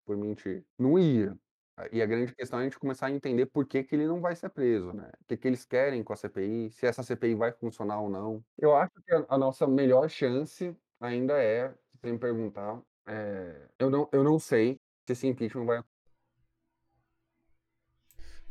por 0.05 0.17
mentir. 0.17 0.65
Não 0.79 0.97
ia. 0.99 1.35
E 1.91 2.01
a 2.01 2.05
grande 2.05 2.33
questão 2.35 2.59
é 2.59 2.61
a 2.63 2.65
gente 2.65 2.77
começar 2.79 3.07
a 3.07 3.11
entender 3.11 3.47
por 3.47 3.65
que 3.65 3.83
que 3.83 3.95
ele 3.95 4.05
não 4.07 4.21
vai 4.21 4.35
ser 4.35 4.49
preso, 4.49 4.93
né. 4.93 5.09
O 5.21 5.25
que 5.27 5.37
que 5.37 5.47
eles 5.47 5.65
querem 5.65 6.03
com 6.03 6.13
a 6.13 6.15
CPI, 6.15 6.71
se 6.71 6.85
essa 6.85 7.01
CPI 7.03 7.35
vai 7.35 7.51
funcionar 7.51 7.99
ou 8.01 8.09
não. 8.09 8.43
Eu 8.57 8.75
acho 8.75 8.91
que 9.05 9.13
a 9.13 9.25
a 9.29 9.37
nossa 9.37 9.67
melhor 9.67 10.07
chance 10.09 10.75
ainda 10.99 11.41
é, 11.41 11.69
se 11.71 11.97
você 11.99 12.11
me 12.11 12.19
perguntar, 12.19 12.81
eh, 13.07 13.69
eu 13.79 13.89
não 13.89 14.09
eu 14.11 14.23
não 14.23 14.39
sei 14.39 14.79
se 15.05 15.13
esse 15.13 15.27
impeachment 15.27 15.65
vai 15.65 15.83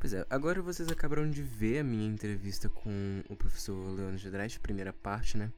Pois 0.01 0.15
é, 0.15 0.27
agora 0.31 0.63
vocês 0.63 0.89
acabaram 0.89 1.29
de 1.29 1.43
ver 1.43 1.81
a 1.81 1.85
minha 1.85 2.09
entrevista 2.09 2.71
com 2.71 3.23
o 3.29 3.37
professor 3.37 3.75
Leandro 3.75 4.27
Andrade, 4.27 4.59
primeira 4.59 4.95
parte, 4.95 5.37
né? 5.37 5.53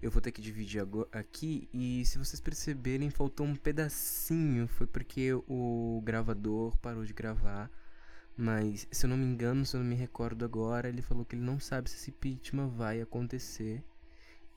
Eu 0.00 0.10
vou 0.10 0.22
ter 0.22 0.32
que 0.32 0.40
dividir 0.40 0.82
aqui 1.12 1.68
e 1.74 2.02
se 2.06 2.16
vocês 2.16 2.40
perceberem, 2.40 3.10
faltou 3.10 3.44
um 3.46 3.54
pedacinho, 3.54 4.66
foi 4.66 4.86
porque 4.86 5.32
o 5.46 6.00
gravador 6.02 6.74
parou 6.78 7.04
de 7.04 7.12
gravar. 7.12 7.70
Mas 8.34 8.88
se 8.90 9.04
eu 9.04 9.10
não 9.10 9.16
me 9.18 9.26
engano, 9.26 9.66
se 9.66 9.76
eu 9.76 9.80
não 9.80 9.86
me 9.86 9.94
recordo 9.94 10.44
agora, 10.44 10.88
ele 10.88 11.02
falou 11.02 11.24
que 11.26 11.34
ele 11.34 11.42
não 11.42 11.60
sabe 11.60 11.90
se 11.90 11.96
esse 11.96 12.10
impeachment 12.10 12.68
vai 12.68 13.02
acontecer 13.02 13.84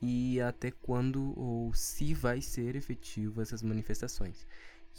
e 0.01 0.39
até 0.41 0.71
quando 0.71 1.37
ou 1.37 1.73
se 1.73 2.13
vai 2.13 2.41
ser 2.41 2.75
efetivo 2.75 3.41
essas 3.41 3.61
manifestações. 3.61 4.47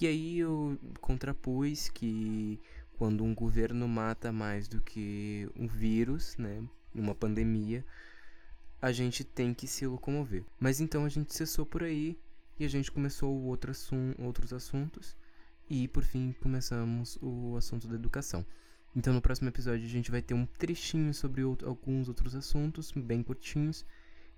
E 0.01 0.07
aí 0.07 0.39
eu 0.39 0.79
contrapus 1.01 1.89
que 1.89 2.61
quando 2.97 3.25
um 3.25 3.35
governo 3.35 3.89
mata 3.89 4.31
mais 4.31 4.69
do 4.69 4.81
que 4.81 5.49
um 5.57 5.67
vírus, 5.67 6.37
né, 6.37 6.63
uma 6.95 7.15
pandemia, 7.15 7.85
a 8.81 8.93
gente 8.93 9.25
tem 9.25 9.55
que 9.55 9.67
se 9.67 9.87
locomover. 9.87 10.45
Mas 10.59 10.81
então 10.81 11.05
a 11.05 11.09
gente 11.09 11.35
cessou 11.35 11.65
por 11.65 11.83
aí 11.83 12.19
e 12.59 12.65
a 12.65 12.69
gente 12.69 12.91
começou 12.91 13.35
outro 13.43 13.71
assum 13.71 14.15
outros 14.19 14.53
assuntos 14.53 15.17
e 15.69 15.87
por 15.89 16.03
fim 16.03 16.35
começamos 16.41 17.19
o 17.23 17.57
assunto 17.57 17.89
da 17.89 17.95
educação. 17.95 18.45
Então 18.95 19.15
no 19.15 19.23
próximo 19.23 19.49
episódio 19.49 19.85
a 19.87 19.89
gente 19.89 20.11
vai 20.11 20.21
ter 20.21 20.35
um 20.35 20.45
trechinho 20.45 21.15
sobre 21.15 21.45
outro, 21.45 21.69
alguns 21.69 22.09
outros 22.09 22.35
assuntos, 22.35 22.93
bem 22.93 23.23
curtinhos, 23.23 23.87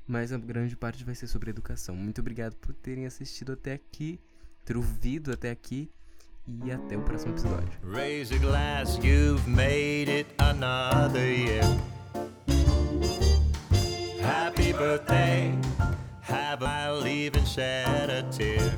mas 0.06 0.32
a 0.32 0.38
grande 0.38 0.76
parte 0.76 1.04
vai 1.04 1.14
ser 1.14 1.26
sobre 1.26 1.50
educação. 1.50 1.94
Muito 1.94 2.20
obrigado 2.20 2.54
por 2.56 2.74
terem 2.74 3.06
assistido 3.06 3.52
até 3.52 3.74
aqui, 3.74 4.18
ter 4.64 4.76
ouvido 4.76 5.32
até 5.32 5.50
aqui 5.50 5.90
e 6.46 6.72
até 6.72 6.96
o 6.96 7.02
próximo 7.02 7.32
episódio. 7.32 7.72
Raise 7.92 8.34
a 8.34 8.38
glass, 8.38 8.98
you've 9.02 9.48
made 9.48 10.10
it 10.10 10.34
another 10.38 11.24
year. 11.24 11.62
Happy 14.22 14.72
birthday, 14.72 15.54
have 16.22 16.62
smile, 16.62 17.06
even 17.06 17.44
shed 17.44 18.10
a 18.10 18.22
tear. 18.30 18.72